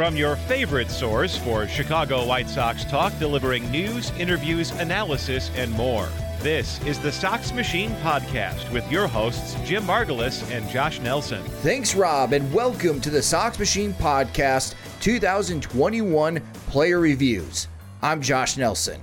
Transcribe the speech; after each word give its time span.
From 0.00 0.16
your 0.16 0.36
favorite 0.36 0.90
source 0.90 1.36
for 1.36 1.68
Chicago 1.68 2.24
White 2.24 2.48
Sox 2.48 2.86
talk, 2.86 3.12
delivering 3.18 3.70
news, 3.70 4.10
interviews, 4.12 4.70
analysis, 4.70 5.50
and 5.56 5.70
more. 5.72 6.08
This 6.38 6.82
is 6.86 6.98
the 6.98 7.12
Sox 7.12 7.52
Machine 7.52 7.90
Podcast 7.96 8.72
with 8.72 8.90
your 8.90 9.06
hosts, 9.06 9.56
Jim 9.62 9.82
Margalus 9.82 10.50
and 10.50 10.66
Josh 10.70 11.00
Nelson. 11.00 11.42
Thanks, 11.60 11.94
Rob, 11.94 12.32
and 12.32 12.50
welcome 12.50 12.98
to 13.02 13.10
the 13.10 13.20
Sox 13.20 13.58
Machine 13.58 13.92
Podcast 13.92 14.74
2021 15.02 16.40
Player 16.68 16.98
Reviews. 16.98 17.68
I'm 18.00 18.22
Josh 18.22 18.56
Nelson. 18.56 19.02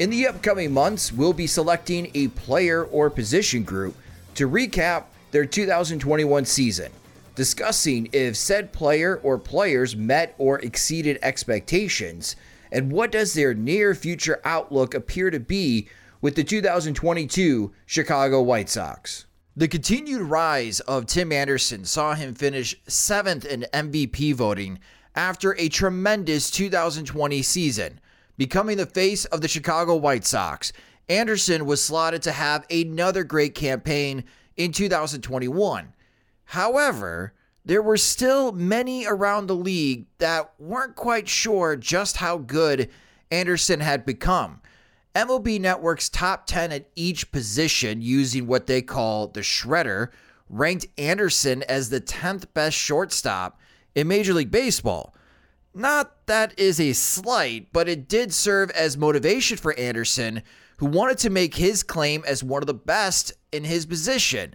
In 0.00 0.10
the 0.10 0.26
upcoming 0.26 0.70
months, 0.70 1.14
we'll 1.14 1.32
be 1.32 1.46
selecting 1.46 2.10
a 2.12 2.28
player 2.28 2.84
or 2.84 3.08
position 3.08 3.62
group 3.62 3.96
to 4.34 4.50
recap 4.50 5.04
their 5.30 5.46
2021 5.46 6.44
season 6.44 6.92
discussing 7.36 8.08
if 8.12 8.36
said 8.36 8.72
player 8.72 9.20
or 9.22 9.38
players 9.38 9.94
met 9.94 10.34
or 10.38 10.58
exceeded 10.58 11.18
expectations, 11.22 12.34
and 12.72 12.90
what 12.90 13.12
does 13.12 13.34
their 13.34 13.54
near 13.54 13.94
future 13.94 14.40
outlook 14.44 14.94
appear 14.94 15.30
to 15.30 15.38
be 15.38 15.88
with 16.20 16.34
the 16.34 16.44
2022 16.44 17.72
Chicago 17.86 18.42
White 18.42 18.68
Sox. 18.68 19.26
The 19.56 19.68
continued 19.68 20.22
rise 20.22 20.80
of 20.80 21.06
Tim 21.06 21.32
Anderson 21.32 21.84
saw 21.84 22.14
him 22.14 22.34
finish 22.34 22.74
seventh 22.86 23.44
in 23.44 23.64
MVP 23.72 24.34
voting 24.34 24.80
after 25.14 25.54
a 25.56 25.68
tremendous 25.68 26.50
2020 26.50 27.42
season. 27.42 28.00
Becoming 28.36 28.76
the 28.76 28.86
face 28.86 29.24
of 29.26 29.40
the 29.40 29.48
Chicago 29.48 29.94
White 29.94 30.26
Sox, 30.26 30.72
Anderson 31.08 31.64
was 31.64 31.82
slotted 31.82 32.22
to 32.22 32.32
have 32.32 32.66
another 32.70 33.24
great 33.24 33.54
campaign 33.54 34.24
in 34.56 34.72
2021. 34.72 35.92
However, 36.46 37.34
there 37.64 37.82
were 37.82 37.96
still 37.96 38.52
many 38.52 39.06
around 39.06 39.46
the 39.46 39.54
league 39.54 40.06
that 40.18 40.52
weren't 40.58 40.94
quite 40.94 41.28
sure 41.28 41.76
just 41.76 42.18
how 42.18 42.38
good 42.38 42.88
Anderson 43.30 43.80
had 43.80 44.06
become. 44.06 44.60
MLB 45.14 45.60
Network's 45.60 46.08
top 46.08 46.46
10 46.46 46.72
at 46.72 46.88
each 46.94 47.32
position, 47.32 48.00
using 48.02 48.46
what 48.46 48.66
they 48.66 48.82
call 48.82 49.28
the 49.28 49.40
shredder, 49.40 50.10
ranked 50.48 50.86
Anderson 50.96 51.62
as 51.64 51.90
the 51.90 52.00
10th 52.00 52.52
best 52.54 52.76
shortstop 52.76 53.58
in 53.94 54.06
Major 54.06 54.34
League 54.34 54.50
Baseball. 54.50 55.14
Not 55.74 56.26
that 56.26 56.58
is 56.58 56.78
a 56.78 56.92
slight, 56.92 57.72
but 57.72 57.88
it 57.88 58.08
did 58.08 58.32
serve 58.32 58.70
as 58.70 58.96
motivation 58.96 59.56
for 59.56 59.76
Anderson, 59.78 60.42
who 60.76 60.86
wanted 60.86 61.18
to 61.18 61.30
make 61.30 61.56
his 61.56 61.82
claim 61.82 62.22
as 62.26 62.44
one 62.44 62.62
of 62.62 62.66
the 62.66 62.74
best 62.74 63.32
in 63.50 63.64
his 63.64 63.86
position. 63.86 64.54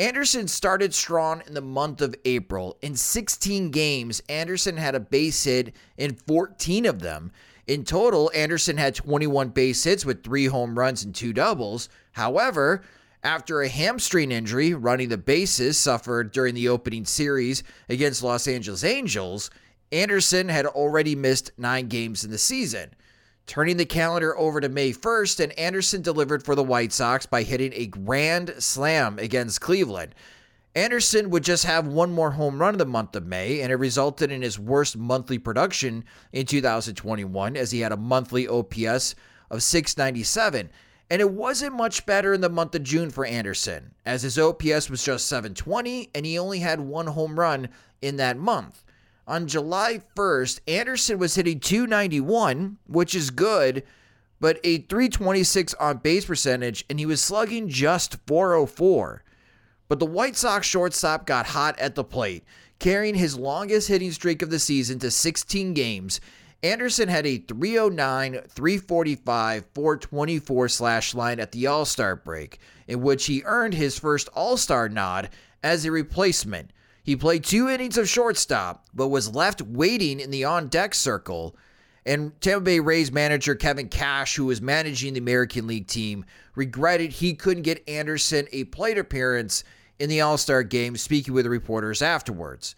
Anderson 0.00 0.46
started 0.46 0.94
strong 0.94 1.42
in 1.48 1.54
the 1.54 1.60
month 1.60 2.00
of 2.00 2.14
April. 2.24 2.78
In 2.82 2.94
16 2.94 3.72
games, 3.72 4.22
Anderson 4.28 4.76
had 4.76 4.94
a 4.94 5.00
base 5.00 5.42
hit 5.42 5.74
in 5.96 6.14
14 6.14 6.86
of 6.86 7.00
them. 7.00 7.32
In 7.66 7.82
total, 7.82 8.30
Anderson 8.32 8.76
had 8.76 8.94
21 8.94 9.48
base 9.48 9.82
hits 9.82 10.06
with 10.06 10.22
three 10.22 10.46
home 10.46 10.78
runs 10.78 11.02
and 11.02 11.12
two 11.12 11.32
doubles. 11.32 11.88
However, 12.12 12.82
after 13.24 13.60
a 13.60 13.68
hamstring 13.68 14.30
injury 14.30 14.72
running 14.72 15.08
the 15.08 15.18
bases 15.18 15.76
suffered 15.76 16.30
during 16.30 16.54
the 16.54 16.68
opening 16.68 17.04
series 17.04 17.64
against 17.88 18.22
Los 18.22 18.46
Angeles 18.46 18.84
Angels, 18.84 19.50
Anderson 19.90 20.48
had 20.48 20.66
already 20.66 21.16
missed 21.16 21.50
nine 21.58 21.88
games 21.88 22.22
in 22.22 22.30
the 22.30 22.38
season. 22.38 22.94
Turning 23.48 23.78
the 23.78 23.86
calendar 23.86 24.36
over 24.36 24.60
to 24.60 24.68
May 24.68 24.92
1st, 24.92 25.40
and 25.42 25.58
Anderson 25.58 26.02
delivered 26.02 26.44
for 26.44 26.54
the 26.54 26.62
White 26.62 26.92
Sox 26.92 27.24
by 27.24 27.42
hitting 27.42 27.72
a 27.74 27.86
grand 27.86 28.54
slam 28.58 29.18
against 29.18 29.62
Cleveland. 29.62 30.14
Anderson 30.74 31.30
would 31.30 31.44
just 31.44 31.64
have 31.64 31.86
one 31.86 32.12
more 32.12 32.32
home 32.32 32.60
run 32.60 32.74
in 32.74 32.78
the 32.78 32.84
month 32.84 33.16
of 33.16 33.26
May, 33.26 33.62
and 33.62 33.72
it 33.72 33.76
resulted 33.76 34.30
in 34.30 34.42
his 34.42 34.58
worst 34.58 34.98
monthly 34.98 35.38
production 35.38 36.04
in 36.30 36.44
2021 36.44 37.56
as 37.56 37.70
he 37.70 37.80
had 37.80 37.90
a 37.90 37.96
monthly 37.96 38.46
OPS 38.46 39.14
of 39.50 39.62
697. 39.62 40.68
And 41.08 41.22
it 41.22 41.30
wasn't 41.30 41.74
much 41.74 42.04
better 42.04 42.34
in 42.34 42.42
the 42.42 42.50
month 42.50 42.74
of 42.74 42.82
June 42.82 43.08
for 43.08 43.24
Anderson, 43.24 43.94
as 44.04 44.20
his 44.20 44.38
OPS 44.38 44.90
was 44.90 45.02
just 45.02 45.26
720 45.26 46.10
and 46.14 46.26
he 46.26 46.38
only 46.38 46.58
had 46.58 46.80
one 46.80 47.06
home 47.06 47.40
run 47.40 47.70
in 48.02 48.16
that 48.16 48.36
month 48.36 48.84
on 49.28 49.46
July 49.46 50.00
1st, 50.16 50.60
Anderson 50.66 51.18
was 51.18 51.34
hitting 51.34 51.60
291, 51.60 52.78
which 52.86 53.14
is 53.14 53.30
good, 53.30 53.84
but 54.40 54.58
a 54.64 54.78
326 54.78 55.74
on 55.74 55.98
base 55.98 56.24
percentage, 56.24 56.84
and 56.88 56.98
he 56.98 57.06
was 57.06 57.20
slugging 57.20 57.68
just 57.68 58.16
404. 58.26 59.22
But 59.86 59.98
the 59.98 60.06
White 60.06 60.36
Sox 60.36 60.66
shortstop 60.66 61.26
got 61.26 61.46
hot 61.46 61.78
at 61.78 61.94
the 61.94 62.04
plate, 62.04 62.44
carrying 62.78 63.14
his 63.14 63.38
longest 63.38 63.88
hitting 63.88 64.12
streak 64.12 64.40
of 64.40 64.50
the 64.50 64.58
season 64.58 64.98
to 65.00 65.10
16 65.10 65.74
games. 65.74 66.20
Anderson 66.62 67.08
had 67.08 67.26
a 67.26 67.38
309, 67.38 68.32
345, 68.48 69.64
424 69.74 70.68
slash 70.68 71.14
line 71.14 71.38
at 71.38 71.52
the 71.52 71.66
All 71.66 71.84
Star 71.84 72.16
break, 72.16 72.58
in 72.86 73.02
which 73.02 73.26
he 73.26 73.42
earned 73.44 73.74
his 73.74 73.98
first 73.98 74.28
All 74.34 74.56
Star 74.56 74.88
nod 74.88 75.28
as 75.62 75.84
a 75.84 75.92
replacement. 75.92 76.72
He 77.08 77.16
played 77.16 77.42
two 77.42 77.70
innings 77.70 77.96
of 77.96 78.06
shortstop, 78.06 78.84
but 78.92 79.08
was 79.08 79.34
left 79.34 79.62
waiting 79.62 80.20
in 80.20 80.30
the 80.30 80.44
on 80.44 80.68
deck 80.68 80.94
circle. 80.94 81.56
And 82.04 82.38
Tampa 82.42 82.60
Bay 82.60 82.80
Rays 82.80 83.10
manager 83.10 83.54
Kevin 83.54 83.88
Cash, 83.88 84.36
who 84.36 84.44
was 84.44 84.60
managing 84.60 85.14
the 85.14 85.20
American 85.20 85.66
League 85.66 85.86
team, 85.86 86.26
regretted 86.54 87.12
he 87.12 87.32
couldn't 87.32 87.62
get 87.62 87.82
Anderson 87.88 88.46
a 88.52 88.64
plate 88.64 88.98
appearance 88.98 89.64
in 89.98 90.10
the 90.10 90.20
All 90.20 90.36
Star 90.36 90.62
game, 90.62 90.98
speaking 90.98 91.32
with 91.32 91.46
reporters 91.46 92.02
afterwards. 92.02 92.74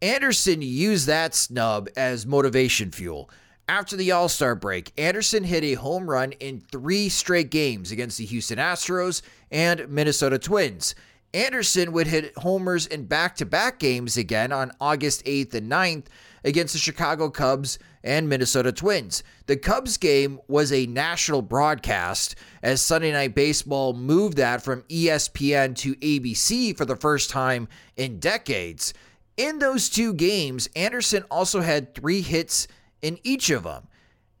Anderson 0.00 0.62
used 0.62 1.08
that 1.08 1.34
snub 1.34 1.88
as 1.96 2.24
motivation 2.24 2.92
fuel. 2.92 3.28
After 3.68 3.96
the 3.96 4.12
All 4.12 4.28
Star 4.28 4.54
break, 4.54 4.92
Anderson 4.96 5.42
hit 5.42 5.64
a 5.64 5.74
home 5.74 6.08
run 6.08 6.30
in 6.30 6.60
three 6.60 7.08
straight 7.08 7.50
games 7.50 7.90
against 7.90 8.18
the 8.18 8.26
Houston 8.26 8.58
Astros 8.58 9.20
and 9.50 9.88
Minnesota 9.88 10.38
Twins. 10.38 10.94
Anderson 11.34 11.90
would 11.90 12.06
hit 12.06 12.32
homers 12.38 12.86
in 12.86 13.06
back 13.06 13.34
to 13.36 13.44
back 13.44 13.80
games 13.80 14.16
again 14.16 14.52
on 14.52 14.70
August 14.80 15.24
8th 15.24 15.52
and 15.54 15.70
9th 15.70 16.04
against 16.44 16.74
the 16.74 16.78
Chicago 16.78 17.28
Cubs 17.28 17.78
and 18.04 18.28
Minnesota 18.28 18.70
Twins. 18.70 19.24
The 19.46 19.56
Cubs 19.56 19.96
game 19.96 20.38
was 20.46 20.72
a 20.72 20.86
national 20.86 21.42
broadcast 21.42 22.36
as 22.62 22.80
Sunday 22.80 23.10
Night 23.10 23.34
Baseball 23.34 23.94
moved 23.94 24.36
that 24.36 24.62
from 24.62 24.82
ESPN 24.82 25.74
to 25.78 25.96
ABC 25.96 26.76
for 26.76 26.84
the 26.84 26.94
first 26.94 27.30
time 27.30 27.66
in 27.96 28.20
decades. 28.20 28.94
In 29.36 29.58
those 29.58 29.88
two 29.90 30.14
games, 30.14 30.68
Anderson 30.76 31.24
also 31.32 31.62
had 31.62 31.94
three 31.96 32.20
hits 32.20 32.68
in 33.02 33.18
each 33.24 33.50
of 33.50 33.64
them. 33.64 33.88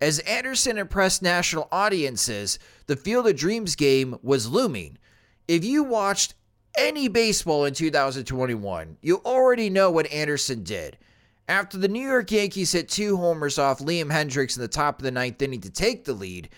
As 0.00 0.20
Anderson 0.20 0.78
impressed 0.78 1.22
national 1.22 1.66
audiences, 1.72 2.60
the 2.86 2.94
Field 2.94 3.26
of 3.26 3.34
Dreams 3.34 3.74
game 3.74 4.16
was 4.22 4.48
looming. 4.48 4.98
If 5.48 5.64
you 5.64 5.82
watched 5.82 6.34
any 6.76 7.08
baseball 7.08 7.64
in 7.64 7.74
2021, 7.74 8.96
you 9.00 9.16
already 9.24 9.70
know 9.70 9.90
what 9.90 10.10
Anderson 10.10 10.62
did. 10.62 10.98
After 11.48 11.76
the 11.76 11.88
New 11.88 12.06
York 12.06 12.30
Yankees 12.32 12.72
hit 12.72 12.88
two 12.88 13.16
homers 13.16 13.58
off 13.58 13.80
Liam 13.80 14.10
Hendriks 14.10 14.56
in 14.56 14.62
the 14.62 14.68
top 14.68 14.98
of 14.98 15.04
the 15.04 15.10
ninth 15.10 15.40
inning 15.42 15.60
to 15.60 15.70
take 15.70 16.04
the 16.04 16.14
lead, 16.14 16.48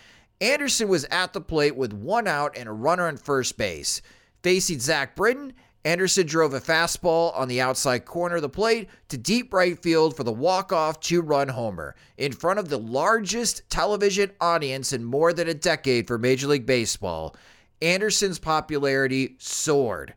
Anderson 0.40 0.88
was 0.88 1.04
at 1.10 1.32
the 1.32 1.40
plate 1.40 1.76
with 1.76 1.92
one 1.92 2.28
out 2.28 2.56
and 2.56 2.68
a 2.68 2.72
runner 2.72 3.08
on 3.08 3.16
first 3.16 3.58
base. 3.58 4.02
Facing 4.42 4.78
Zach 4.78 5.16
Britton, 5.16 5.54
Anderson 5.84 6.26
drove 6.26 6.52
a 6.52 6.60
fastball 6.60 7.36
on 7.36 7.48
the 7.48 7.60
outside 7.60 8.04
corner 8.04 8.36
of 8.36 8.42
the 8.42 8.48
plate 8.48 8.88
to 9.08 9.16
deep 9.16 9.52
right 9.52 9.80
field 9.80 10.16
for 10.16 10.24
the 10.24 10.32
walk-off 10.32 11.00
two-run 11.00 11.48
homer 11.48 11.94
in 12.16 12.32
front 12.32 12.58
of 12.58 12.68
the 12.68 12.78
largest 12.78 13.62
television 13.70 14.30
audience 14.40 14.92
in 14.92 15.04
more 15.04 15.32
than 15.32 15.48
a 15.48 15.54
decade 15.54 16.06
for 16.06 16.18
Major 16.18 16.48
League 16.48 16.66
Baseball. 16.66 17.36
Anderson's 17.82 18.38
popularity 18.38 19.36
soared. 19.38 20.14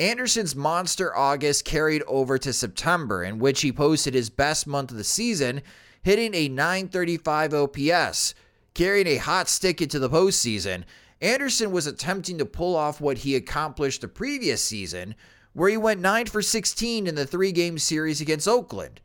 Anderson's 0.00 0.54
monster 0.54 1.14
August 1.16 1.64
carried 1.64 2.02
over 2.06 2.38
to 2.38 2.52
September, 2.52 3.24
in 3.24 3.38
which 3.38 3.62
he 3.62 3.72
posted 3.72 4.14
his 4.14 4.30
best 4.30 4.66
month 4.66 4.90
of 4.90 4.96
the 4.96 5.04
season, 5.04 5.60
hitting 6.02 6.34
a 6.34 6.48
935 6.48 7.54
OPS. 7.54 8.34
Carrying 8.74 9.08
a 9.08 9.16
hot 9.16 9.48
stick 9.48 9.82
into 9.82 9.98
the 9.98 10.08
postseason, 10.08 10.84
Anderson 11.20 11.72
was 11.72 11.86
attempting 11.88 12.38
to 12.38 12.46
pull 12.46 12.76
off 12.76 13.00
what 13.00 13.18
he 13.18 13.34
accomplished 13.34 14.02
the 14.02 14.08
previous 14.08 14.62
season, 14.62 15.16
where 15.52 15.68
he 15.68 15.76
went 15.76 16.00
9 16.00 16.26
for 16.26 16.42
16 16.42 17.08
in 17.08 17.14
the 17.16 17.26
three 17.26 17.50
game 17.50 17.78
series 17.78 18.20
against 18.20 18.46
Oakland. 18.46 19.00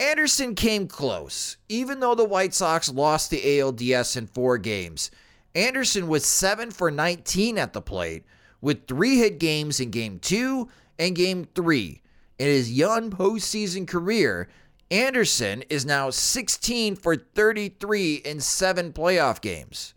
Anderson 0.00 0.54
came 0.54 0.86
close, 0.86 1.58
even 1.68 2.00
though 2.00 2.14
the 2.14 2.24
White 2.24 2.54
Sox 2.54 2.88
lost 2.90 3.30
the 3.30 3.42
ALDS 3.42 4.16
in 4.16 4.26
four 4.26 4.56
games. 4.56 5.10
Anderson 5.58 6.06
was 6.06 6.24
7 6.24 6.70
for 6.70 6.88
19 6.88 7.58
at 7.58 7.72
the 7.72 7.82
plate 7.82 8.24
with 8.60 8.86
three 8.86 9.18
hit 9.18 9.40
games 9.40 9.80
in 9.80 9.90
Game 9.90 10.20
2 10.20 10.68
and 11.00 11.16
Game 11.16 11.48
3. 11.52 12.00
In 12.38 12.46
his 12.46 12.70
young 12.70 13.10
postseason 13.10 13.84
career, 13.84 14.48
Anderson 14.92 15.64
is 15.68 15.84
now 15.84 16.10
16 16.10 16.94
for 16.94 17.16
33 17.16 18.14
in 18.24 18.38
seven 18.38 18.92
playoff 18.92 19.40
games. 19.40 19.94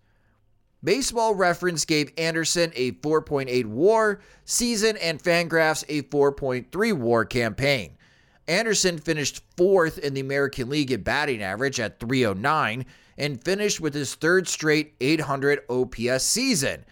Baseball 0.83 1.35
Reference 1.35 1.85
gave 1.85 2.11
Anderson 2.17 2.71
a 2.73 2.93
4.8 2.93 3.65
war 3.67 4.19
season 4.45 4.97
and 4.97 5.21
Fangraphs 5.21 5.83
a 5.87 6.01
4.3 6.01 6.93
war 6.93 7.23
campaign. 7.23 7.97
Anderson 8.47 8.97
finished 8.97 9.43
fourth 9.55 9.99
in 9.99 10.15
the 10.15 10.21
American 10.21 10.69
League 10.69 10.91
in 10.91 11.03
batting 11.03 11.43
average 11.43 11.79
at 11.79 11.99
309 11.99 12.83
and 13.17 13.43
finished 13.43 13.79
with 13.79 13.93
his 13.93 14.15
third 14.15 14.47
straight 14.47 14.93
800 14.99 15.61
OPS 15.69 16.23
season. 16.23 16.85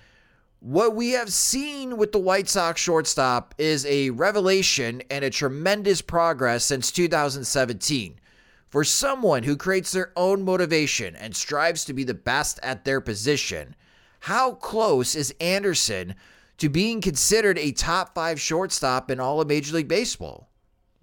What 0.61 0.93
we 0.93 1.11
have 1.11 1.31
seen 1.31 1.95
with 1.95 2.11
the 2.11 2.19
White 2.19 2.49
Sox 2.49 2.81
shortstop 2.81 3.55
is 3.57 3.85
a 3.85 4.09
revelation 4.09 5.01
and 5.09 5.23
a 5.23 5.29
tremendous 5.29 6.01
progress 6.01 6.65
since 6.65 6.91
2017. 6.91 8.19
For 8.67 8.83
someone 8.83 9.43
who 9.43 9.55
creates 9.55 9.91
their 9.91 10.11
own 10.15 10.43
motivation 10.43 11.15
and 11.15 11.35
strives 11.35 11.85
to 11.85 11.93
be 11.93 12.03
the 12.03 12.13
best 12.13 12.59
at 12.61 12.83
their 12.83 13.01
position, 13.01 13.75
how 14.19 14.51
close 14.51 15.15
is 15.15 15.33
Anderson 15.39 16.13
to 16.57 16.69
being 16.69 16.99
considered 16.99 17.57
a 17.57 17.71
top 17.71 18.13
five 18.13 18.39
shortstop 18.39 19.09
in 19.09 19.19
all 19.19 19.39
of 19.39 19.47
Major 19.47 19.75
League 19.75 19.87
Baseball? 19.87 20.49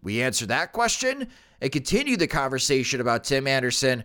We 0.03 0.23
answer 0.23 0.47
that 0.47 0.73
question 0.73 1.29
and 1.61 1.73
continue 1.73 2.17
the 2.17 2.27
conversation 2.27 3.01
about 3.01 3.25
Tim 3.25 3.47
Anderson 3.47 4.05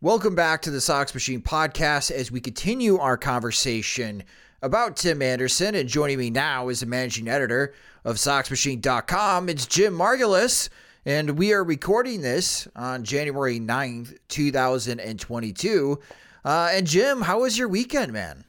Welcome 0.00 0.36
back 0.36 0.62
to 0.62 0.70
the 0.70 0.80
Sox 0.80 1.12
Machine 1.12 1.42
podcast 1.42 2.12
as 2.12 2.30
we 2.30 2.40
continue 2.40 2.98
our 2.98 3.16
conversation 3.16 4.22
about 4.62 4.96
Tim 4.96 5.20
Anderson. 5.20 5.74
And 5.74 5.88
joining 5.88 6.18
me 6.18 6.30
now 6.30 6.68
is 6.68 6.78
the 6.78 6.86
managing 6.86 7.26
editor 7.26 7.74
of 8.04 8.14
SoxMachine.com. 8.14 9.48
It's 9.48 9.66
Jim 9.66 9.94
Margalus. 9.94 10.68
And 11.04 11.36
we 11.36 11.52
are 11.52 11.64
recording 11.64 12.20
this 12.20 12.68
on 12.76 13.02
January 13.02 13.58
9th, 13.58 14.16
2022. 14.28 15.98
Uh, 16.44 16.68
and 16.70 16.86
Jim, 16.86 17.22
how 17.22 17.40
was 17.40 17.58
your 17.58 17.66
weekend, 17.66 18.12
man? 18.12 18.44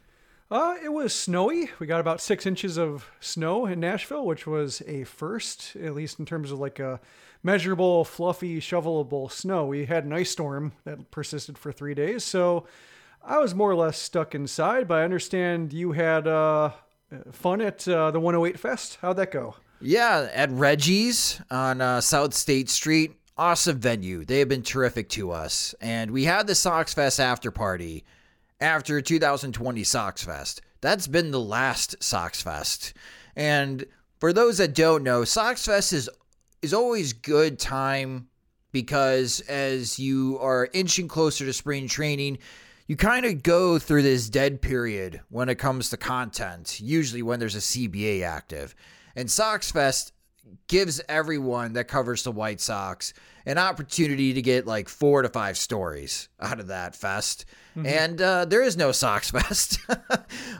Uh, 0.52 0.76
it 0.84 0.90
was 0.90 1.16
snowy. 1.16 1.72
We 1.80 1.88
got 1.88 2.00
about 2.00 2.22
six 2.22 2.46
inches 2.46 2.78
of 2.78 3.10
snow 3.20 3.66
in 3.66 3.80
Nashville, 3.80 4.28
which 4.28 4.46
was 4.46 4.84
a 4.86 5.04
first, 5.04 5.76
at 5.78 5.96
least 5.96 6.20
in 6.20 6.28
terms 6.28 6.52
of 6.52 6.60
like 6.60 6.78
a 6.78 7.00
measurable, 7.44 8.04
fluffy, 8.06 8.60
shovelable 8.60 9.32
snow. 9.32 9.66
We 9.66 9.86
had 9.86 10.06
an 10.06 10.14
ice 10.14 10.32
storm 10.32 10.74
that 10.86 11.12
persisted 11.12 11.58
for 11.58 11.72
three 11.72 11.94
days, 11.94 12.24
so 12.24 12.66
I 13.24 13.40
was 13.40 13.54
more 13.56 13.72
or 13.72 13.76
less 13.76 13.98
stuck 13.98 14.36
inside. 14.36 14.88
But 14.88 15.00
I 15.00 15.04
understand 15.04 15.74
you 15.74 15.92
had 15.94 16.28
uh, 16.28 16.72
fun 17.32 17.62
at 17.62 17.88
uh, 17.88 18.12
the 18.12 18.20
108 18.20 18.60
Fest. 18.60 18.98
How'd 19.02 19.18
that 19.18 19.32
go? 19.32 19.56
Yeah, 19.82 20.28
at 20.34 20.52
Reggie's 20.52 21.42
on 21.50 21.80
uh, 21.82 22.02
South 22.02 22.34
State 22.34 22.70
Street. 22.70 23.14
awesome 23.38 23.80
venue. 23.80 24.26
They 24.26 24.40
have 24.40 24.50
been 24.50 24.64
terrific 24.64 25.08
to 25.10 25.32
us. 25.32 25.74
And 25.80 26.12
we 26.12 26.26
had 26.26 26.48
the 26.48 26.56
Sox 26.56 26.94
Fest 26.94 27.20
after 27.20 27.52
party 27.52 28.04
after 28.60 29.00
2020 29.02 29.84
Sox 29.86 30.24
Fest. 30.24 30.62
That's 30.82 31.08
been 31.08 31.32
the 31.32 31.40
last 31.40 31.96
Sox 32.04 32.42
Fest. 32.42 32.94
And 33.36 33.86
for 34.20 34.34
those 34.34 34.58
that 34.58 34.76
don't 34.76 35.04
know, 35.04 35.24
Sox 35.24 35.66
Fest 35.66 35.94
is 35.94 36.10
is 36.62 36.74
always 36.74 37.14
good 37.14 37.60
time 37.60 38.28
because 38.72 39.42
as 39.42 40.00
you 40.00 40.38
are 40.40 40.70
inching 40.74 41.08
closer 41.08 41.46
to 41.46 41.54
spring 41.54 41.88
training, 41.88 42.38
you 42.88 42.96
kind 42.96 43.26
of 43.26 43.44
go 43.44 43.78
through 43.80 44.02
this 44.02 44.30
dead 44.30 44.62
period 44.62 45.22
when 45.30 45.50
it 45.50 45.56
comes 45.56 45.90
to 45.90 45.98
content, 45.98 46.80
usually 46.80 47.22
when 47.22 47.40
there's 47.40 47.56
a 47.56 47.60
CBA 47.60 48.24
active. 48.24 48.76
And 49.16 49.30
Sox 49.30 49.72
Fest 49.72 50.14
gives 50.68 51.02
everyone 51.08 51.74
that 51.74 51.88
covers 51.88 52.24
the 52.24 52.32
White 52.32 52.60
Sox 52.60 53.14
an 53.46 53.58
opportunity 53.58 54.34
to 54.34 54.42
get 54.42 54.66
like 54.68 54.90
four 54.90 55.22
to 55.22 55.30
five 55.30 55.58
stories 55.58 56.30
out 56.40 56.60
of 56.60 56.68
that 56.68 56.96
fest. 56.96 57.46
Mm-hmm. 57.76 57.86
And 57.86 58.22
uh, 58.22 58.46
there 58.46 58.64
is 58.64 58.78
no 58.78 58.92
Sox 58.92 59.32
Fest. 59.32 59.80
uh, 59.90 59.98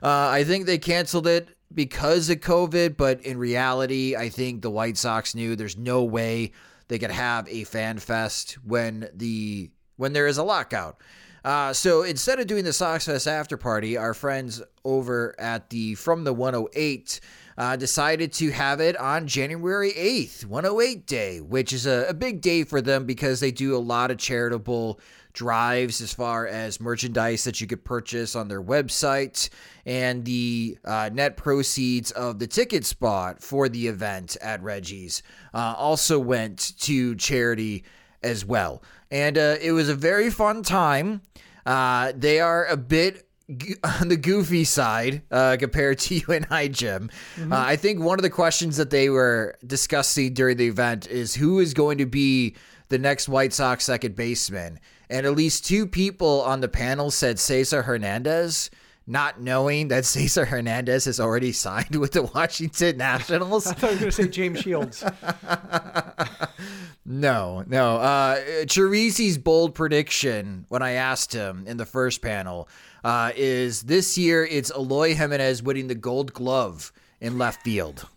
I 0.02 0.44
think 0.44 0.66
they 0.66 0.78
canceled 0.78 1.28
it 1.28 1.50
because 1.74 2.30
of 2.30 2.40
COVID, 2.40 2.98
but 2.98 3.22
in 3.22 3.38
reality, 3.38 4.16
I 4.16 4.30
think 4.30 4.62
the 4.62 4.72
White 4.72 4.98
Sox 4.98 5.36
knew 5.36 5.56
there's 5.56 5.78
no 5.78 6.04
way 6.04 6.52
they 6.88 7.00
could 7.00 7.12
have 7.12 7.48
a 7.48 7.64
fan 7.64 8.00
fest 8.00 8.58
when 8.64 9.10
the 9.14 9.70
when 9.96 10.14
there 10.14 10.28
is 10.28 10.38
a 10.38 10.44
lockout. 10.44 11.02
Uh, 11.44 11.72
so 11.72 12.04
instead 12.04 12.40
of 12.40 12.48
doing 12.48 12.66
the 12.66 12.74
Sox 12.74 13.06
Fest 13.06 13.28
after 13.28 13.58
party, 13.58 13.98
our 13.98 14.14
friends 14.14 14.62
over 14.84 15.36
at 15.40 15.70
the 15.70 15.96
From 15.96 16.24
the 16.24 16.34
108 16.34 17.20
uh, 17.58 17.76
decided 17.76 18.34
to 18.34 18.52
have 18.52 18.80
it 18.80 18.98
on 18.98 19.28
January 19.28 19.92
8th, 19.92 20.46
108 20.46 21.06
Day, 21.06 21.42
which 21.42 21.74
is 21.74 21.86
a, 21.86 22.06
a 22.10 22.14
big 22.14 22.42
day 22.42 22.64
for 22.64 22.82
them 22.82 23.06
because 23.06 23.40
they 23.40 23.52
do 23.52 23.76
a 23.76 23.80
lot 23.80 24.12
of 24.12 24.18
charitable 24.18 25.00
drives 25.34 26.02
as 26.02 26.14
far 26.14 26.48
as 26.48 26.82
merchandise 26.82 27.44
that 27.44 27.62
you 27.62 27.68
could 27.68 27.84
purchase 27.84 28.36
on 28.36 28.48
their 28.48 28.62
website 28.62 29.50
and 29.86 30.26
the 30.26 30.78
uh, 30.86 31.10
net 31.14 31.38
proceeds 31.38 32.12
of 32.12 32.40
the 32.40 32.48
ticket 32.48 32.86
spot 32.86 33.42
for 33.42 33.70
the 33.70 33.88
event 33.88 34.38
at 34.42 34.62
Reggie's 34.62 35.24
uh, 35.54 35.76
also 35.78 36.20
went 36.20 36.74
to 36.80 37.16
charity 37.16 37.84
as 38.24 38.46
well. 38.46 38.84
And 39.12 39.38
uh, 39.38 39.56
it 39.62 39.72
was 39.72 39.90
a 39.90 39.96
very 39.96 40.30
fun 40.30 40.64
time. 40.64 41.22
Uh, 41.66 42.12
they 42.16 42.40
are 42.40 42.66
a 42.66 42.78
bit 42.78 43.28
on 44.00 44.08
the 44.08 44.18
goofy 44.18 44.64
side 44.64 45.22
uh, 45.32 45.58
compared 45.60 46.00
to 46.00 46.16
you 46.20 46.26
and 46.30 46.46
I, 46.50 46.68
Jim. 46.68 47.10
Mm-hmm. 47.36 47.54
Uh, 47.54 47.58
I 47.58 47.76
think 47.76 48.00
one 48.00 48.20
of 48.20 48.24
the 48.24 48.30
questions 48.30 48.78
that 48.78 48.90
they 48.90 49.10
were 49.10 49.58
discussing 49.66 50.34
during 50.34 50.58
the 50.58 50.68
event 50.68 51.08
is 51.08 51.36
who 51.36 51.60
is 51.60 51.74
going 51.74 51.98
to 52.00 52.06
be 52.06 52.56
the 52.90 52.98
next 52.98 53.30
White 53.30 53.54
Sox 53.54 53.86
second 53.86 54.16
baseman. 54.16 54.80
And 55.10 55.26
at 55.26 55.36
least 55.36 55.66
two 55.66 55.88
people 55.88 56.42
on 56.42 56.62
the 56.62 56.68
panel 56.68 57.10
said 57.10 57.40
Cesar 57.40 57.82
Hernandez, 57.82 58.70
not 59.08 59.42
knowing 59.42 59.88
that 59.88 60.06
Cesar 60.06 60.46
Hernandez 60.46 61.06
has 61.06 61.20
already 61.20 61.52
signed 61.52 61.96
with 61.96 62.12
the 62.12 62.24
Washington 62.24 62.98
Nationals. 62.98 63.68
I 63.68 63.74
thought 63.74 63.92
you 63.92 63.96
were 63.96 64.00
going 64.02 64.12
to 64.12 64.14
say 64.24 64.28
James 64.28 64.60
Shields. 64.60 65.04
no, 67.06 67.64
no. 67.68 67.98
Uh, 67.98 68.36
Chirizi's 68.66 69.38
bold 69.38 69.74
prediction 69.74 70.66
when 70.70 70.84
I 70.84 70.92
asked 70.92 71.34
him 71.34 71.64
in 71.66 71.78
the 71.78 71.86
first 71.86 72.22
panel 72.22 72.70
uh, 73.04 73.32
is 73.36 73.84
this 73.84 74.18
year 74.18 74.46
it's 74.46 74.72
Eloy 74.72 75.16
Jimenez 75.16 75.64
winning 75.64 75.88
the 75.88 75.96
gold 75.96 76.34
glove 76.34 76.92
in 77.20 77.38
left 77.38 77.64
field. 77.64 78.08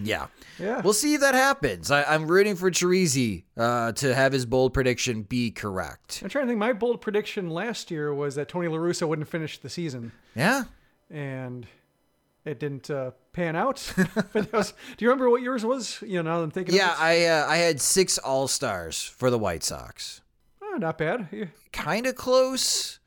Yeah. 0.00 0.26
Yeah. 0.58 0.80
We'll 0.80 0.92
see 0.92 1.14
if 1.14 1.20
that 1.20 1.34
happens. 1.34 1.90
I, 1.90 2.14
am 2.14 2.26
rooting 2.26 2.56
for 2.56 2.70
Chirizi 2.70 3.44
uh, 3.56 3.92
to 3.92 4.14
have 4.14 4.32
his 4.32 4.46
bold 4.46 4.74
prediction 4.74 5.22
be 5.22 5.50
correct. 5.50 6.20
I'm 6.22 6.28
trying 6.28 6.44
to 6.44 6.48
think. 6.48 6.58
My 6.58 6.72
bold 6.72 7.00
prediction 7.00 7.50
last 7.50 7.90
year 7.90 8.14
was 8.14 8.34
that 8.36 8.48
Tony 8.48 8.68
La 8.68 8.76
Russa 8.76 9.06
wouldn't 9.06 9.28
finish 9.28 9.58
the 9.58 9.68
season. 9.68 10.12
Yeah. 10.34 10.64
And 11.10 11.66
it 12.46 12.60
didn't 12.60 12.90
uh, 12.90 13.10
pan 13.32 13.56
out. 13.56 13.92
was, 14.52 14.72
do 14.96 15.04
you 15.04 15.08
remember 15.08 15.28
what 15.28 15.42
yours 15.42 15.64
was? 15.64 16.00
You 16.00 16.22
know, 16.22 16.30
now 16.30 16.42
I'm 16.42 16.50
thinking. 16.50 16.74
Yeah, 16.74 16.94
I 16.96 17.26
uh, 17.26 17.46
I 17.46 17.56
had 17.56 17.80
six 17.80 18.18
All 18.18 18.48
Stars 18.48 19.02
for 19.02 19.30
the 19.30 19.38
White 19.38 19.64
Sox. 19.64 20.22
Oh, 20.62 20.76
not 20.78 20.96
bad. 20.96 21.28
Yeah. 21.32 21.46
Kind 21.72 22.06
of 22.06 22.14
close. 22.14 23.00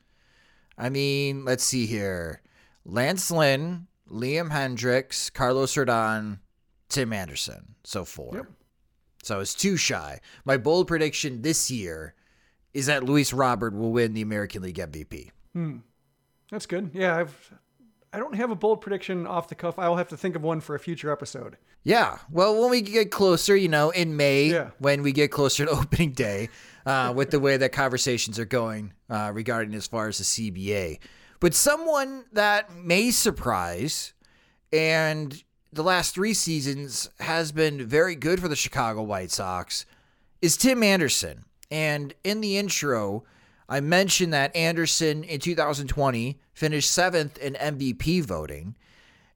I 0.76 0.90
mean, 0.90 1.44
let's 1.44 1.64
see 1.64 1.86
here: 1.86 2.42
Lance 2.84 3.30
Lynn, 3.30 3.86
Liam 4.10 4.50
Hendriks, 4.50 5.32
Carlos 5.32 5.74
Rodon, 5.74 6.38
Tim 6.90 7.12
Anderson. 7.12 7.74
So 7.84 8.04
four. 8.04 8.32
Yep. 8.34 8.46
So 9.22 9.40
it's 9.40 9.54
too 9.54 9.76
shy. 9.76 10.20
My 10.44 10.56
bold 10.56 10.88
prediction 10.88 11.42
this 11.42 11.70
year 11.70 12.14
is 12.72 12.86
that 12.86 13.04
Luis 13.04 13.32
Robert 13.32 13.74
will 13.74 13.92
win 13.92 14.14
the 14.14 14.22
American 14.22 14.62
League 14.62 14.76
MVP. 14.76 15.30
Hmm. 15.52 15.78
That's 16.50 16.66
good. 16.66 16.90
Yeah, 16.92 17.16
I've 17.16 17.52
I 18.12 18.18
don't 18.18 18.34
have 18.34 18.50
a 18.50 18.56
bold 18.56 18.80
prediction 18.80 19.26
off 19.26 19.48
the 19.48 19.54
cuff. 19.54 19.78
I'll 19.78 19.96
have 19.96 20.08
to 20.08 20.16
think 20.16 20.34
of 20.34 20.42
one 20.42 20.60
for 20.60 20.74
a 20.74 20.80
future 20.80 21.12
episode. 21.12 21.56
Yeah. 21.84 22.18
Well, 22.30 22.60
when 22.60 22.70
we 22.70 22.82
get 22.82 23.10
closer, 23.10 23.54
you 23.54 23.68
know, 23.68 23.90
in 23.90 24.16
May, 24.16 24.46
yeah. 24.46 24.70
when 24.78 25.02
we 25.02 25.12
get 25.12 25.30
closer 25.30 25.64
to 25.64 25.70
opening 25.80 26.12
day, 26.12 26.48
uh, 26.86 27.12
with 27.14 27.30
the 27.30 27.38
way 27.38 27.56
that 27.56 27.72
conversations 27.72 28.38
are 28.38 28.44
going 28.44 28.92
uh, 29.08 29.30
regarding 29.32 29.74
as 29.74 29.86
far 29.86 30.08
as 30.08 30.18
the 30.18 30.24
CBA. 30.24 30.98
But 31.38 31.54
someone 31.54 32.24
that 32.32 32.74
may 32.74 33.10
surprise 33.10 34.12
and 34.72 35.42
the 35.72 35.82
last 35.82 36.14
three 36.14 36.34
seasons 36.34 37.10
has 37.20 37.52
been 37.52 37.86
very 37.86 38.16
good 38.16 38.40
for 38.40 38.48
the 38.48 38.56
Chicago 38.56 39.02
White 39.02 39.30
Sox 39.30 39.86
is 40.42 40.56
Tim 40.56 40.82
Anderson. 40.82 41.44
And 41.70 42.12
in 42.24 42.40
the 42.40 42.58
intro, 42.58 43.24
I 43.68 43.80
mentioned 43.80 44.32
that 44.32 44.54
Anderson 44.56 45.22
in 45.22 45.38
2020 45.38 46.40
finished 46.52 46.90
seventh 46.90 47.38
in 47.38 47.54
MVP 47.54 48.24
voting, 48.24 48.74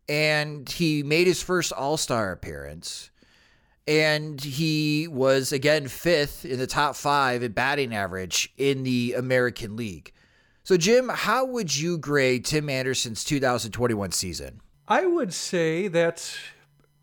and 0.09 0.69
he 0.69 1.05
made 1.05 1.29
his 1.29 1.41
first 1.41 1.73
All 1.73 1.97
Star 1.97 2.33
appearance. 2.33 3.11
And 3.87 4.41
he 4.41 5.07
was 5.07 5.53
again 5.53 5.89
fifth 5.89 6.45
in 6.45 6.59
the 6.59 6.67
top 6.67 6.97
five 6.97 7.43
in 7.43 7.53
batting 7.53 7.95
average 7.95 8.53
in 8.57 8.83
the 8.83 9.15
American 9.17 9.77
League. 9.77 10.13
So, 10.65 10.79
Jim, 10.79 11.11
how 11.11 11.45
would 11.45 11.77
you 11.77 11.99
grade 11.99 12.47
Tim 12.47 12.71
Anderson's 12.71 13.23
2021 13.23 14.13
season? 14.13 14.63
I 14.87 15.07
would 15.07 15.33
say 15.33 15.89
that 15.89 16.37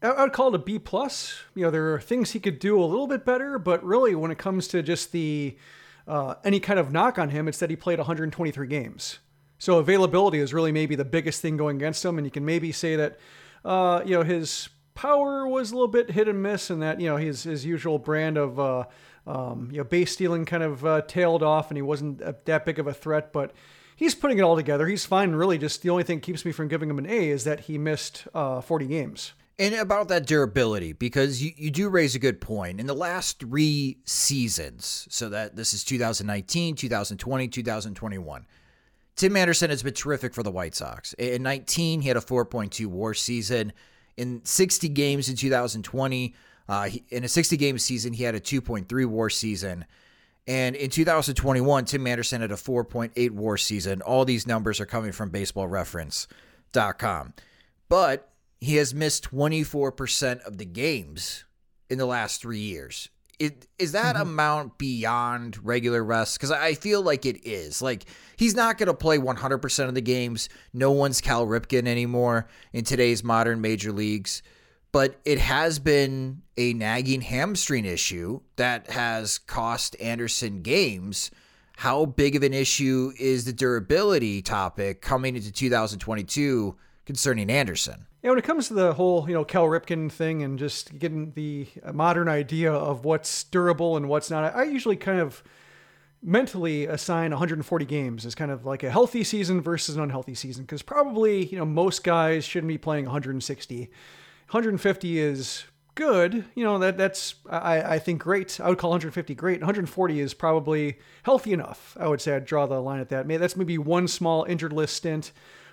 I 0.01 0.23
would 0.23 0.33
call 0.33 0.49
it 0.49 0.55
a 0.55 0.59
B 0.59 0.79
plus. 0.79 1.39
You 1.55 1.63
know, 1.63 1.71
there 1.71 1.93
are 1.93 1.99
things 1.99 2.31
he 2.31 2.39
could 2.39 2.59
do 2.59 2.81
a 2.81 2.85
little 2.85 3.07
bit 3.07 3.25
better, 3.25 3.57
but 3.57 3.83
really, 3.83 4.15
when 4.15 4.31
it 4.31 4.37
comes 4.37 4.67
to 4.69 4.83
just 4.83 5.11
the 5.11 5.57
uh, 6.07 6.35
any 6.43 6.59
kind 6.59 6.79
of 6.79 6.91
knock 6.91 7.17
on 7.17 7.29
him, 7.29 7.47
it's 7.47 7.59
that 7.59 7.69
he 7.69 7.75
played 7.75 7.99
123 7.99 8.67
games. 8.67 9.19
So 9.57 9.77
availability 9.77 10.39
is 10.39 10.53
really 10.53 10.71
maybe 10.71 10.95
the 10.95 11.05
biggest 11.05 11.41
thing 11.41 11.57
going 11.57 11.77
against 11.77 12.03
him, 12.03 12.17
and 12.17 12.25
you 12.25 12.31
can 12.31 12.45
maybe 12.45 12.71
say 12.71 12.95
that 12.95 13.19
uh, 13.63 14.01
you 14.05 14.15
know 14.15 14.23
his 14.23 14.69
power 14.93 15.47
was 15.47 15.71
a 15.71 15.75
little 15.75 15.87
bit 15.87 16.11
hit 16.11 16.27
and 16.27 16.41
miss, 16.41 16.69
and 16.69 16.81
that 16.81 16.99
you 16.99 17.07
know 17.07 17.17
his 17.17 17.43
his 17.43 17.65
usual 17.65 17.97
brand 17.99 18.37
of 18.37 18.59
uh, 18.59 18.85
um, 19.25 19.69
you 19.71 19.77
know 19.77 19.83
base 19.83 20.11
stealing 20.11 20.45
kind 20.45 20.63
of 20.63 20.85
uh, 20.85 21.01
tailed 21.01 21.43
off, 21.43 21.69
and 21.69 21.77
he 21.77 21.81
wasn't 21.81 22.45
that 22.45 22.65
big 22.65 22.77
of 22.79 22.87
a 22.87 22.93
threat, 22.93 23.33
but 23.33 23.53
he's 24.01 24.15
putting 24.15 24.39
it 24.39 24.41
all 24.41 24.55
together. 24.55 24.87
He's 24.87 25.05
fine, 25.05 25.33
really. 25.33 25.59
Just 25.59 25.83
the 25.83 25.91
only 25.91 26.03
thing 26.03 26.19
keeps 26.19 26.43
me 26.43 26.51
from 26.51 26.67
giving 26.67 26.89
him 26.89 26.97
an 26.97 27.05
A 27.05 27.29
is 27.29 27.43
that 27.43 27.61
he 27.61 27.77
missed 27.77 28.27
uh, 28.33 28.59
40 28.59 28.87
games. 28.87 29.33
And 29.59 29.75
about 29.75 30.07
that 30.07 30.25
durability, 30.25 30.91
because 30.91 31.43
you, 31.43 31.51
you 31.55 31.69
do 31.69 31.87
raise 31.87 32.15
a 32.15 32.19
good 32.19 32.41
point. 32.41 32.79
In 32.79 32.87
the 32.87 32.95
last 32.95 33.39
three 33.39 33.99
seasons, 34.05 35.07
so 35.11 35.29
that 35.29 35.55
this 35.55 35.73
is 35.75 35.83
2019, 35.83 36.75
2020, 36.75 37.47
2021, 37.47 38.47
Tim 39.15 39.37
Anderson 39.37 39.69
has 39.69 39.83
been 39.83 39.93
terrific 39.93 40.33
for 40.33 40.41
the 40.41 40.49
White 40.49 40.73
Sox. 40.73 41.13
In 41.13 41.43
19, 41.43 42.01
he 42.01 42.07
had 42.07 42.17
a 42.17 42.21
4.2 42.21 42.87
war 42.87 43.13
season. 43.13 43.71
In 44.17 44.41
60 44.43 44.89
games 44.89 45.29
in 45.29 45.35
2020, 45.35 46.33
uh, 46.67 46.83
he, 46.85 47.03
in 47.09 47.23
a 47.23 47.27
60 47.27 47.55
game 47.55 47.77
season, 47.77 48.13
he 48.13 48.23
had 48.23 48.33
a 48.33 48.39
2.3 48.39 49.05
war 49.05 49.29
season. 49.29 49.85
And 50.47 50.75
in 50.75 50.89
2021, 50.89 51.85
Tim 51.85 52.07
Anderson 52.07 52.41
had 52.41 52.51
a 52.51 52.55
4.8 52.55 53.31
war 53.31 53.57
season. 53.57 54.01
All 54.01 54.25
these 54.25 54.47
numbers 54.47 54.79
are 54.79 54.85
coming 54.85 55.11
from 55.11 55.29
baseballreference.com. 55.29 57.33
But 57.89 58.31
he 58.59 58.75
has 58.75 58.93
missed 58.93 59.31
24% 59.31 60.41
of 60.41 60.57
the 60.57 60.65
games 60.65 61.45
in 61.89 61.97
the 61.97 62.05
last 62.05 62.41
three 62.41 62.59
years. 62.59 63.09
It, 63.39 63.67
is 63.79 63.93
that 63.93 64.15
mm-hmm. 64.15 64.21
amount 64.21 64.77
beyond 64.77 65.57
regular 65.63 66.03
rest? 66.03 66.37
Because 66.37 66.51
I 66.51 66.75
feel 66.75 67.01
like 67.01 67.25
it 67.25 67.45
is. 67.45 67.81
Like, 67.81 68.05
he's 68.37 68.55
not 68.55 68.77
going 68.77 68.87
to 68.87 68.93
play 68.93 69.17
100% 69.17 69.87
of 69.87 69.95
the 69.95 70.01
games. 70.01 70.47
No 70.73 70.91
one's 70.91 71.21
Cal 71.21 71.47
Ripken 71.47 71.87
anymore 71.87 72.47
in 72.71 72.83
today's 72.83 73.23
modern 73.23 73.61
major 73.61 73.91
leagues 73.91 74.43
but 74.91 75.19
it 75.25 75.39
has 75.39 75.79
been 75.79 76.41
a 76.57 76.73
nagging 76.73 77.21
hamstring 77.21 77.85
issue 77.85 78.41
that 78.57 78.89
has 78.91 79.37
cost 79.37 79.95
Anderson 80.01 80.61
games. 80.61 81.31
How 81.77 82.05
big 82.05 82.35
of 82.35 82.43
an 82.43 82.53
issue 82.53 83.11
is 83.19 83.45
the 83.45 83.53
durability 83.53 84.41
topic 84.41 85.01
coming 85.01 85.35
into 85.35 85.51
2022 85.51 86.75
concerning 87.05 87.49
Anderson? 87.49 88.05
Yeah, 88.21 88.29
when 88.29 88.37
it 88.37 88.43
comes 88.43 88.67
to 88.67 88.75
the 88.75 88.93
whole, 88.93 89.27
you 89.27 89.33
know, 89.33 89.43
Cal 89.43 89.65
Ripken 89.65 90.11
thing 90.11 90.43
and 90.43 90.59
just 90.59 90.99
getting 90.99 91.31
the 91.31 91.67
modern 91.91 92.27
idea 92.27 92.71
of 92.71 93.03
what's 93.03 93.45
durable 93.45 93.97
and 93.97 94.07
what's 94.07 94.29
not, 94.29 94.55
I 94.55 94.63
usually 94.63 94.95
kind 94.95 95.19
of 95.19 95.41
mentally 96.21 96.85
assign 96.85 97.31
140 97.31 97.85
games 97.85 98.25
as 98.27 98.35
kind 98.35 98.51
of 98.51 98.63
like 98.63 98.83
a 98.83 98.91
healthy 98.91 99.23
season 99.23 99.59
versus 99.59 99.95
an 99.95 100.03
unhealthy 100.03 100.35
season 100.35 100.65
because 100.65 100.83
probably, 100.83 101.45
you 101.45 101.57
know, 101.57 101.65
most 101.65 102.03
guys 102.03 102.45
shouldn't 102.45 102.67
be 102.67 102.77
playing 102.77 103.05
160. 103.05 103.89
150 104.51 105.17
is 105.17 105.63
good. 105.95 106.43
You 106.55 106.65
know, 106.65 106.77
that 106.79 106.97
that's 106.97 107.35
I, 107.49 107.95
I 107.95 107.99
think 107.99 108.21
great. 108.21 108.59
I 108.59 108.67
would 108.67 108.77
call 108.77 108.89
150 108.89 109.33
great. 109.33 109.61
140 109.61 110.19
is 110.19 110.33
probably 110.33 110.99
healthy 111.23 111.53
enough. 111.53 111.95
I 111.97 112.09
would 112.09 112.19
say 112.19 112.35
I'd 112.35 112.43
draw 112.43 112.65
the 112.65 112.81
line 112.81 112.99
at 112.99 113.07
that. 113.09 113.25
Maybe 113.25 113.37
that's 113.37 113.55
maybe 113.55 113.77
one 113.77 114.09
small 114.09 114.43
injured 114.43 114.73
list 114.73 114.97
stint 114.97 115.31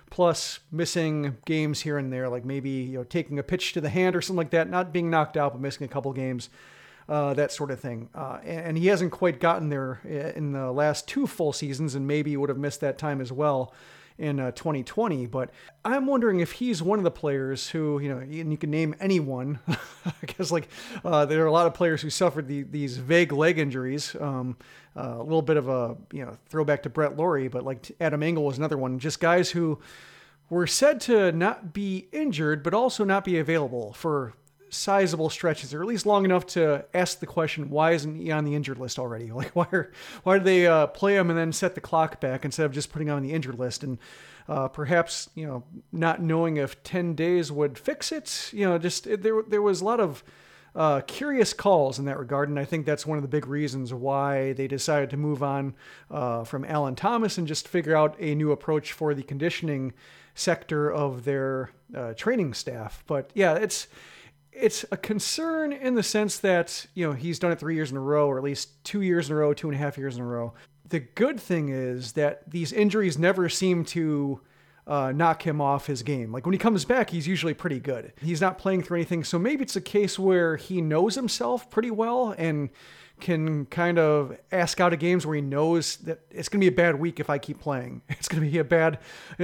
plus 0.09 0.59
missing 0.71 1.35
games 1.45 1.81
here 1.81 1.97
and 1.97 2.11
there, 2.11 2.29
like 2.29 2.45
maybe 2.45 2.69
you 2.69 2.99
know 2.99 3.03
taking 3.03 3.37
a 3.37 3.43
pitch 3.43 3.73
to 3.73 3.81
the 3.81 3.89
hand 3.89 4.15
or 4.15 4.21
something 4.21 4.37
like 4.37 4.51
that, 4.51 4.69
not 4.69 4.93
being 4.93 5.09
knocked 5.09 5.35
out 5.35 5.51
but 5.51 5.59
missing 5.59 5.83
a 5.83 5.89
couple 5.89 6.13
games, 6.13 6.49
uh, 7.09 7.33
that 7.33 7.51
sort 7.51 7.71
of 7.71 7.81
thing. 7.81 8.07
Uh, 8.15 8.39
and, 8.45 8.59
and, 8.61 8.77
he 8.77 8.87
hasn't 8.87 9.11
quite 9.11 9.41
gotten 9.41 9.67
there 9.67 9.99
uh, 10.05 10.37
in 10.37 10.53
the 10.53 10.71
last 10.71 11.05
two 11.05 11.27
full 11.27 11.51
seasons, 11.51 11.95
and 11.95 12.07
maybe 12.07 12.37
would 12.37 12.49
have 12.49 12.57
missed 12.57 12.79
that 12.79 12.97
time 12.97 13.19
as 13.19 13.31
well 13.31 13.73
in 14.19 14.39
uh, 14.39 14.51
2020. 14.51 15.25
But 15.25 15.49
I'm 15.83 16.05
wondering 16.05 16.41
if 16.41 16.51
he's 16.51 16.83
one 16.83 16.99
of 16.99 17.03
the 17.03 17.11
players 17.11 17.69
who, 17.69 17.99
you 17.99 18.09
know, 18.09 18.17
and 18.17 18.51
you 18.51 18.57
can 18.57 18.69
name 18.69 18.93
anyone. 18.99 19.59
I 19.67 20.25
guess 20.27 20.51
like 20.51 20.67
uh, 21.03 21.25
there 21.25 21.41
are 21.43 21.47
a 21.47 21.51
lot 21.51 21.65
of 21.65 21.73
players 21.73 22.01
who 22.01 22.09
suffered 22.09 22.47
the, 22.47 22.63
these 22.63 22.97
vague 22.97 23.31
leg 23.31 23.57
injuries. 23.57 24.15
Um, 24.19 24.57
uh, 24.95 25.15
a 25.17 25.23
little 25.23 25.41
bit 25.41 25.55
of 25.57 25.69
a 25.69 25.95
you 26.11 26.25
know 26.25 26.37
throwback 26.49 26.83
to 26.83 26.89
Brett 26.89 27.15
Lawrie, 27.15 27.47
but 27.47 27.63
like 27.63 27.91
Adam 28.01 28.21
Engel 28.21 28.43
was 28.43 28.57
another 28.57 28.77
one. 28.77 28.99
Just 28.99 29.19
guys 29.19 29.51
who 29.51 29.79
were 30.49 30.67
said 30.67 30.99
to 31.01 31.31
not 31.31 31.73
be 31.73 32.07
injured, 32.11 32.63
but 32.63 32.73
also 32.73 33.03
not 33.03 33.23
be 33.23 33.37
available 33.37 33.93
for 33.93 34.33
sizable 34.69 35.29
stretches, 35.29 35.73
or 35.73 35.81
at 35.81 35.87
least 35.87 36.05
long 36.05 36.25
enough 36.25 36.45
to 36.47 36.85
ask 36.93 37.19
the 37.19 37.25
question, 37.25 37.69
why 37.69 37.91
isn't 37.91 38.19
he 38.19 38.31
on 38.31 38.45
the 38.45 38.55
injured 38.55 38.77
list 38.77 38.99
already? 38.99 39.31
Like, 39.39 39.55
why 39.55 39.67
are, 39.71 39.91
why 40.23 40.37
did 40.37 40.43
they 40.43 40.67
uh, 40.67 40.87
play 40.87 41.15
him 41.15 41.29
and 41.29 41.39
then 41.39 41.53
set 41.53 41.73
the 41.73 41.81
clock 41.81 42.19
back 42.19 42.43
instead 42.43 42.65
of 42.65 42.73
just 42.73 42.91
putting 42.91 43.07
him 43.07 43.15
on 43.15 43.23
the 43.23 43.31
injured 43.31 43.57
list? 43.57 43.83
And 43.83 43.97
uh, 44.49 44.67
perhaps, 44.67 45.29
you 45.35 45.47
know, 45.47 45.63
not 45.93 46.21
knowing 46.21 46.57
if 46.57 46.83
10 46.83 47.15
days 47.15 47.51
would 47.51 47.77
fix 47.77 48.11
it, 48.11 48.49
you 48.51 48.67
know, 48.67 48.77
just 48.77 49.07
it, 49.07 49.21
there, 49.21 49.43
there 49.47 49.61
was 49.61 49.79
a 49.79 49.85
lot 49.85 49.99
of 49.99 50.23
uh, 50.75 51.01
curious 51.01 51.53
calls 51.53 51.99
in 51.99 52.05
that 52.05 52.19
regard. 52.19 52.49
And 52.49 52.59
I 52.59 52.65
think 52.65 52.85
that's 52.85 53.05
one 53.05 53.17
of 53.17 53.21
the 53.21 53.27
big 53.27 53.47
reasons 53.47 53.93
why 53.93 54.53
they 54.53 54.67
decided 54.67 55.09
to 55.11 55.17
move 55.17 55.41
on 55.41 55.75
uh, 56.11 56.43
from 56.43 56.65
Allen 56.65 56.95
Thomas 56.95 57.37
and 57.37 57.47
just 57.47 57.67
figure 57.67 57.95
out 57.95 58.15
a 58.19 58.35
new 58.35 58.51
approach 58.51 58.91
for 58.91 59.13
the 59.13 59.23
conditioning 59.23 59.93
sector 60.35 60.91
of 60.91 61.25
their 61.25 61.71
uh, 61.95 62.13
training 62.13 62.53
staff. 62.53 63.03
But 63.07 63.31
yeah, 63.33 63.55
it's 63.55 63.87
it's 64.51 64.85
a 64.91 64.97
concern 64.97 65.71
in 65.71 65.95
the 65.95 66.03
sense 66.03 66.37
that 66.39 66.85
you 66.93 67.05
know 67.07 67.13
he's 67.13 67.39
done 67.39 67.51
it 67.51 67.59
three 67.59 67.75
years 67.75 67.91
in 67.91 67.97
a 67.97 68.01
row, 68.01 68.27
or 68.27 68.37
at 68.37 68.43
least 68.43 68.83
two 68.83 69.01
years 69.01 69.29
in 69.29 69.35
a 69.35 69.39
row, 69.39 69.53
two 69.53 69.67
and 69.67 69.75
a 69.75 69.79
half 69.79 69.97
years 69.97 70.15
in 70.15 70.21
a 70.21 70.25
row. 70.25 70.53
The 70.87 70.99
good 70.99 71.39
thing 71.39 71.69
is 71.69 72.13
that 72.13 72.49
these 72.49 72.73
injuries 72.73 73.17
never 73.17 73.47
seem 73.47 73.85
to 73.85 74.41
uh, 74.87 75.11
knock 75.11 75.45
him 75.45 75.61
off 75.61 75.85
his 75.85 76.01
game. 76.01 76.31
Like 76.31 76.45
when 76.45 76.53
he 76.53 76.59
comes 76.59 76.83
back, 76.83 77.11
he's 77.11 77.27
usually 77.27 77.53
pretty 77.53 77.79
good. 77.79 78.11
He's 78.21 78.41
not 78.41 78.57
playing 78.57 78.83
through 78.83 78.97
anything, 78.97 79.23
so 79.23 79.37
maybe 79.37 79.61
it's 79.61 79.75
a 79.75 79.81
case 79.81 80.17
where 80.17 80.55
he 80.57 80.81
knows 80.81 81.15
himself 81.15 81.69
pretty 81.69 81.91
well 81.91 82.33
and 82.37 82.69
can 83.19 83.65
kind 83.65 83.99
of 83.99 84.37
ask 84.51 84.79
out 84.79 84.93
of 84.93 84.99
games 84.99 85.25
where 85.25 85.35
he 85.35 85.41
knows 85.41 85.97
that 85.97 86.21
it's 86.31 86.49
going 86.49 86.59
to 86.61 86.63
be 86.63 86.73
a 86.73 86.75
bad 86.75 86.99
week 86.99 87.19
if 87.19 87.29
I 87.29 87.37
keep 87.37 87.59
playing. 87.59 88.01
It's 88.09 88.27
going 88.27 88.43
to 88.43 88.49
be 88.49 88.57
a 88.57 88.63
bad, 88.63 88.99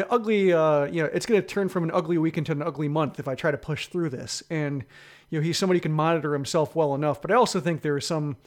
ugly, 0.10 0.52
uh, 0.52 0.86
you 0.86 1.02
know, 1.02 1.10
it's 1.14 1.26
going 1.26 1.42
to 1.42 1.48
turn 1.48 1.70
from 1.70 1.86
an 1.86 1.92
ugly 1.92 2.18
week 2.18 2.38
into 2.38 2.52
an 2.52 2.62
ugly 2.62 2.88
month 2.90 3.20
if 3.20 3.28
I 3.28 3.36
try 3.36 3.52
to 3.52 3.58
push 3.58 3.88
through 3.88 4.10
this. 4.10 4.44
And, 4.50 4.84
you 5.30 5.40
know, 5.40 5.44
he's 5.44 5.58
somebody 5.58 5.80
who 5.80 5.84
can 5.84 5.94
monitor 5.94 6.34
himself 6.34 6.76
well 6.76 6.94
enough. 6.94 7.22
But 7.22 7.32
I 7.32 7.36
also 7.36 7.60
think 7.60 7.82
there's 7.82 8.06
some, 8.06 8.38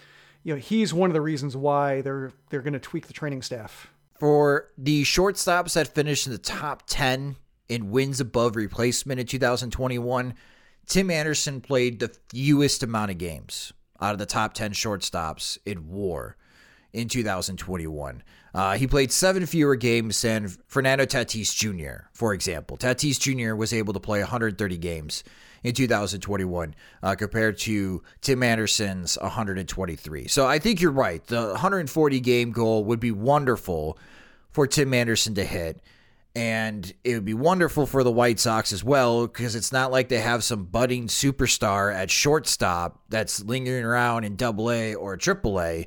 you 0.43 0.55
know, 0.55 0.61
he's 0.61 0.93
one 0.93 1.09
of 1.09 1.15
the 1.15 1.21
reasons 1.21 1.57
why 1.57 2.03
they're 2.03 2.33
they're 2.51 2.63
going 2.63 2.75
to 2.75 2.79
tweak 2.79 3.07
the 3.07 3.13
training 3.13 3.43
staff. 3.43 3.89
For 4.19 4.69
the 4.77 5.05
shortstops 5.05 5.75
that 5.75 5.95
finished 5.95 6.27
in 6.27 6.33
the 6.33 6.39
top 6.39 6.83
10 6.87 7.37
in 7.69 7.91
wins 7.91 8.21
above 8.21 8.57
replacement 8.57 9.21
in 9.21 9.27
2021, 9.27 10.35
Tim 10.87 11.11
Anderson 11.11 11.61
played 11.61 12.01
the 12.01 12.09
fewest 12.29 12.83
amount 12.83 13.11
of 13.11 13.19
games 13.19 13.73
out 14.01 14.13
of 14.13 14.19
the 14.19 14.27
top 14.27 14.55
10 14.55 14.73
shortstops 14.73 15.59
in 15.65 15.89
war 15.89 16.37
in 16.93 17.09
2021. 17.09 18.23
Uh, 18.55 18.77
he 18.77 18.87
played 18.87 19.13
seven 19.13 19.47
fewer 19.47 19.77
games 19.77 20.21
than 20.23 20.49
Fernando 20.67 21.05
Tatis 21.05 21.55
Jr., 21.55 22.07
for 22.13 22.33
example. 22.33 22.77
Tatis 22.77 23.19
Jr. 23.19 23.55
was 23.55 23.73
able 23.73 23.93
to 23.93 24.01
play 24.01 24.21
130 24.21 24.79
games 24.79 25.23
in 25.63 25.75
2021 25.75 26.75
uh, 27.03 27.15
compared 27.15 27.59
to 27.59 28.03
Tim 28.21 28.43
Anderson's 28.43 29.19
123. 29.21 30.29
So 30.29 30.47
I 30.47 30.59
think 30.59 30.81
you're 30.81 30.91
right. 30.91 31.25
The 31.27 31.49
140 31.49 32.21
game 32.21 32.53
goal 32.53 32.85
would 32.85 33.01
be 33.01 33.11
wonderful 33.11 33.99
for 34.51 34.67
Tim 34.67 34.95
Anderson 34.95 35.35
to 35.35 35.45
hit. 35.45 35.81
And 36.35 36.93
it 37.03 37.14
would 37.14 37.25
be 37.25 37.35
wonderful 37.35 37.87
for 37.87 38.05
the 38.05 38.12
White 38.12 38.38
Sox 38.38 38.73
as 38.73 38.85
well 38.85 39.27
because 39.27 39.57
it's 39.57 39.73
not 39.73 39.91
like 39.91 40.09
they 40.09 40.21
have 40.21 40.45
some 40.45 40.64
budding 40.64 41.09
superstar 41.09 41.93
at 41.93 42.11
shortstop 42.11 43.01
that's 43.09 43.43
lingering 43.43 43.85
around 43.85 44.25
in 44.25 44.37
Double 44.37 44.71
A 44.71 44.95
or 44.95 45.17
Triple 45.17 45.61
A 45.61 45.87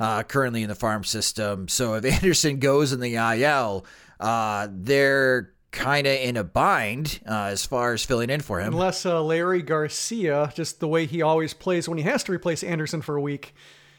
uh, 0.00 0.22
currently 0.24 0.62
in 0.62 0.68
the 0.68 0.74
farm 0.74 1.04
system. 1.04 1.68
So 1.68 1.94
if 1.94 2.04
Anderson 2.22 2.58
goes 2.58 2.92
in 2.92 3.00
the 3.00 3.14
IL, 3.14 3.86
uh, 4.18 4.68
they're 4.70 5.52
kind 5.70 6.06
of 6.06 6.14
in 6.14 6.36
a 6.36 6.44
bind 6.44 7.20
uh, 7.26 7.44
as 7.44 7.64
far 7.64 7.92
as 7.92 8.04
filling 8.04 8.30
in 8.30 8.40
for 8.40 8.60
him. 8.60 8.72
Unless 8.72 9.06
uh, 9.06 9.14
Leury 9.14 9.64
Garcia, 9.64 10.52
just 10.54 10.80
the 10.80 10.88
way 10.88 11.06
he 11.06 11.22
always 11.22 11.54
plays 11.54 11.88
when 11.88 11.98
he 11.98 12.04
has 12.04 12.22
to 12.24 12.32
replace 12.32 12.62
Anderson 12.62 13.02
for 13.02 13.16
a 13.16 13.20
week, 13.20 13.54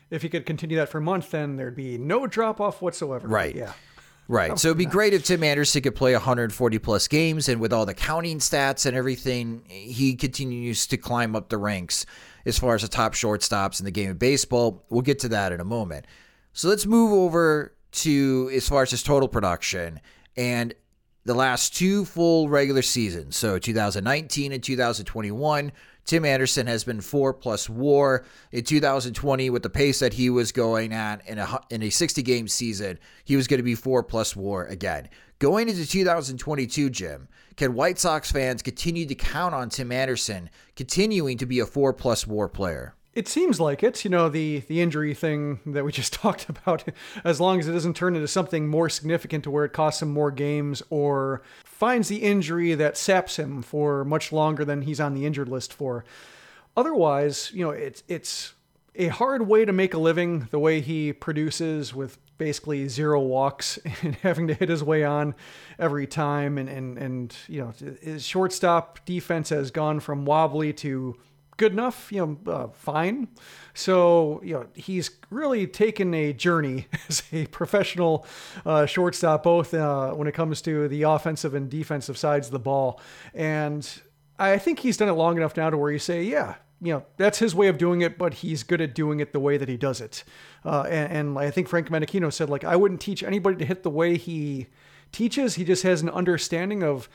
if 0.10 0.21
he 0.21 0.29
could 0.29 0.45
continue 0.45 0.77
that 0.77 0.89
for 0.89 0.99
a 0.99 1.01
month, 1.01 1.32
then 1.32 1.56
there'd 1.56 1.75
be 1.75 1.97
no 1.97 2.27
drop 2.27 2.62
off 2.62 2.82
whatsoever. 2.82 3.27
Right. 3.27 3.56
Yeah. 3.56 3.73
Right. 4.27 4.51
Oh, 4.51 4.55
so 4.55 4.69
it'd 4.69 4.77
be 4.77 4.86
great 4.86 5.13
if 5.13 5.25
Tim 5.25 5.43
Anderson 5.43 5.81
could 5.81 5.95
play 5.95 6.13
140 6.13 6.79
plus 6.79 7.07
games, 7.07 7.49
and 7.49 7.59
with 7.59 7.73
all 7.73 7.86
the 7.86 7.93
counting 7.93 8.39
stats 8.39 8.86
and 8.86 8.95
everything, 8.95 9.63
he 9.67 10.15
continues 10.15 10.88
to 10.88 10.97
climb 10.97 11.36
up 11.36 11.49
the 11.49 11.57
ranks 11.57 12.05
as 12.45 12.57
far 12.57 12.75
as 12.75 12.81
the 12.81 12.88
top 12.88 13.13
shortstops 13.13 13.79
in 13.79 13.86
the 13.86 13.91
game 13.91 14.12
of 14.12 14.19
baseball. 14.19 14.86
We'll 14.89 15.01
get 15.01 15.19
to 15.19 15.29
that 15.29 15.51
in 15.51 15.59
a 15.59 15.65
moment. 15.65 16.05
So 16.53 16.69
let's 16.69 16.86
move 16.86 17.12
over 17.12 17.73
to 17.91 18.49
as 18.53 18.67
far 18.67 18.83
as 18.83 18.91
his 18.91 19.03
total 19.03 19.27
production 19.27 19.99
and 20.36 20.73
the 21.25 21.33
last 21.33 21.75
two 21.75 22.05
full 22.05 22.49
regular 22.49 22.81
seasons. 22.81 23.36
So 23.36 23.59
2019 23.59 24.51
and 24.51 24.63
2021 24.63 25.71
Tim 26.05 26.25
Anderson 26.25 26.67
has 26.67 26.83
been 26.83 27.01
four 27.01 27.33
plus 27.33 27.69
war 27.69 28.25
in 28.51 28.63
2020 28.63 29.49
with 29.49 29.63
the 29.63 29.69
pace 29.69 29.99
that 29.99 30.13
he 30.13 30.29
was 30.29 30.51
going 30.51 30.93
at 30.93 31.27
in 31.27 31.39
a 31.39 31.59
in 31.69 31.81
a 31.81 31.89
60 31.89 32.21
game 32.23 32.47
season. 32.47 32.99
He 33.23 33.35
was 33.35 33.47
going 33.47 33.59
to 33.59 33.63
be 33.63 33.75
four 33.75 34.03
plus 34.03 34.35
war 34.35 34.65
again. 34.65 35.09
Going 35.39 35.69
into 35.69 35.85
2022, 35.85 36.89
Jim, 36.89 37.27
can 37.55 37.73
White 37.73 37.99
Sox 37.99 38.31
fans 38.31 38.61
continue 38.61 39.05
to 39.05 39.15
count 39.15 39.55
on 39.55 39.69
Tim 39.69 39.91
Anderson 39.91 40.49
continuing 40.75 41.37
to 41.37 41.45
be 41.45 41.59
a 41.59 41.65
four 41.65 41.93
plus 41.93 42.27
war 42.27 42.49
player? 42.49 42.95
It 43.15 43.28
seems 43.28 43.60
like 43.60 43.84
it. 43.84 44.04
You 44.04 44.10
know, 44.10 44.28
the 44.28 44.60
the 44.67 44.82
injury 44.82 45.13
thing 45.13 45.60
that 45.65 45.86
we 45.86 45.91
just 45.91 46.13
talked 46.23 46.49
about. 46.49 46.84
As 47.23 47.39
long 47.39 47.60
as 47.60 47.67
it 47.67 47.73
doesn't 47.73 47.95
turn 47.95 48.15
into 48.15 48.28
something 48.28 48.67
more 48.67 48.89
significant 48.89 49.43
to 49.43 49.52
where 49.52 49.65
it 49.65 49.73
costs 49.73 50.02
him 50.02 50.12
more 50.12 50.32
games 50.32 50.82
or 50.89 51.41
finds 51.63 52.08
the 52.08 52.17
injury 52.17 52.73
that 52.76 52.97
saps 52.97 53.38
him 53.38 53.62
for 53.62 54.04
much 54.04 54.32
longer 54.32 54.65
than 54.65 54.84
he's 54.84 54.99
on 54.99 55.13
the 55.13 55.26
injured 55.26 55.49
list 55.49 55.73
for. 55.73 56.06
Otherwise, 56.76 57.52
you 57.54 57.63
know, 57.63 57.71
it's 57.71 58.04
it's 58.08 58.54
a 58.95 59.08
hard 59.08 59.47
way 59.47 59.65
to 59.65 59.71
make 59.73 59.93
a 59.93 59.97
living 59.99 60.47
the 60.52 60.60
way 60.60 60.82
he 60.82 61.13
produces 61.13 61.93
with 61.93 62.17
basically 62.38 62.88
zero 62.88 63.21
walks 63.21 63.78
and 64.02 64.15
having 64.15 64.47
to 64.47 64.54
hit 64.54 64.69
his 64.69 64.84
way 64.84 65.04
on 65.04 65.36
every 65.78 66.08
time 66.08 66.58
and 66.58 66.67
and 66.67 66.97
and 66.97 67.36
you 67.47 67.62
know 67.62 67.73
his 68.02 68.26
shortstop 68.26 68.99
defense 69.06 69.49
has 69.49 69.71
gone 69.71 69.99
from 69.99 70.26
wobbly 70.26 70.73
to 70.73 71.15
good 71.57 71.71
enough, 71.71 72.11
you 72.11 72.25
know, 72.45 72.51
uh, 72.51 72.67
fine. 72.69 73.27
So, 73.73 74.41
you 74.43 74.53
know, 74.53 74.67
he's 74.73 75.11
really 75.29 75.67
taken 75.67 76.13
a 76.13 76.33
journey 76.33 76.87
as 77.09 77.23
a 77.31 77.45
professional 77.47 78.25
uh, 78.65 78.85
shortstop, 78.85 79.43
both 79.43 79.73
uh, 79.73 80.11
when 80.11 80.27
it 80.27 80.33
comes 80.33 80.61
to 80.63 80.87
the 80.87 81.03
offensive 81.03 81.53
and 81.53 81.69
defensive 81.69 82.17
sides 82.17 82.47
of 82.47 82.53
the 82.53 82.59
ball. 82.59 82.99
And 83.33 83.87
I 84.39 84.57
think 84.57 84.79
he's 84.79 84.97
done 84.97 85.09
it 85.09 85.13
long 85.13 85.37
enough 85.37 85.55
now 85.55 85.69
to 85.69 85.77
where 85.77 85.91
you 85.91 85.99
say, 85.99 86.23
yeah, 86.23 86.55
you 86.81 86.93
know, 86.93 87.05
that's 87.17 87.39
his 87.39 87.55
way 87.55 87.67
of 87.67 87.77
doing 87.77 88.01
it, 88.01 88.17
but 88.17 88.35
he's 88.35 88.63
good 88.63 88.81
at 88.81 88.93
doing 88.93 89.19
it 89.19 89.31
the 89.31 89.39
way 89.39 89.57
that 89.57 89.69
he 89.69 89.77
does 89.77 90.01
it. 90.01 90.23
Uh, 90.65 90.81
and, 90.89 91.11
and 91.13 91.39
I 91.39 91.49
think 91.49 91.67
Frank 91.67 91.89
Menechino 91.89 92.31
said, 92.31 92.49
like, 92.49 92.63
I 92.63 92.75
wouldn't 92.75 92.99
teach 92.99 93.23
anybody 93.23 93.57
to 93.57 93.65
hit 93.65 93.83
the 93.83 93.89
way 93.89 94.17
he 94.17 94.67
teaches. 95.11 95.55
He 95.55 95.63
just 95.63 95.83
has 95.83 96.01
an 96.01 96.09
understanding 96.09 96.83
of 96.83 97.07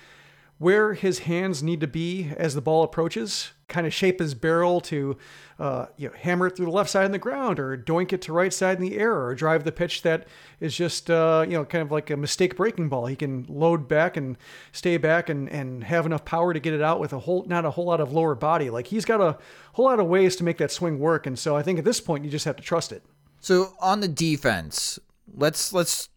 where 0.56 0.94
his 0.94 1.20
hands 1.20 1.62
need 1.62 1.80
to 1.80 1.86
be 1.86 2.32
as 2.36 2.54
the 2.54 2.60
ball 2.60 2.82
approaches 2.82 3.52
kind 3.68 3.86
of 3.86 3.94
shape 3.94 4.18
his 4.18 4.34
barrel 4.34 4.80
to 4.80 5.16
uh, 5.58 5.86
you 5.96 6.08
know, 6.08 6.14
hammer 6.16 6.46
it 6.46 6.56
through 6.56 6.66
the 6.66 6.72
left 6.72 6.88
side 6.88 7.04
in 7.04 7.12
the 7.12 7.18
ground 7.18 7.58
or 7.58 7.76
doink 7.76 8.12
it 8.12 8.22
to 8.22 8.32
right 8.32 8.52
side 8.52 8.78
in 8.78 8.82
the 8.82 8.96
air 8.96 9.20
or 9.20 9.34
drive 9.34 9.64
the 9.64 9.72
pitch 9.72 10.02
that 10.02 10.26
is 10.60 10.76
just, 10.76 11.10
uh, 11.10 11.44
you 11.46 11.54
know, 11.54 11.64
kind 11.64 11.82
of 11.82 11.90
like 11.90 12.10
a 12.10 12.16
mistake 12.16 12.56
breaking 12.56 12.88
ball. 12.88 13.06
He 13.06 13.16
can 13.16 13.44
load 13.48 13.88
back 13.88 14.16
and 14.16 14.36
stay 14.72 14.96
back 14.96 15.28
and, 15.28 15.48
and 15.50 15.82
have 15.84 16.06
enough 16.06 16.24
power 16.24 16.54
to 16.54 16.60
get 16.60 16.74
it 16.74 16.82
out 16.82 17.00
with 17.00 17.12
a 17.12 17.18
whole, 17.18 17.44
not 17.46 17.64
a 17.64 17.72
whole 17.72 17.86
lot 17.86 18.00
of 18.00 18.12
lower 18.12 18.36
body. 18.36 18.70
Like 18.70 18.86
he's 18.86 19.04
got 19.04 19.20
a 19.20 19.36
whole 19.72 19.86
lot 19.86 19.98
of 19.98 20.06
ways 20.06 20.36
to 20.36 20.44
make 20.44 20.58
that 20.58 20.70
swing 20.70 20.98
work. 21.00 21.26
And 21.26 21.36
so 21.36 21.56
I 21.56 21.62
think 21.62 21.78
at 21.78 21.84
this 21.84 22.00
point, 22.00 22.24
you 22.24 22.30
just 22.30 22.44
have 22.44 22.56
to 22.56 22.62
trust 22.62 22.92
it. 22.92 23.02
So 23.40 23.74
on 23.80 24.00
the 24.00 24.08
defense, 24.08 24.98
let's, 25.34 25.72
let's, 25.72 26.08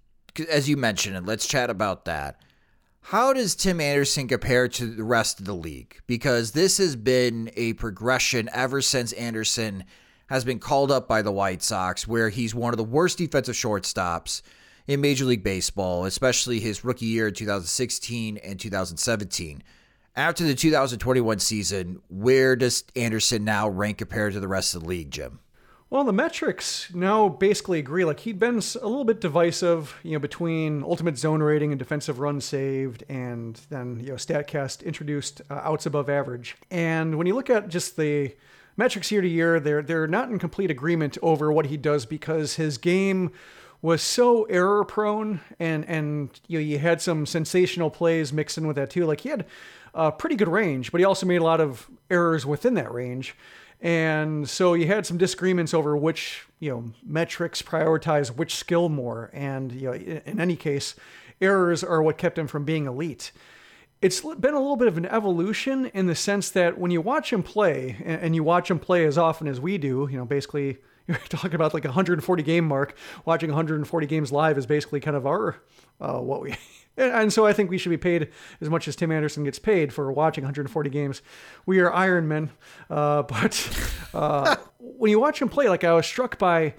as 0.50 0.70
you 0.70 0.78
mentioned 0.78 1.18
it, 1.18 1.26
let's 1.26 1.48
chat 1.48 1.70
about 1.72 2.06
that. 2.06 2.40
How 3.06 3.34
does 3.34 3.56
Tim 3.56 3.82
Anderson 3.82 4.28
compare 4.28 4.68
to 4.70 4.86
the 4.86 5.04
rest 5.04 5.40
of 5.40 5.46
the 5.46 5.56
league? 5.56 6.00
Because 6.08 6.52
this 6.52 6.78
has 6.78 6.96
been 6.96 7.52
a 7.58 7.74
progression 7.74 8.50
ever 8.54 8.82
since 8.82 9.12
Anderson 9.14 9.84
has 10.28 10.46
been 10.46 10.60
called 10.60 10.92
up 10.92 11.10
by 11.10 11.22
the 11.22 11.32
White 11.32 11.62
Sox, 11.62 12.08
where 12.08 12.30
he's 12.30 12.56
one 12.56 12.74
of 12.74 12.78
the 12.78 12.84
worst 12.86 13.18
defensive 13.18 13.56
shortstops 13.56 14.42
in 14.88 15.02
Major 15.02 15.26
League 15.26 15.44
Baseball, 15.44 16.06
especially 16.06 16.62
his 16.62 16.86
rookie 16.86 17.08
year 17.08 17.28
in 17.28 17.34
2016 17.34 18.38
and 18.38 18.58
2017. 18.58 19.64
After 20.16 20.46
the 20.46 20.56
2021 20.56 21.40
season, 21.40 22.02
where 22.08 22.56
does 22.56 22.86
Anderson 22.96 23.44
now 23.44 23.68
rank 23.68 23.98
compared 23.98 24.34
to 24.34 24.40
the 24.40 24.48
rest 24.48 24.74
of 24.74 24.84
the 24.84 24.88
league, 24.88 25.12
Jim? 25.12 25.40
Well, 25.92 26.06
the 26.06 26.14
metrics 26.14 26.90
now 26.94 27.28
basically 27.28 27.78
agree. 27.78 28.06
Like 28.06 28.22
he'd 28.22 28.40
been 28.40 28.62
a 28.82 28.88
little 28.88 29.04
bit 29.04 29.20
divisive, 29.20 30.00
you 30.04 30.14
know, 30.14 30.20
between 30.20 30.84
ultimate 30.84 31.18
zone 31.18 31.44
rating 31.44 31.74
and 31.74 31.80
defensive 31.80 32.20
runs 32.20 32.46
saved, 32.46 33.04
and 33.10 33.60
then 33.70 34.00
you 34.00 34.08
know 34.08 34.16
Statcast 34.16 34.86
introduced 34.86 35.42
uh, 35.50 35.56
outs 35.56 35.86
above 35.86 36.10
average. 36.10 36.56
And 36.72 37.18
when 37.18 37.28
you 37.28 37.36
look 37.36 37.50
at 37.50 37.68
just 37.68 37.98
the 37.98 38.34
metrics 38.78 39.12
year 39.12 39.20
to 39.20 39.28
year, 39.28 39.60
they're 39.60 39.82
they're 39.82 40.08
not 40.08 40.30
in 40.30 40.40
complete 40.40 40.72
agreement 40.72 41.18
over 41.22 41.52
what 41.52 41.66
he 41.66 41.76
does 41.76 42.06
because 42.06 42.56
his 42.56 42.78
game 42.78 43.34
was 43.82 44.02
so 44.02 44.46
error 44.46 44.86
prone, 44.86 45.42
and 45.60 45.84
and 45.90 46.40
you 46.48 46.58
know 46.58 46.64
you 46.64 46.80
had 46.80 47.02
some 47.02 47.26
sensational 47.26 47.90
plays 47.90 48.32
mixed 48.32 48.58
in 48.58 48.66
with 48.66 48.78
that 48.78 48.92
too. 48.92 49.06
Like 49.06 49.20
he 49.20 49.28
had 49.30 49.46
a 49.94 50.10
pretty 50.10 50.38
good 50.38 50.48
range, 50.48 50.90
but 50.94 51.02
he 51.02 51.06
also 51.06 51.26
made 51.26 51.42
a 51.42 51.44
lot 51.44 51.60
of 51.60 51.90
errors 52.10 52.46
within 52.46 52.76
that 52.76 52.94
range. 52.94 53.36
And 53.82 54.48
so 54.48 54.76
you 54.76 54.86
had 54.88 55.08
some 55.08 55.18
disagreements 55.18 55.74
over 55.74 55.98
which, 55.98 56.46
you 56.60 56.70
know, 56.70 56.94
metrics 57.04 57.62
prioritize 57.64 58.30
which 58.30 58.56
skill 58.56 58.90
more. 58.90 59.32
And, 59.34 59.72
you 59.72 59.88
know, 59.88 59.94
in 59.94 60.40
any 60.40 60.56
case, 60.56 60.96
errors 61.42 61.84
are 61.84 62.02
what 62.02 62.18
kept 62.18 62.38
him 62.38 62.48
from 62.48 62.64
being 62.64 62.86
elite. 62.86 63.32
It's 64.00 64.22
been 64.22 64.54
a 64.54 64.60
little 64.60 64.78
bit 64.78 64.88
of 64.88 64.98
an 64.98 65.06
evolution 65.08 65.88
in 65.88 66.06
the 66.06 66.16
sense 66.16 66.50
that 66.52 66.78
when 66.78 66.92
you 66.92 67.02
watch 67.02 67.34
him 67.34 67.44
play, 67.44 67.98
and 68.04 68.36
you 68.36 68.44
watch 68.44 68.70
him 68.70 68.80
play 68.80 69.06
as 69.06 69.18
often 69.18 69.48
as 69.48 69.60
we 69.60 69.78
do, 69.78 70.08
you 70.12 70.18
know, 70.18 70.26
basically 70.26 70.78
you're 71.08 71.18
talking 71.30 71.56
about 71.56 71.74
like 71.74 71.84
140 71.84 72.44
game 72.44 72.68
mark. 72.68 72.96
Watching 73.26 73.50
140 73.50 74.08
games 74.08 74.32
live 74.32 74.58
is 74.58 74.66
basically 74.66 75.00
kind 75.00 75.18
of 75.18 75.26
our 75.26 75.58
uh, 76.00 76.20
what 76.20 76.42
we 76.42 76.56
and 76.98 77.32
so 77.32 77.46
I 77.46 77.54
think 77.54 77.70
we 77.70 77.78
should 77.78 77.90
be 77.90 77.98
paid 77.98 78.30
as 78.60 78.70
much 78.70 78.88
as 78.88 78.96
Tim 78.96 79.12
Anderson 79.12 79.44
gets 79.44 79.60
paid 79.60 79.94
for 79.94 80.12
watching 80.12 80.44
140 80.44 80.90
games. 80.90 81.22
We 81.66 81.80
are 81.80 81.92
Iron 81.92 82.28
Men, 82.28 82.52
uh, 82.90 83.24
but 83.24 83.96
uh, 84.14 84.56
when 84.80 85.12
you 85.12 85.20
watch 85.20 85.42
him 85.42 85.50
play, 85.50 85.70
like 85.70 85.84
I 85.84 85.94
was 85.94 86.06
struck 86.06 86.38
by 86.38 86.76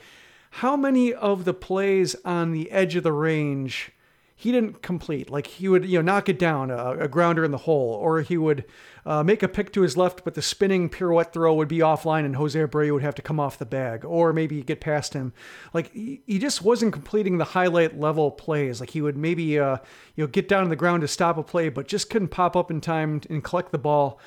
how 0.50 0.76
many 0.76 1.14
of 1.14 1.44
the 1.44 1.54
plays 1.54 2.14
on 2.24 2.52
the 2.52 2.70
edge 2.70 2.94
of 2.94 3.02
the 3.02 3.12
range 3.12 3.92
he 4.42 4.50
didn't 4.50 4.82
complete. 4.82 5.30
Like 5.30 5.46
he 5.46 5.68
would, 5.68 5.84
you 5.84 5.98
know, 5.98 6.02
knock 6.02 6.28
it 6.28 6.36
down, 6.36 6.72
a, 6.72 7.02
a 7.02 7.06
grounder 7.06 7.44
in 7.44 7.52
the 7.52 7.58
hole, 7.58 7.94
or 7.94 8.22
he 8.22 8.36
would 8.36 8.64
uh, 9.06 9.22
make 9.22 9.40
a 9.40 9.46
pick 9.46 9.72
to 9.72 9.82
his 9.82 9.96
left, 9.96 10.24
but 10.24 10.34
the 10.34 10.42
spinning 10.42 10.88
pirouette 10.88 11.32
throw 11.32 11.54
would 11.54 11.68
be 11.68 11.78
offline, 11.78 12.24
and 12.24 12.34
Jose 12.34 12.58
Abreu 12.58 12.92
would 12.92 13.04
have 13.04 13.14
to 13.14 13.22
come 13.22 13.38
off 13.38 13.56
the 13.56 13.64
bag, 13.64 14.04
or 14.04 14.32
maybe 14.32 14.60
get 14.64 14.80
past 14.80 15.14
him. 15.14 15.32
Like 15.72 15.92
he, 15.92 16.22
he 16.26 16.40
just 16.40 16.60
wasn't 16.60 16.92
completing 16.92 17.38
the 17.38 17.44
highlight 17.44 18.00
level 18.00 18.32
plays. 18.32 18.80
Like 18.80 18.90
he 18.90 19.00
would 19.00 19.16
maybe, 19.16 19.60
uh, 19.60 19.76
you 20.16 20.24
know, 20.24 20.28
get 20.28 20.48
down 20.48 20.64
on 20.64 20.70
the 20.70 20.76
ground 20.76 21.02
to 21.02 21.08
stop 21.08 21.38
a 21.38 21.44
play, 21.44 21.68
but 21.68 21.86
just 21.86 22.10
couldn't 22.10 22.28
pop 22.28 22.56
up 22.56 22.68
in 22.68 22.80
time 22.80 23.20
and 23.30 23.44
collect 23.44 23.70
the 23.70 23.78
ball 23.78 24.18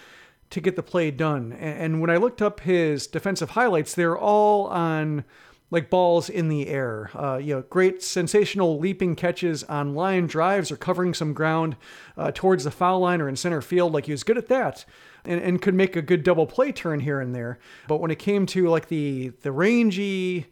to 0.51 0.62
get 0.62 0.78
the 0.78 0.84
play 0.84 1.12
done. 1.12 1.51
And, 1.51 1.80
and 1.80 2.01
when 2.01 2.10
I 2.10 2.15
looked 2.15 2.41
up 2.41 2.62
his 2.62 3.06
defensive 3.06 3.49
highlights, 3.49 3.93
they're 3.93 4.17
all 4.17 4.67
on 4.67 5.25
like 5.71 5.89
balls 5.89 6.30
in 6.30 6.47
the 6.47 6.67
air. 6.67 7.10
Uh, 7.15 7.38
you 7.38 7.56
know, 7.56 7.62
great 7.63 8.04
sensational 8.04 8.80
leaping 8.80 9.15
catches 9.15 9.63
on 9.63 9.95
line 9.95 10.28
drives 10.28 10.71
or 10.71 10.78
covering 10.78 11.13
some 11.13 11.34
ground 11.34 11.75
uh, 12.17 12.32
towards 12.34 12.63
the 12.63 12.71
foul 12.71 12.99
line 12.99 13.21
or 13.21 13.28
in 13.28 13.36
center 13.36 13.62
field. 13.62 13.93
Like 13.93 14.06
he 14.06 14.12
was 14.12 14.23
good 14.23 14.38
at 14.38 14.47
that. 14.47 14.86
And, 15.23 15.41
and 15.41 15.62
could 15.62 15.73
make 15.73 15.95
a 15.95 16.04
good 16.04 16.21
double 16.21 16.45
play 16.45 16.71
turn 16.71 16.99
here 16.99 17.19
and 17.19 17.34
there. 17.34 17.58
But 17.88 17.99
when 17.99 18.12
it 18.12 18.19
came 18.19 18.45
to 18.47 18.69
like 18.69 18.89
the 18.89 19.30
the 19.41 19.51
rangy 19.51 20.45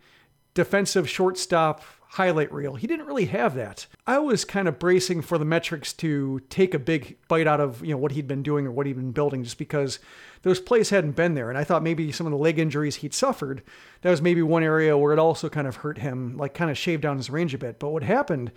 defensive 0.55 1.09
shortstop 1.09 1.83
highlight 2.13 2.53
reel. 2.53 2.75
He 2.75 2.85
didn't 2.85 3.07
really 3.07 3.25
have 3.25 3.55
that. 3.55 3.87
I 4.05 4.19
was 4.19 4.45
kind 4.45 4.67
of 4.67 4.77
bracing 4.77 5.23
for 5.23 5.39
the 5.39 5.45
metrics 5.45 5.91
to 5.93 6.41
take 6.47 6.75
a 6.75 6.79
big 6.79 7.17
bite 7.27 7.47
out 7.47 7.59
of, 7.59 7.83
you 7.83 7.89
know, 7.89 7.97
what 7.97 8.11
he'd 8.11 8.27
been 8.27 8.43
doing 8.43 8.67
or 8.67 8.71
what 8.71 8.85
he'd 8.85 8.97
been 8.97 9.13
building 9.13 9.43
just 9.43 9.57
because 9.57 9.97
those 10.43 10.59
plays 10.59 10.91
hadn't 10.91 11.15
been 11.15 11.33
there. 11.33 11.49
And 11.49 11.57
I 11.57 11.63
thought 11.63 11.81
maybe 11.81 12.11
some 12.11 12.27
of 12.27 12.31
the 12.31 12.37
leg 12.37 12.59
injuries 12.59 12.97
he'd 12.97 13.15
suffered, 13.15 13.63
that 14.01 14.11
was 14.11 14.21
maybe 14.21 14.43
one 14.43 14.61
area 14.61 14.95
where 14.95 15.11
it 15.11 15.17
also 15.17 15.49
kind 15.49 15.65
of 15.65 15.77
hurt 15.77 15.97
him, 15.97 16.37
like 16.37 16.53
kind 16.53 16.69
of 16.69 16.77
shaved 16.77 17.01
down 17.01 17.17
his 17.17 17.31
range 17.31 17.55
a 17.55 17.57
bit. 17.57 17.79
But 17.79 17.89
what 17.89 18.03
happened 18.03 18.51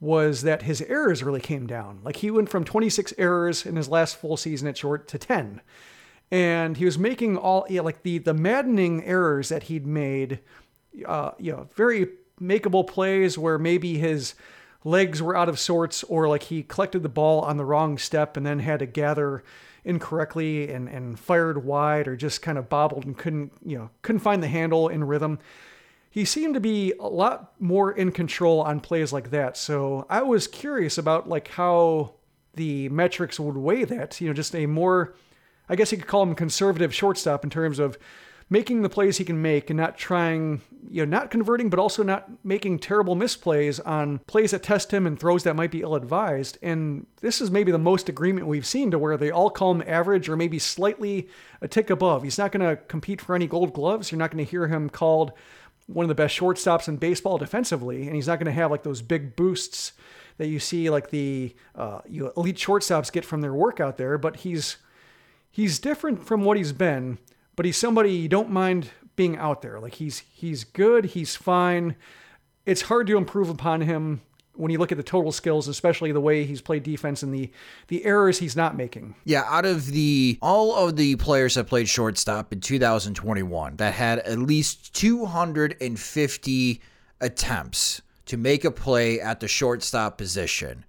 was 0.00 0.42
that 0.42 0.62
his 0.62 0.82
errors 0.82 1.22
really 1.22 1.40
came 1.40 1.68
down. 1.68 2.00
Like 2.02 2.16
he 2.16 2.32
went 2.32 2.48
from 2.48 2.64
26 2.64 3.14
errors 3.18 3.64
in 3.64 3.76
his 3.76 3.88
last 3.88 4.16
full 4.16 4.36
season 4.36 4.66
at 4.66 4.78
short 4.78 5.06
to 5.08 5.18
10. 5.18 5.60
And 6.32 6.76
he 6.76 6.84
was 6.84 6.98
making 6.98 7.36
all 7.36 7.68
like 7.70 8.02
the 8.02 8.18
the 8.18 8.34
maddening 8.34 9.04
errors 9.04 9.48
that 9.48 9.64
he'd 9.64 9.86
made 9.86 10.40
uh, 11.06 11.32
you 11.38 11.52
know, 11.52 11.68
very 11.74 12.08
makeable 12.40 12.86
plays 12.86 13.38
where 13.38 13.58
maybe 13.58 13.98
his 13.98 14.34
legs 14.84 15.20
were 15.20 15.36
out 15.36 15.48
of 15.48 15.58
sorts 15.58 16.04
or 16.04 16.28
like 16.28 16.44
he 16.44 16.62
collected 16.62 17.02
the 17.02 17.08
ball 17.08 17.40
on 17.40 17.56
the 17.56 17.64
wrong 17.64 17.98
step 17.98 18.36
and 18.36 18.46
then 18.46 18.60
had 18.60 18.78
to 18.78 18.86
gather 18.86 19.42
incorrectly 19.84 20.70
and, 20.70 20.88
and 20.88 21.18
fired 21.18 21.64
wide 21.64 22.08
or 22.08 22.16
just 22.16 22.42
kind 22.42 22.58
of 22.58 22.68
bobbled 22.68 23.04
and 23.04 23.16
couldn't, 23.16 23.52
you 23.64 23.78
know, 23.78 23.90
couldn't 24.02 24.20
find 24.20 24.42
the 24.42 24.48
handle 24.48 24.88
in 24.88 25.04
rhythm. 25.04 25.38
He 26.10 26.24
seemed 26.24 26.54
to 26.54 26.60
be 26.60 26.92
a 26.98 27.06
lot 27.06 27.52
more 27.60 27.92
in 27.92 28.10
control 28.10 28.60
on 28.62 28.80
plays 28.80 29.12
like 29.12 29.30
that. 29.30 29.56
So 29.56 30.06
I 30.08 30.22
was 30.22 30.46
curious 30.48 30.98
about 30.98 31.28
like 31.28 31.48
how 31.48 32.14
the 32.54 32.88
metrics 32.88 33.38
would 33.38 33.56
weigh 33.56 33.84
that, 33.84 34.20
you 34.20 34.28
know, 34.28 34.32
just 34.32 34.54
a 34.54 34.66
more, 34.66 35.14
I 35.68 35.76
guess 35.76 35.92
you 35.92 35.98
could 35.98 36.06
call 36.06 36.22
him 36.22 36.34
conservative 36.34 36.94
shortstop 36.94 37.44
in 37.44 37.50
terms 37.50 37.78
of 37.78 37.98
making 38.48 38.82
the 38.82 38.88
plays 38.88 39.16
he 39.16 39.24
can 39.24 39.42
make 39.42 39.70
and 39.70 39.76
not 39.76 39.98
trying, 39.98 40.60
you 40.88 41.04
know, 41.04 41.18
not 41.18 41.30
converting, 41.30 41.68
but 41.68 41.80
also 41.80 42.02
not 42.02 42.28
making 42.44 42.78
terrible 42.78 43.16
misplays 43.16 43.84
on 43.84 44.18
plays 44.26 44.52
that 44.52 44.62
test 44.62 44.92
him 44.92 45.06
and 45.06 45.18
throws 45.18 45.42
that 45.42 45.56
might 45.56 45.70
be 45.72 45.82
ill 45.82 45.96
advised. 45.96 46.56
And 46.62 47.06
this 47.20 47.40
is 47.40 47.50
maybe 47.50 47.72
the 47.72 47.78
most 47.78 48.08
agreement 48.08 48.46
we've 48.46 48.66
seen 48.66 48.92
to 48.92 48.98
where 48.98 49.16
they 49.16 49.32
all 49.32 49.50
call 49.50 49.72
him 49.72 49.82
average 49.86 50.28
or 50.28 50.36
maybe 50.36 50.60
slightly 50.60 51.28
a 51.60 51.66
tick 51.66 51.90
above. 51.90 52.22
He's 52.22 52.38
not 52.38 52.52
going 52.52 52.68
to 52.68 52.80
compete 52.84 53.20
for 53.20 53.34
any 53.34 53.48
gold 53.48 53.72
gloves. 53.72 54.12
You're 54.12 54.18
not 54.18 54.30
going 54.30 54.44
to 54.44 54.50
hear 54.50 54.68
him 54.68 54.90
called 54.90 55.32
one 55.86 56.04
of 56.04 56.08
the 56.08 56.14
best 56.14 56.38
shortstops 56.38 56.86
in 56.86 56.96
baseball 56.98 57.38
defensively. 57.38 58.06
And 58.06 58.14
he's 58.14 58.28
not 58.28 58.38
going 58.38 58.46
to 58.46 58.52
have 58.52 58.70
like 58.70 58.84
those 58.84 59.02
big 59.02 59.34
boosts 59.34 59.92
that 60.38 60.46
you 60.46 60.60
see 60.60 60.88
like 60.88 61.10
the 61.10 61.54
uh, 61.74 62.00
you 62.08 62.24
know, 62.24 62.32
elite 62.36 62.56
shortstops 62.56 63.10
get 63.10 63.24
from 63.24 63.40
their 63.40 63.54
work 63.54 63.80
out 63.80 63.96
there. 63.96 64.18
But 64.18 64.36
he's 64.36 64.76
he's 65.50 65.80
different 65.80 66.24
from 66.24 66.44
what 66.44 66.56
he's 66.56 66.72
been 66.72 67.18
but 67.56 67.64
he's 67.64 67.76
somebody 67.76 68.12
you 68.12 68.28
don't 68.28 68.50
mind 68.50 68.90
being 69.16 69.36
out 69.36 69.62
there. 69.62 69.80
Like 69.80 69.94
he's 69.94 70.20
he's 70.32 70.64
good, 70.64 71.06
he's 71.06 71.34
fine. 71.34 71.96
It's 72.64 72.82
hard 72.82 73.06
to 73.08 73.16
improve 73.16 73.48
upon 73.48 73.80
him 73.80 74.20
when 74.56 74.70
you 74.70 74.78
look 74.78 74.92
at 74.92 74.98
the 74.98 75.04
total 75.04 75.32
skills, 75.32 75.68
especially 75.68 76.12
the 76.12 76.20
way 76.20 76.44
he's 76.44 76.60
played 76.60 76.82
defense 76.82 77.22
and 77.22 77.32
the 77.34 77.50
the 77.88 78.04
errors 78.04 78.38
he's 78.38 78.56
not 78.56 78.76
making. 78.76 79.14
Yeah, 79.24 79.44
out 79.46 79.64
of 79.64 79.86
the 79.86 80.38
all 80.42 80.74
of 80.74 80.96
the 80.96 81.16
players 81.16 81.54
that 81.54 81.66
played 81.66 81.88
shortstop 81.88 82.52
in 82.52 82.60
2021 82.60 83.76
that 83.76 83.94
had 83.94 84.20
at 84.20 84.38
least 84.38 84.94
250 84.94 86.80
attempts 87.20 88.02
to 88.26 88.36
make 88.36 88.64
a 88.64 88.70
play 88.70 89.20
at 89.20 89.40
the 89.40 89.48
shortstop 89.48 90.18
position, 90.18 90.84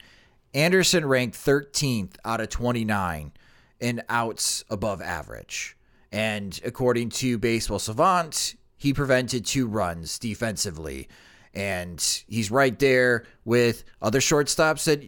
Anderson 0.53 1.06
ranked 1.06 1.38
13th 1.38 2.15
out 2.25 2.41
of 2.41 2.49
29 2.49 3.32
in 3.80 4.01
outs 4.10 4.63
above 4.69 5.01
average. 5.01 5.77
And 6.17 6.60
according 6.65 7.10
to 7.10 7.38
Baseball 7.38 7.77
Savant, 7.77 8.56
he 8.75 8.91
prevented 8.91 9.45
two 9.45 9.67
runs 9.67 10.17
defensively. 10.17 11.10
And 11.53 12.03
he's 12.27 12.49
right 12.49 12.77
there 12.80 13.25
with 13.45 13.84
other 14.01 14.19
shortstops 14.19 14.86
that 14.86 15.03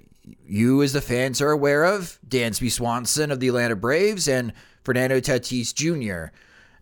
you, 0.45 0.84
as 0.84 0.93
the 0.93 1.02
fans, 1.02 1.41
are 1.41 1.50
aware 1.50 1.84
of 1.84 2.19
Dansby 2.28 2.72
Swanson 2.72 3.32
of 3.32 3.39
the 3.39 3.48
Atlanta 3.48 3.76
Braves 3.76 4.28
and 4.28 4.54
Fernando 4.84 5.19
Tatis 5.19 5.74
Jr. 5.74 6.32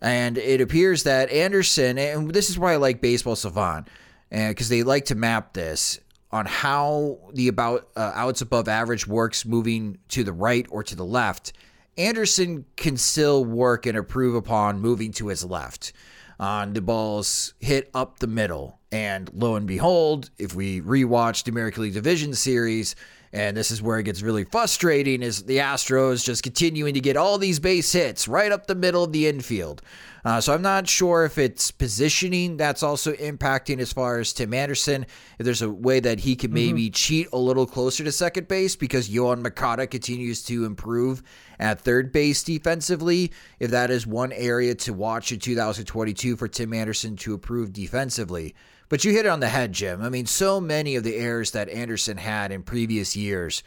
And 0.02 0.36
it 0.36 0.60
appears 0.60 1.04
that 1.04 1.30
Anderson, 1.30 1.96
and 1.96 2.30
this 2.30 2.50
is 2.50 2.58
why 2.58 2.74
I 2.74 2.76
like 2.76 3.00
Baseball 3.00 3.34
Savant, 3.34 3.88
because 4.28 4.68
they 4.68 4.82
like 4.82 5.06
to 5.06 5.14
map 5.14 5.54
this 5.54 6.00
on 6.30 6.44
how 6.44 7.18
the 7.32 7.48
about 7.48 7.88
uh, 7.96 8.12
outs 8.14 8.42
above 8.42 8.68
average 8.68 9.06
works 9.06 9.46
moving 9.46 9.96
to 10.08 10.22
the 10.22 10.34
right 10.34 10.66
or 10.68 10.82
to 10.82 10.94
the 10.94 11.04
left 11.04 11.54
Anderson 11.98 12.64
can 12.76 12.96
still 12.96 13.44
work 13.44 13.84
and 13.84 13.98
improve 13.98 14.36
upon 14.36 14.80
moving 14.80 15.12
to 15.12 15.26
his 15.26 15.44
left 15.44 15.92
on 16.38 16.72
the 16.72 16.80
balls 16.80 17.54
hit 17.58 17.90
up 17.92 18.20
the 18.20 18.28
middle. 18.28 18.78
And 18.92 19.28
lo 19.34 19.56
and 19.56 19.66
behold, 19.66 20.30
if 20.38 20.54
we 20.54 20.80
rewatch 20.80 21.42
the 21.42 21.50
American 21.50 21.82
League 21.82 21.94
Division 21.94 22.32
Series, 22.34 22.94
and 23.32 23.56
this 23.56 23.70
is 23.70 23.82
where 23.82 23.98
it 23.98 24.04
gets 24.04 24.22
really 24.22 24.44
frustrating, 24.44 25.22
is 25.22 25.44
the 25.44 25.58
Astros 25.58 26.24
just 26.24 26.42
continuing 26.42 26.94
to 26.94 27.00
get 27.00 27.16
all 27.16 27.38
these 27.38 27.58
base 27.58 27.92
hits 27.92 28.28
right 28.28 28.52
up 28.52 28.66
the 28.66 28.74
middle 28.74 29.04
of 29.04 29.12
the 29.12 29.26
infield. 29.26 29.82
Uh, 30.24 30.40
so 30.40 30.52
I'm 30.52 30.62
not 30.62 30.88
sure 30.88 31.24
if 31.24 31.38
it's 31.38 31.70
positioning 31.70 32.56
that's 32.56 32.82
also 32.82 33.12
impacting 33.14 33.78
as 33.78 33.92
far 33.92 34.18
as 34.18 34.32
Tim 34.32 34.52
Anderson. 34.52 35.06
If 35.38 35.44
there's 35.44 35.62
a 35.62 35.70
way 35.70 36.00
that 36.00 36.20
he 36.20 36.36
can 36.36 36.52
maybe 36.52 36.86
mm-hmm. 36.86 36.92
cheat 36.92 37.28
a 37.32 37.38
little 37.38 37.66
closer 37.66 38.04
to 38.04 38.12
second 38.12 38.48
base 38.48 38.76
because 38.76 39.08
Yoan 39.08 39.42
Moncada 39.42 39.86
continues 39.86 40.42
to 40.44 40.64
improve 40.64 41.22
at 41.58 41.80
third 41.80 42.12
base 42.12 42.42
defensively. 42.42 43.32
If 43.58 43.70
that 43.70 43.90
is 43.90 44.06
one 44.06 44.32
area 44.32 44.74
to 44.76 44.92
watch 44.92 45.32
in 45.32 45.38
2022 45.38 46.36
for 46.36 46.48
Tim 46.48 46.72
Anderson 46.72 47.16
to 47.16 47.34
improve 47.34 47.72
defensively. 47.72 48.54
But 48.88 49.04
you 49.04 49.12
hit 49.12 49.26
it 49.26 49.28
on 49.28 49.40
the 49.40 49.48
head, 49.48 49.72
Jim. 49.72 50.02
I 50.02 50.08
mean, 50.08 50.26
so 50.26 50.60
many 50.60 50.96
of 50.96 51.04
the 51.04 51.16
errors 51.16 51.50
that 51.50 51.68
Anderson 51.68 52.16
had 52.16 52.52
in 52.52 52.62
previous 52.62 53.14
years 53.14 53.62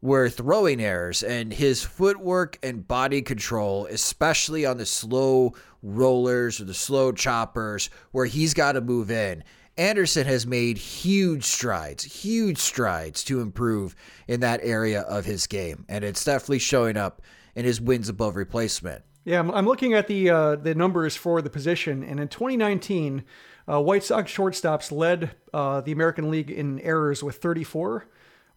were 0.00 0.28
throwing 0.28 0.80
errors, 0.80 1.22
and 1.22 1.52
his 1.52 1.82
footwork 1.82 2.58
and 2.62 2.86
body 2.86 3.22
control, 3.22 3.86
especially 3.86 4.66
on 4.66 4.76
the 4.76 4.86
slow 4.86 5.54
rollers 5.82 6.60
or 6.60 6.64
the 6.64 6.74
slow 6.74 7.12
choppers 7.12 7.88
where 8.10 8.26
he's 8.26 8.54
got 8.54 8.72
to 8.72 8.80
move 8.80 9.10
in. 9.10 9.44
Anderson 9.78 10.26
has 10.26 10.46
made 10.46 10.76
huge 10.76 11.44
strides, 11.44 12.04
huge 12.04 12.58
strides 12.58 13.24
to 13.24 13.40
improve 13.40 13.94
in 14.28 14.40
that 14.40 14.60
area 14.62 15.02
of 15.02 15.24
his 15.24 15.46
game, 15.46 15.84
and 15.88 16.04
it's 16.04 16.24
definitely 16.24 16.58
showing 16.58 16.96
up 16.96 17.22
in 17.54 17.64
his 17.64 17.80
wins 17.80 18.08
above 18.08 18.36
replacement. 18.36 19.02
Yeah, 19.24 19.38
I'm, 19.40 19.66
looking 19.66 19.94
at 19.94 20.08
the 20.08 20.30
uh, 20.30 20.56
the 20.56 20.74
numbers 20.74 21.14
for 21.14 21.40
the 21.40 21.48
position, 21.48 22.02
and 22.02 22.18
in 22.18 22.26
2019, 22.26 23.24
uh, 23.72 23.80
White 23.80 24.04
Sox 24.04 24.30
shortstops 24.32 24.92
led 24.92 25.30
uh, 25.54 25.80
the 25.80 25.92
American 25.92 26.30
League 26.30 26.50
in 26.50 26.80
errors 26.80 27.22
with 27.22 27.36
34 27.36 28.06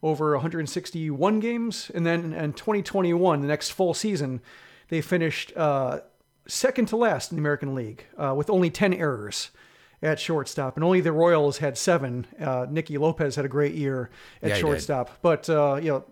over 0.03 0.31
161 0.33 1.39
games, 1.39 1.89
and 1.95 2.05
then 2.05 2.33
in 2.33 2.53
2021, 2.53 3.41
the 3.41 3.47
next 3.47 3.71
full 3.71 3.93
season, 3.93 4.41
they 4.89 5.01
finished 5.01 5.55
uh, 5.55 6.01
second 6.47 6.87
to 6.87 6.97
last 6.97 7.31
in 7.31 7.37
the 7.37 7.41
American 7.41 7.73
League 7.73 8.05
uh, 8.17 8.33
with 8.35 8.49
only 8.49 8.69
10 8.69 8.93
errors 8.93 9.51
at 10.01 10.19
shortstop, 10.19 10.75
and 10.75 10.83
only 10.83 11.01
the 11.01 11.11
Royals 11.11 11.57
had 11.59 11.77
seven. 11.77 12.27
Uh, 12.39 12.67
Nicky 12.69 12.97
Lopez 12.97 13.35
had 13.35 13.45
a 13.45 13.49
great 13.49 13.73
year 13.73 14.09
at 14.43 14.49
yeah, 14.49 14.55
shortstop, 14.55 15.09
but 15.21 15.49
uh, 15.49 15.79
you 15.81 15.89
know, 15.89 16.05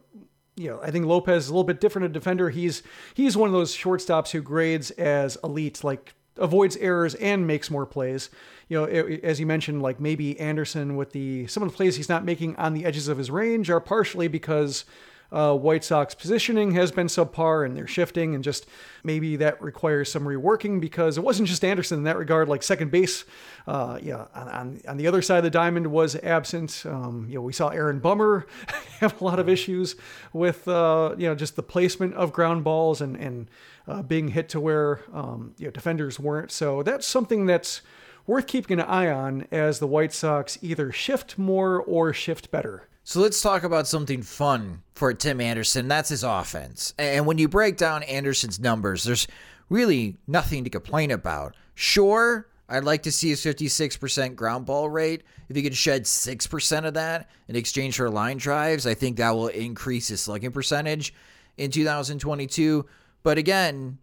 you 0.55 0.69
know, 0.69 0.79
I 0.81 0.91
think 0.91 1.05
Lopez 1.05 1.45
is 1.45 1.49
a 1.49 1.53
little 1.53 1.63
bit 1.63 1.81
different 1.81 2.05
a 2.05 2.09
defender. 2.09 2.49
He's 2.49 2.83
he's 3.13 3.35
one 3.35 3.49
of 3.49 3.53
those 3.53 3.75
shortstops 3.75 4.31
who 4.31 4.41
grades 4.41 4.91
as 4.91 5.37
elite, 5.43 5.83
like 5.83 6.13
avoids 6.37 6.77
errors 6.77 7.15
and 7.15 7.45
makes 7.45 7.69
more 7.69 7.85
plays. 7.85 8.29
You 8.67 8.79
know, 8.79 8.83
it, 8.85 9.23
as 9.23 9.39
you 9.39 9.45
mentioned, 9.45 9.81
like 9.81 9.99
maybe 9.99 10.39
Anderson 10.39 10.95
with 10.95 11.11
the 11.11 11.47
some 11.47 11.63
of 11.63 11.69
the 11.69 11.75
plays 11.75 11.95
he's 11.95 12.09
not 12.09 12.25
making 12.25 12.55
on 12.55 12.73
the 12.73 12.85
edges 12.85 13.07
of 13.07 13.17
his 13.17 13.29
range 13.29 13.69
are 13.69 13.79
partially 13.79 14.27
because 14.27 14.85
uh, 15.33 15.55
White 15.55 15.83
Sox 15.83 16.13
positioning 16.13 16.71
has 16.73 16.91
been 16.91 17.07
subpar 17.07 17.65
and 17.65 17.75
they're 17.75 17.87
shifting, 17.87 18.35
and 18.35 18.43
just 18.43 18.67
maybe 19.03 19.35
that 19.37 19.59
requires 19.61 20.11
some 20.11 20.23
reworking 20.25 20.79
because 20.79 21.17
it 21.17 21.23
wasn't 21.23 21.47
just 21.47 21.65
Anderson 21.65 21.97
in 21.97 22.03
that 22.03 22.17
regard. 22.17 22.47
Like 22.47 22.61
second 22.61 22.91
base, 22.91 23.25
uh, 23.65 23.97
yeah, 24.01 24.25
on, 24.35 24.79
on 24.87 24.97
the 24.97 25.07
other 25.07 25.23
side 25.23 25.37
of 25.37 25.43
the 25.43 25.49
diamond 25.49 25.87
was 25.87 26.15
absent. 26.17 26.83
Um, 26.85 27.25
you 27.27 27.35
know, 27.35 27.41
we 27.41 27.51
saw 27.51 27.69
Aaron 27.69 27.99
Bummer 27.99 28.45
have 28.99 29.19
a 29.19 29.23
lot 29.23 29.39
of 29.39 29.49
issues 29.49 29.95
with 30.33 30.67
uh, 30.67 31.15
you 31.17 31.27
know 31.27 31.33
just 31.33 31.55
the 31.55 31.63
placement 31.63 32.13
of 32.13 32.31
ground 32.31 32.63
balls 32.63 33.01
and 33.01 33.15
and 33.15 33.47
uh, 33.87 34.01
being 34.01 34.29
hit 34.29 34.49
to 34.49 34.59
where 34.59 35.01
um, 35.13 35.53
you 35.57 35.65
know 35.65 35.71
defenders 35.71 36.19
weren't. 36.19 36.51
So 36.51 36.83
that's 36.83 37.07
something 37.07 37.45
that's 37.45 37.81
worth 38.25 38.47
keeping 38.47 38.79
an 38.79 38.85
eye 38.85 39.09
on 39.09 39.47
as 39.51 39.79
the 39.79 39.87
White 39.87 40.13
Sox 40.13 40.57
either 40.61 40.91
shift 40.91 41.37
more 41.37 41.81
or 41.81 42.13
shift 42.13 42.51
better. 42.51 42.87
So 43.03 43.19
let's 43.19 43.41
talk 43.41 43.63
about 43.63 43.85
something 43.85 44.21
fun 44.21 44.81
for 44.95 45.13
Tim 45.13 45.41
Anderson. 45.41 45.89
That's 45.89 46.07
his 46.07 46.23
offense. 46.23 46.93
And 46.97 47.25
when 47.25 47.37
you 47.37 47.49
break 47.49 47.75
down 47.75 48.03
Anderson's 48.03 48.61
numbers, 48.61 49.03
there's 49.03 49.27
really 49.69 50.15
nothing 50.25 50.63
to 50.63 50.69
complain 50.69 51.11
about. 51.11 51.55
Sure, 51.75 52.47
I'd 52.69 52.85
like 52.85 53.03
to 53.03 53.11
see 53.11 53.29
his 53.29 53.41
56% 53.41 54.35
ground 54.35 54.65
ball 54.65 54.89
rate. 54.89 55.23
If 55.49 55.55
he 55.57 55.63
could 55.63 55.75
shed 55.75 56.03
6% 56.03 56.85
of 56.85 56.93
that 56.93 57.29
in 57.49 57.57
exchange 57.57 57.97
for 57.97 58.09
line 58.09 58.37
drives, 58.37 58.87
I 58.87 58.93
think 58.93 59.17
that 59.17 59.31
will 59.31 59.47
increase 59.47 60.07
his 60.07 60.21
slugging 60.21 60.51
percentage 60.51 61.13
in 61.57 61.71
2022. 61.71 62.85
But 63.23 63.37
again, 63.37 63.99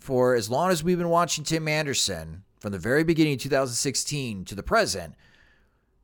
for 0.00 0.34
as 0.34 0.48
long 0.48 0.70
as 0.70 0.82
we've 0.82 0.98
been 0.98 1.08
watching 1.08 1.44
Tim 1.44 1.68
Anderson, 1.68 2.44
from 2.60 2.72
the 2.72 2.78
very 2.78 3.04
beginning 3.04 3.34
of 3.34 3.40
2016 3.40 4.44
to 4.46 4.54
the 4.54 4.62
present, 4.62 5.14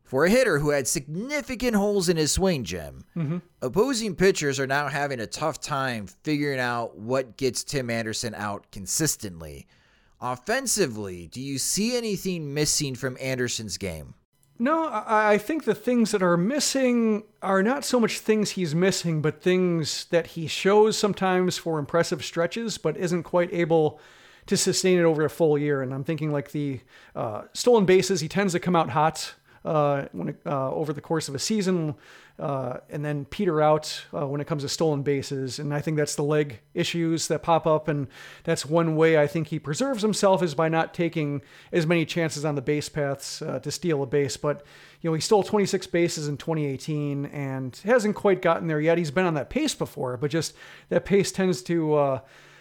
for 0.04 0.24
a 0.24 0.30
hitter 0.30 0.58
who 0.58 0.70
had 0.70 0.88
significant 0.88 1.76
holes 1.76 2.08
in 2.08 2.16
his 2.16 2.32
swing, 2.32 2.64
Jim, 2.64 3.04
mm-hmm. 3.16 3.38
opposing 3.62 4.16
pitchers 4.16 4.58
are 4.58 4.66
now 4.66 4.88
having 4.88 5.20
a 5.20 5.26
tough 5.26 5.60
time 5.60 6.08
figuring 6.24 6.58
out 6.58 6.98
what 6.98 7.36
gets 7.36 7.62
Tim 7.62 7.88
Anderson 7.88 8.34
out 8.34 8.72
consistently. 8.72 9.68
Offensively, 10.20 11.28
do 11.28 11.40
you 11.40 11.58
see 11.58 11.96
anything 11.96 12.52
missing 12.52 12.96
from 12.96 13.16
Anderson's 13.20 13.78
game? 13.78 14.14
No, 14.60 14.90
I 14.92 15.38
think 15.38 15.64
the 15.64 15.74
things 15.74 16.10
that 16.10 16.22
are 16.22 16.36
missing 16.36 17.22
are 17.40 17.62
not 17.62 17.82
so 17.82 17.98
much 17.98 18.18
things 18.18 18.50
he's 18.50 18.74
missing, 18.74 19.22
but 19.22 19.40
things 19.40 20.04
that 20.10 20.26
he 20.26 20.46
shows 20.46 20.98
sometimes 20.98 21.56
for 21.56 21.78
impressive 21.78 22.22
stretches, 22.22 22.76
but 22.76 22.94
isn't 22.98 23.22
quite 23.22 23.50
able 23.54 23.98
to 24.44 24.58
sustain 24.58 24.98
it 24.98 25.04
over 25.04 25.24
a 25.24 25.30
full 25.30 25.56
year. 25.56 25.80
And 25.80 25.94
I'm 25.94 26.04
thinking 26.04 26.30
like 26.30 26.52
the 26.52 26.80
uh, 27.16 27.44
stolen 27.54 27.86
bases, 27.86 28.20
he 28.20 28.28
tends 28.28 28.52
to 28.52 28.60
come 28.60 28.76
out 28.76 28.90
hot 28.90 29.32
uh, 29.64 30.06
when 30.12 30.28
it, 30.28 30.40
uh, 30.46 30.70
over 30.70 30.92
the 30.92 31.00
course 31.00 31.28
of 31.28 31.34
a 31.34 31.38
season, 31.38 31.94
uh, 32.38 32.78
and 32.88 33.04
then 33.04 33.26
peter 33.26 33.60
out 33.60 34.04
uh, 34.14 34.26
when 34.26 34.40
it 34.40 34.46
comes 34.46 34.62
to 34.62 34.68
stolen 34.68 35.02
bases. 35.02 35.58
And 35.58 35.74
I 35.74 35.80
think 35.80 35.98
that's 35.98 36.14
the 36.14 36.24
leg 36.24 36.60
issues 36.72 37.28
that 37.28 37.42
pop 37.42 37.66
up, 37.66 37.86
and 37.86 38.08
that's 38.44 38.64
one 38.64 38.96
way 38.96 39.18
I 39.18 39.26
think 39.26 39.48
he 39.48 39.58
preserves 39.58 40.02
himself 40.02 40.42
is 40.42 40.54
by 40.54 40.68
not 40.68 40.94
taking 40.94 41.42
as 41.72 41.86
many 41.86 42.06
chances 42.06 42.44
on 42.44 42.54
the 42.54 42.62
base 42.62 42.88
paths 42.88 43.42
uh, 43.42 43.58
to 43.58 43.70
steal 43.70 44.02
a 44.02 44.06
base. 44.06 44.36
But 44.36 44.64
you 45.02 45.10
know, 45.10 45.14
he 45.14 45.20
stole 45.20 45.42
26 45.42 45.86
bases 45.88 46.28
in 46.28 46.38
2018 46.38 47.26
and 47.26 47.78
hasn't 47.84 48.16
quite 48.16 48.40
gotten 48.40 48.66
there 48.66 48.80
yet. 48.80 48.96
He's 48.96 49.10
been 49.10 49.26
on 49.26 49.34
that 49.34 49.50
pace 49.50 49.74
before, 49.74 50.16
but 50.16 50.30
just 50.30 50.54
that 50.88 51.04
pace 51.04 51.30
tends 51.32 51.62
to 51.62 51.94
uh, 51.94 52.20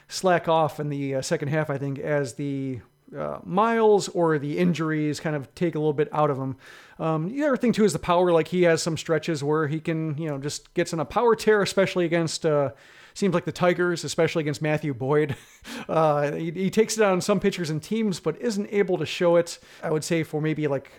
slack 0.10 0.50
off 0.50 0.80
in 0.80 0.90
the 0.90 1.22
second 1.22 1.48
half. 1.48 1.70
I 1.70 1.78
think 1.78 2.00
as 2.00 2.34
the 2.34 2.82
uh, 3.17 3.39
miles 3.43 4.08
or 4.10 4.38
the 4.39 4.58
injuries 4.58 5.19
kind 5.19 5.36
of 5.36 5.54
take 5.56 5.76
a 5.76 5.80
little 5.80 5.93
bit 5.93 6.10
out 6.12 6.30
of 6.30 6.38
him. 6.38 6.58
Um, 7.00 7.30
the 7.30 7.43
other 7.43 7.58
thing 7.58 7.72
too 7.72 7.86
is 7.86 7.93
the 7.93 8.00
power. 8.00 8.32
Like 8.32 8.50
he 8.50 8.63
has 8.63 8.82
some 8.82 8.98
stretches 8.98 9.43
where 9.43 9.67
he 9.67 9.80
can, 9.80 10.17
you 10.17 10.30
know, 10.30 10.38
just 10.38 10.74
gets 10.74 10.93
in 10.93 11.00
a 11.00 11.06
power 11.06 11.36
tear, 11.36 11.62
especially 11.62 12.06
against. 12.06 12.45
Uh, 12.45 12.72
seems 13.15 13.34
like 13.34 13.45
the 13.45 13.52
Tigers, 13.52 14.04
especially 14.04 14.41
against 14.41 14.62
Matthew 14.62 14.93
Boyd. 14.93 15.36
Uh, 15.88 16.34
he, 16.34 16.52
he, 16.52 16.69
takes 16.69 16.98
it 16.98 17.04
on 17.04 17.19
some 17.19 17.39
pitchers 17.39 17.69
and 17.69 17.82
teams, 17.82 18.19
but 18.19 18.39
isn't 18.39 18.67
able 18.72 18.98
to 18.98 19.06
show 19.06 19.38
it. 19.38 19.58
I 19.84 19.91
would 19.91 20.04
say 20.04 20.24
for 20.24 20.39
maybe 20.39 20.67
like 20.67 20.91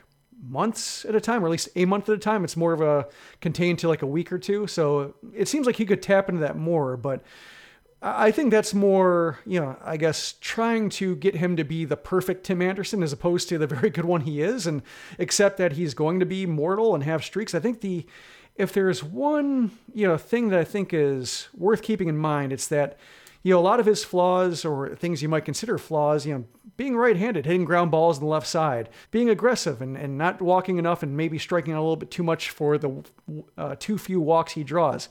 months 0.42 1.04
at 1.04 1.14
a 1.14 1.20
time, 1.20 1.42
or 1.42 1.46
at 1.46 1.50
least 1.50 1.68
a 1.76 1.84
month 1.84 2.08
at 2.08 2.14
a 2.14 2.18
time. 2.18 2.44
It's 2.44 2.56
more 2.56 2.72
of 2.72 2.80
a 2.80 3.06
contained 3.40 3.78
to 3.80 3.88
like 3.88 4.02
a 4.02 4.06
week 4.06 4.32
or 4.32 4.38
two. 4.38 4.66
So 4.66 5.14
it 5.34 5.48
seems 5.48 5.66
like 5.66 5.76
he 5.76 5.86
could 5.86 6.02
tap 6.02 6.28
into 6.28 6.40
that 6.40 6.56
more, 6.56 6.96
but 6.96 7.22
I 8.02 8.30
think 8.30 8.50
that's 8.50 8.72
more, 8.72 9.38
you 9.44 9.60
know, 9.60 9.76
I 9.84 9.98
guess 9.98 10.34
trying 10.40 10.88
to 10.90 11.16
get 11.16 11.36
him 11.36 11.56
to 11.56 11.64
be 11.64 11.84
the 11.84 11.98
perfect 11.98 12.44
Tim 12.44 12.62
Anderson 12.62 13.02
as 13.02 13.12
opposed 13.12 13.48
to 13.50 13.58
the 13.58 13.66
very 13.66 13.90
good 13.90 14.06
one 14.06 14.22
he 14.22 14.40
is 14.40 14.66
and 14.66 14.82
accept 15.18 15.58
that 15.58 15.72
he's 15.72 15.92
going 15.92 16.18
to 16.20 16.26
be 16.26 16.46
mortal 16.46 16.94
and 16.94 17.04
have 17.04 17.24
streaks. 17.24 17.54
I 17.54 17.60
think 17.60 17.80
the 17.80 18.06
if 18.56 18.72
there's 18.72 19.02
one, 19.02 19.70
you 19.94 20.06
know, 20.06 20.16
thing 20.16 20.48
that 20.48 20.58
I 20.58 20.64
think 20.64 20.92
is 20.92 21.48
worth 21.56 21.82
keeping 21.82 22.08
in 22.08 22.18
mind, 22.18 22.52
it's 22.52 22.68
that 22.68 22.98
you 23.42 23.54
know, 23.54 23.58
a 23.58 23.62
lot 23.62 23.80
of 23.80 23.86
his 23.86 24.04
flaws 24.04 24.66
or 24.66 24.94
things 24.96 25.22
you 25.22 25.28
might 25.28 25.46
consider 25.46 25.78
flaws, 25.78 26.26
you 26.26 26.34
know, 26.34 26.44
being 26.76 26.96
right-handed, 26.96 27.46
hitting 27.46 27.64
ground 27.64 27.90
balls 27.90 28.18
on 28.18 28.24
the 28.24 28.28
left 28.28 28.46
side, 28.46 28.90
being 29.10 29.30
aggressive 29.30 29.80
and, 29.80 29.96
and 29.96 30.18
not 30.18 30.42
walking 30.42 30.78
enough 30.78 31.02
and 31.02 31.16
maybe 31.16 31.38
striking 31.38 31.72
a 31.72 31.80
little 31.80 31.96
bit 31.96 32.10
too 32.10 32.22
much 32.22 32.50
for 32.50 32.76
the 32.76 33.02
uh, 33.56 33.76
too 33.78 33.96
few 33.96 34.20
walks 34.20 34.52
he 34.52 34.64
draws 34.64 35.08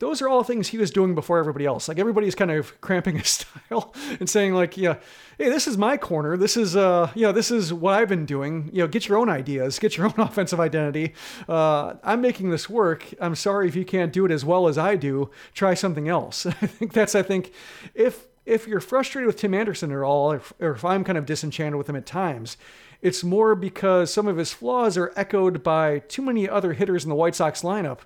those 0.00 0.22
are 0.22 0.28
all 0.28 0.42
things 0.42 0.68
he 0.68 0.78
was 0.78 0.90
doing 0.90 1.14
before 1.14 1.38
everybody 1.38 1.66
else. 1.66 1.86
Like 1.86 1.98
everybody's 1.98 2.34
kind 2.34 2.50
of 2.50 2.78
cramping 2.80 3.18
his 3.18 3.28
style 3.28 3.94
and 4.18 4.28
saying 4.28 4.54
like, 4.54 4.76
yeah, 4.76 4.96
hey, 5.38 5.50
this 5.50 5.68
is 5.68 5.78
my 5.78 5.96
corner. 5.96 6.36
This 6.36 6.56
is 6.56 6.74
uh, 6.74 7.12
you 7.14 7.22
know, 7.22 7.32
this 7.32 7.50
is 7.50 7.72
what 7.72 7.94
I've 7.94 8.08
been 8.08 8.26
doing. 8.26 8.70
You 8.72 8.80
know, 8.80 8.88
get 8.88 9.08
your 9.08 9.18
own 9.18 9.28
ideas, 9.28 9.78
get 9.78 9.96
your 9.96 10.06
own 10.18 10.18
offensive 10.18 10.58
identity. 10.58 11.14
Uh, 11.48 11.94
I'm 12.02 12.20
making 12.20 12.50
this 12.50 12.68
work. 12.68 13.04
I'm 13.20 13.34
sorry 13.34 13.68
if 13.68 13.76
you 13.76 13.84
can't 13.84 14.12
do 14.12 14.24
it 14.24 14.32
as 14.32 14.44
well 14.44 14.66
as 14.66 14.78
I 14.78 14.96
do. 14.96 15.30
Try 15.54 15.74
something 15.74 16.08
else. 16.08 16.46
I 16.46 16.52
think 16.52 16.92
that's 16.92 17.14
I 17.14 17.22
think 17.22 17.52
if 17.94 18.26
if 18.46 18.66
you're 18.66 18.80
frustrated 18.80 19.26
with 19.26 19.36
Tim 19.36 19.52
Anderson 19.52 19.92
at 19.92 19.98
all, 19.98 20.32
or 20.32 20.72
if 20.72 20.84
I'm 20.84 21.04
kind 21.04 21.18
of 21.18 21.26
disenchanted 21.26 21.76
with 21.76 21.88
him 21.88 21.94
at 21.94 22.06
times, 22.06 22.56
it's 23.02 23.22
more 23.22 23.54
because 23.54 24.12
some 24.12 24.26
of 24.26 24.38
his 24.38 24.52
flaws 24.52 24.96
are 24.96 25.12
echoed 25.14 25.62
by 25.62 26.00
too 26.00 26.22
many 26.22 26.48
other 26.48 26.72
hitters 26.72 27.04
in 27.04 27.10
the 27.10 27.14
White 27.14 27.34
Sox 27.34 27.60
lineup 27.62 28.00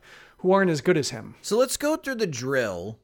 who 0.45 0.53
aren't 0.53 0.71
as 0.71 0.83
good 0.83 0.99
as 0.99 1.09
him. 1.09 1.35
So 1.41 1.57
let's 1.57 1.79
go 1.79 1.97
through 1.97 2.17
the 2.17 2.27
drill 2.27 2.99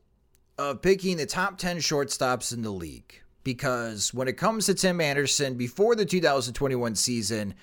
of 0.59 0.83
picking 0.83 1.17
the 1.17 1.25
top 1.25 1.57
10 1.57 1.79
shortstops 1.79 2.53
in 2.53 2.61
the 2.61 2.71
league 2.71 3.23
because 3.45 4.13
when 4.13 4.29
it 4.29 4.35
comes 4.37 4.67
to 4.67 4.75
Tim 4.75 5.01
Anderson 5.01 5.55
before 5.55 5.97
the 5.97 6.05
2021 6.05 6.95
season, 6.97 7.55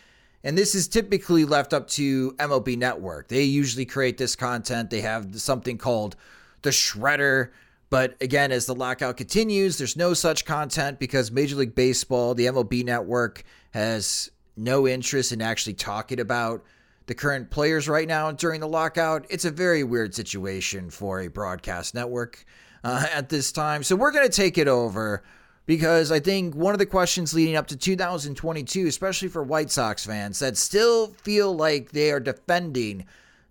and 0.44 0.58
this 0.58 0.74
is 0.74 0.88
typically 0.88 1.46
left 1.46 1.76
up 1.76 1.88
to 1.90 2.32
MLB 2.40 2.76
Network. 2.76 3.28
They 3.28 3.44
usually 3.44 3.86
create 3.86 4.18
this 4.18 4.36
content. 4.36 4.90
They 4.90 5.02
have 5.02 5.40
something 5.40 5.78
called 5.78 6.16
the 6.64 6.72
Shredder. 6.72 7.52
But 7.92 8.16
again, 8.20 8.52
as 8.52 8.66
the 8.66 8.74
lockout 8.74 9.16
continues, 9.16 9.78
there's 9.78 9.96
no 9.96 10.16
such 10.16 10.44
content 10.44 10.98
because 10.98 11.32
Major 11.32 11.56
League 11.56 11.76
Baseball, 11.76 12.34
the 12.34 12.48
MLB 12.48 12.84
Network, 12.84 13.44
has 13.72 14.32
no 14.56 14.88
interest 14.88 15.32
in 15.32 15.40
actually 15.44 15.76
talking 15.76 16.20
about 16.20 16.66
the 17.08 17.16
current 17.16 17.50
players 17.50 17.90
right 17.90 18.08
now 18.08 18.32
during 18.32 18.60
the 18.60 18.68
lockout. 18.68 19.26
It's 19.30 19.46
a 19.46 19.52
very 19.52 19.84
weird 19.84 20.14
situation 20.14 20.90
for 20.90 21.22
a 21.22 21.28
broadcast 21.28 21.96
network 21.96 22.46
uh, 22.84 23.08
at 23.12 23.30
this 23.30 23.52
time. 23.52 23.84
So 23.84 23.96
we're 23.96 24.12
going 24.12 24.30
to 24.30 24.36
take 24.36 24.58
it 24.58 24.68
over 24.68 25.24
because 25.66 26.12
I 26.12 26.20
think 26.20 26.56
one 26.56 26.74
of 26.74 26.80
the 26.80 26.86
questions 26.86 27.34
leading 27.34 27.56
up 27.56 27.68
to 27.68 27.78
2022, 27.78 28.88
especially 28.88 29.30
for 29.30 29.44
White 29.44 29.72
Sox 29.72 30.06
fans 30.06 30.40
that 30.40 30.58
still 30.58 31.08
feel 31.24 31.56
like 31.56 31.92
they 31.92 32.12
are 32.12 32.20
defending 32.20 33.06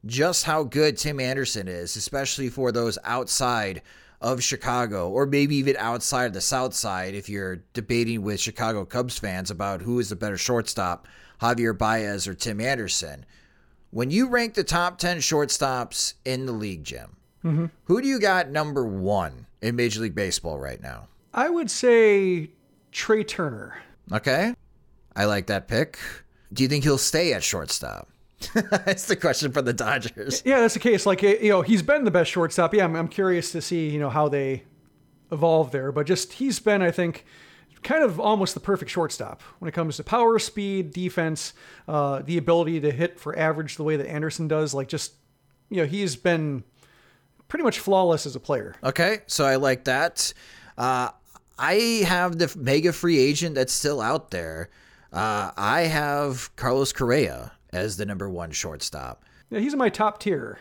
just 0.05 0.45
how 0.45 0.62
good 0.62 0.97
Tim 0.97 1.19
Anderson 1.19 1.66
is, 1.66 1.97
especially 1.97 2.49
for 2.49 2.71
those 2.71 2.99
outside 3.05 3.83
of 4.21 4.42
Chicago, 4.42 5.11
or 5.11 5.27
maybe 5.27 5.57
even 5.57 5.77
outside 5.79 6.27
of 6.27 6.33
the 6.33 6.40
South 6.40 6.75
Side, 6.75 7.14
if 7.14 7.29
you're 7.29 7.62
debating 7.75 8.23
with 8.23 8.40
Chicago 8.40 8.85
Cubs 8.85 9.19
fans 9.19 9.51
about 9.51 9.83
who 9.83 9.99
is 9.99 10.09
the 10.09 10.16
better 10.16 10.38
shortstop, 10.38 11.07
Javier 11.40 11.77
Baez 11.77 12.27
or 12.27 12.35
Tim 12.35 12.61
Anderson. 12.61 13.27
When 13.90 14.11
you 14.11 14.29
rank 14.29 14.55
the 14.55 14.64
top 14.64 14.99
10 14.99 15.18
shortstops 15.18 16.14
in 16.25 16.46
the 16.46 16.53
league, 16.53 16.85
Jim, 16.85 17.16
mm-hmm. 17.44 17.66
who 17.85 18.03
do 18.03 18.09
you 18.09 18.20
got 18.20 18.51
number 18.51 18.85
one 18.85 19.46
in 19.62 19.77
Major 19.77 20.01
League 20.01 20.14
Baseball 20.14 20.59
right 20.59 20.81
now? 20.83 21.09
I 21.33 21.49
would 21.49 21.70
say 21.70 22.51
Trea 22.92 23.25
Turner. 23.25 23.79
Okay. 24.12 24.55
I 25.14 25.25
like 25.25 25.46
that 25.46 25.68
pick. 25.68 25.99
Do 26.53 26.62
you 26.62 26.68
think 26.68 26.85
he'll 26.85 26.99
stay 26.99 27.33
at 27.33 27.42
shortstop? 27.42 28.09
that's 28.55 29.07
the 29.07 29.16
question 29.16 29.53
for 29.53 29.62
the 29.62 29.72
Dodgers. 29.72 30.42
Yeah, 30.44 30.61
that's 30.61 30.75
the 30.75 30.81
case. 30.81 31.07
Like, 31.07 31.22
you 31.22 31.49
know, 31.49 31.62
he's 31.62 31.83
been 31.83 32.05
the 32.05 32.11
best 32.11 32.31
shortstop. 32.31 32.75
Yeah, 32.75 32.85
I'm, 32.85 32.94
I'm 32.94 33.09
curious 33.09 33.53
to 33.53 33.62
see, 33.62 33.88
you 33.88 33.99
know, 33.99 34.11
how 34.11 34.29
they 34.29 34.64
evolve 35.33 35.70
there. 35.70 35.90
But 35.92 36.07
just, 36.07 36.35
he's 36.35 36.61
been, 36.61 36.83
I 36.83 36.90
think, 36.90 37.25
kind 37.83 38.03
of 38.03 38.19
almost 38.19 38.55
the 38.55 38.61
perfect 38.61 38.91
shortstop 38.91 39.43
when 39.59 39.69
it 39.69 39.73
comes 39.73 39.97
to 39.97 40.05
power, 40.05 40.39
speed, 40.39 40.93
defense, 40.93 41.53
uh, 41.89 42.23
the 42.23 42.39
ability 42.39 42.81
to 42.81 42.91
hit 42.91 43.19
for 43.19 43.39
average 43.39 43.77
the 43.77 43.85
way 43.85 43.97
that 43.97 44.09
Anderson 44.09 44.49
does. 44.49 44.75
Like, 44.75 44.89
just, 44.89 45.12
you 45.71 45.79
know, 45.79 45.87
he's 45.87 46.17
been 46.17 46.65
pretty 47.49 47.62
much 47.62 47.79
flawless 47.79 48.27
as 48.27 48.37
a 48.37 48.41
player. 48.41 48.75
Okay, 48.83 49.21
so 49.27 49.45
I 49.45 49.57
like 49.57 49.85
that. 49.85 50.33
Uh, 50.77 51.11
I 51.59 51.75
have 52.07 52.39
the 52.39 52.53
mega 52.57 52.93
free 52.93 53.19
agent 53.19 53.55
that's 53.55 53.73
still 53.73 54.01
out 54.01 54.31
there. 54.31 54.71
Uh, 55.12 55.51
I 55.57 55.83
have 55.83 56.55
Carlos 56.57 56.93
Correa 56.93 57.53
as 57.73 57.97
the 57.97 58.05
number 58.05 58.29
one 58.29 58.51
shortstop. 58.51 59.25
Yeah, 59.51 59.61
he's 59.61 59.73
in 59.73 59.79
my 59.79 59.89
top 59.89 60.21
tier. 60.21 60.59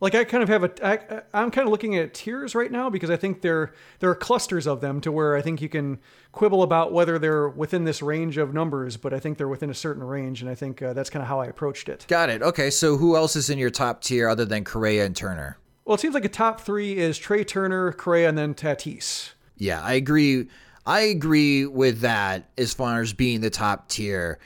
Like 0.00 0.14
I 0.14 0.24
kind 0.24 0.42
of 0.42 0.48
have 0.48 0.64
a, 0.64 0.86
I, 0.86 1.22
I'm 1.34 1.50
kind 1.50 1.66
of 1.66 1.72
looking 1.72 1.96
at 1.96 2.14
tiers 2.14 2.54
right 2.54 2.70
now 2.70 2.88
because 2.88 3.10
I 3.10 3.16
think 3.16 3.42
there 3.42 3.72
there 3.98 4.10
are 4.10 4.14
clusters 4.14 4.66
of 4.66 4.80
them 4.80 5.00
to 5.00 5.10
where 5.10 5.34
I 5.34 5.42
think 5.42 5.60
you 5.60 5.68
can 5.68 5.98
quibble 6.32 6.62
about 6.62 6.92
whether 6.92 7.18
they're 7.18 7.48
within 7.48 7.84
this 7.84 8.00
range 8.00 8.38
of 8.38 8.54
numbers, 8.54 8.96
but 8.96 9.12
I 9.12 9.18
think 9.18 9.38
they're 9.38 9.48
within 9.48 9.70
a 9.70 9.74
certain 9.74 10.04
range, 10.04 10.40
and 10.40 10.50
I 10.50 10.54
think 10.54 10.80
uh, 10.82 10.92
that's 10.92 11.10
kind 11.10 11.22
of 11.22 11.28
how 11.28 11.40
I 11.40 11.46
approached 11.46 11.88
it. 11.88 12.06
Got 12.08 12.30
it. 12.30 12.42
Okay, 12.42 12.70
so 12.70 12.96
who 12.96 13.16
else 13.16 13.34
is 13.34 13.50
in 13.50 13.58
your 13.58 13.70
top 13.70 14.02
tier 14.02 14.28
other 14.28 14.44
than 14.44 14.64
Correa 14.64 15.04
and 15.04 15.16
Turner? 15.16 15.58
Well, 15.84 15.94
it 15.94 16.00
seems 16.00 16.14
like 16.14 16.24
a 16.24 16.28
top 16.28 16.60
three 16.60 16.96
is 16.96 17.18
Trea 17.18 17.44
Turner, 17.44 17.92
Correa, 17.92 18.28
and 18.28 18.38
then 18.38 18.54
Tatis. 18.54 19.32
Yeah, 19.56 19.82
I 19.82 19.94
agree. 19.94 20.48
I 20.86 21.00
agree 21.00 21.66
with 21.66 22.00
that 22.00 22.50
as 22.56 22.72
far 22.72 23.00
as 23.00 23.12
being 23.12 23.40
the 23.40 23.50
top 23.50 23.88
tier 23.88 24.38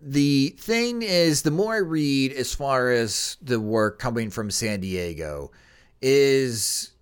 the 0.00 0.50
thing 0.58 1.02
is, 1.02 1.42
the 1.42 1.50
more 1.50 1.74
I 1.74 1.78
read 1.78 2.32
as 2.32 2.54
far 2.54 2.90
as 2.90 3.36
the 3.42 3.60
work 3.60 3.98
coming 3.98 4.30
from 4.30 4.50
San 4.50 4.80
Diego, 4.80 5.50
is 6.00 6.92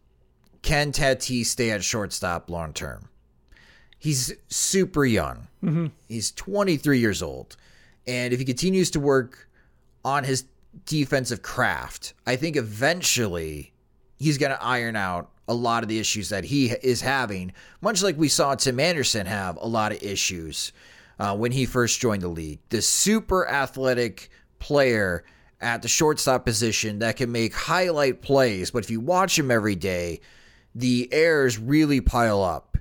can 0.63 0.93
Tatis 0.93 1.47
stay 1.47 1.71
at 1.71 1.85
shortstop 1.85 2.51
long 2.51 2.73
term? 2.73 3.09
He's 3.99 4.33
super 4.49 5.05
young. 5.05 5.49
Mm-hmm. 5.63 5.87
He's 6.09 6.31
23 6.33 6.99
years 6.99 7.23
old. 7.23 7.57
And 8.07 8.33
if 8.33 8.39
he 8.39 8.45
continues 8.45 8.91
to 8.93 9.01
work 9.01 9.49
on 10.05 10.25
his 10.25 10.45
defensive 10.85 11.43
craft, 11.43 12.15
I 12.27 12.37
think 12.37 12.57
eventually 12.57 13.73
he's 14.19 14.39
going 14.39 14.53
to 14.53 14.63
iron 14.63 14.97
out 14.97 15.31
a 15.49 15.55
lot 15.55 15.83
of 15.83 15.89
the 15.89 15.99
issues 15.99 16.29
that 16.29 16.45
he 16.45 16.67
is 16.71 17.01
having, 17.01 17.53
much 17.81 18.03
like 18.03 18.17
we 18.17 18.29
saw 18.29 18.55
Tim 18.55 18.81
Anderson 18.81 19.27
have 19.27 19.57
a 19.57 19.67
lot 19.67 19.93
of 19.93 20.03
issues 20.03 20.73
uh, 21.19 21.37
when 21.37 21.53
he 21.53 21.67
first 21.67 22.01
joined 22.01 22.23
the 22.23 22.29
league. 22.29 22.61
The 22.69 22.83
super 22.83 23.49
athletic 23.49 24.31
player 24.59 25.25
at 25.61 25.83
the 25.83 25.89
shortstop 25.89 26.45
position 26.45 26.99
that 26.99 27.17
can 27.17 27.33
make 27.33 27.55
highlight 27.55 28.23
plays, 28.23 28.71
but 28.71 28.85
if 28.85 28.91
you 28.91 29.01
watch 29.01 29.39
him 29.39 29.51
every 29.51 29.75
day, 29.75 30.21
the 30.75 31.09
errors 31.13 31.59
really 31.59 32.01
pile 32.01 32.43
up. 32.43 32.77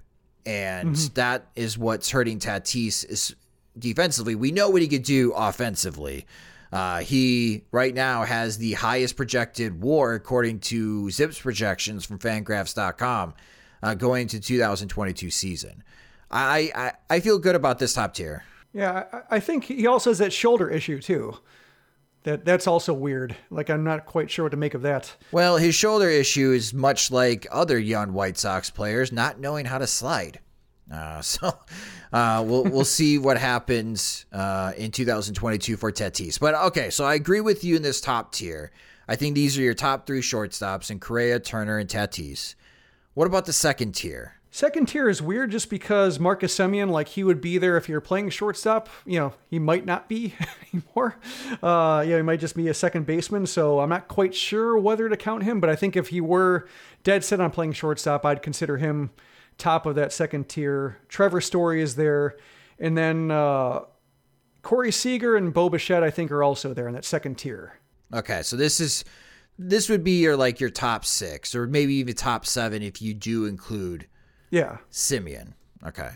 And 0.46 0.96
mm-hmm. 0.96 1.14
that 1.16 1.48
is 1.56 1.78
what's 1.78 2.12
hurting 2.12 2.40
Tatis 2.40 3.06
is 3.10 3.36
defensively. 3.80 4.36
We 4.36 4.52
know 4.52 4.70
what 4.70 4.82
he 4.82 4.88
could 4.88 5.04
do 5.04 5.32
offensively. 5.32 6.26
Uh, 6.72 7.00
he 7.00 7.64
right 7.72 7.94
now 7.94 8.24
has 8.24 8.58
the 8.58 8.74
highest 8.74 9.16
projected 9.16 9.82
WAR 9.82 10.14
according 10.14 10.60
to 10.60 11.10
Zips 11.10 11.40
projections 11.42 12.06
from 12.06 12.20
Fangraphs.com 12.20 13.34
uh, 13.82 13.94
going 13.94 14.28
to 14.28 14.40
2022 14.40 15.30
season. 15.30 15.84
I, 16.36 16.72
I 16.76 16.92
I 17.10 17.20
feel 17.20 17.40
good 17.40 17.56
about 17.56 17.80
this 17.80 17.94
top 17.94 18.14
tier. 18.14 18.44
Yeah, 18.74 19.06
I, 19.12 19.38
I 19.38 19.40
think 19.40 19.66
he 19.66 19.88
also 19.88 20.10
has 20.10 20.18
that 20.18 20.34
shoulder 20.34 20.70
issue 20.70 21.00
too. 21.00 21.38
That 22.24 22.44
that's 22.44 22.68
also 22.68 22.94
weird. 22.94 23.36
Like 23.50 23.70
I'm 23.70 23.84
not 23.84 24.06
quite 24.06 24.30
sure 24.30 24.46
what 24.46 24.52
to 24.52 24.58
make 24.58 24.74
of 24.74 24.82
that. 24.82 25.16
Well, 25.32 25.58
his 25.58 25.76
shoulder 25.76 26.10
issue 26.10 26.52
is 26.52 26.74
much 26.74 27.12
like 27.12 27.48
other 27.52 27.80
young 27.80 28.14
White 28.14 28.38
Sox 28.38 28.70
players 28.70 29.12
not 29.12 29.40
knowing 29.40 29.66
how 29.66 29.78
to 29.78 29.88
slide. 29.88 30.40
Uh, 30.92 31.22
so 31.22 31.58
uh, 32.12 32.44
we'll 32.46 32.64
we'll 32.64 32.86
see 32.86 33.18
what 33.20 33.38
happens 33.38 34.26
uh, 34.34 34.74
in 34.76 34.92
2022 34.92 35.78
for 35.78 35.92
Tatis. 35.92 36.40
But 36.40 36.56
okay, 36.56 36.90
so 36.90 37.06
I 37.06 37.16
agree 37.16 37.42
with 37.42 37.64
you 37.64 37.76
in 37.76 37.82
this 37.82 38.02
top 38.02 38.34
tier. 38.34 38.72
I 39.08 39.16
think 39.16 39.36
these 39.36 39.58
are 39.58 39.62
your 39.62 39.76
top 39.76 40.08
three 40.08 40.22
shortstops 40.22 40.90
in 40.90 41.00
Correa, 41.00 41.40
Turner, 41.40 41.78
and 41.78 41.88
Tatis. 41.88 42.56
What 43.14 43.28
about 43.28 43.46
the 43.46 43.54
second 43.54 43.94
tier? 43.94 44.35
Second 44.56 44.86
tier 44.86 45.10
is 45.10 45.22
weird 45.22 45.52
just 45.52 45.70
because 45.70 46.18
Marcus 46.18 46.58
Semien, 46.58 46.90
like 46.90 47.10
he 47.10 47.26
would 47.26 47.42
be 47.42 47.58
there 47.58 47.76
if 47.76 47.90
you're 47.90 48.00
playing 48.00 48.30
shortstop. 48.30 48.88
You 49.06 49.20
know, 49.20 49.34
he 49.50 49.60
might 49.60 49.86
not 49.86 50.08
be 50.08 50.34
anymore. 50.74 51.18
Uh, 51.62 52.06
yeah, 52.08 52.16
he 52.16 52.22
might 52.22 52.40
just 52.40 52.56
be 52.56 52.70
a 52.70 52.74
second 52.74 53.06
baseman. 53.06 53.48
So 53.48 53.82
I'm 53.82 53.90
not 53.90 54.08
quite 54.08 54.34
sure 54.34 54.78
whether 54.78 55.10
to 55.10 55.18
count 55.18 55.44
him, 55.44 55.60
but 55.60 55.70
I 55.70 55.76
think 55.76 55.98
if 55.98 56.08
he 56.08 56.22
were 56.22 56.70
dead 57.04 57.26
set 57.26 57.42
on 57.42 57.52
playing 57.52 57.74
shortstop, 57.74 58.26
I'd 58.26 58.42
consider 58.42 58.78
him 58.78 59.10
top 59.58 59.86
of 59.86 59.96
that 59.96 60.14
second 60.14 60.48
tier. 60.48 61.00
Trevor 61.10 61.42
Story 61.42 61.82
is 61.82 61.98
there. 61.98 62.38
And 62.80 62.98
then 62.98 63.32
uh, 63.32 63.82
Corey 64.62 64.94
Seager 64.94 65.36
and 65.36 65.54
Bo 65.54 65.70
Bichette, 65.70 66.02
I 66.02 66.12
think, 66.12 66.32
are 66.32 66.44
also 66.44 66.74
there 66.74 66.88
in 66.88 66.94
that 66.94 67.04
second 67.04 67.38
tier. 67.38 67.74
Okay, 68.14 68.42
so 68.42 68.56
this 68.56 68.80
is 68.80 69.04
this 69.60 69.90
would 69.90 70.06
be 70.06 70.22
your 70.22 70.38
like 70.38 70.62
your 70.62 70.70
top 70.70 71.04
six, 71.04 71.54
or 71.54 71.68
maybe 71.68 71.96
even 71.96 72.16
top 72.16 72.46
seven 72.46 72.82
if 72.82 73.02
you 73.02 73.14
do 73.14 73.48
include 73.48 74.08
yeah. 74.56 74.78
Semien. 74.90 75.52
Okay. 75.86 76.12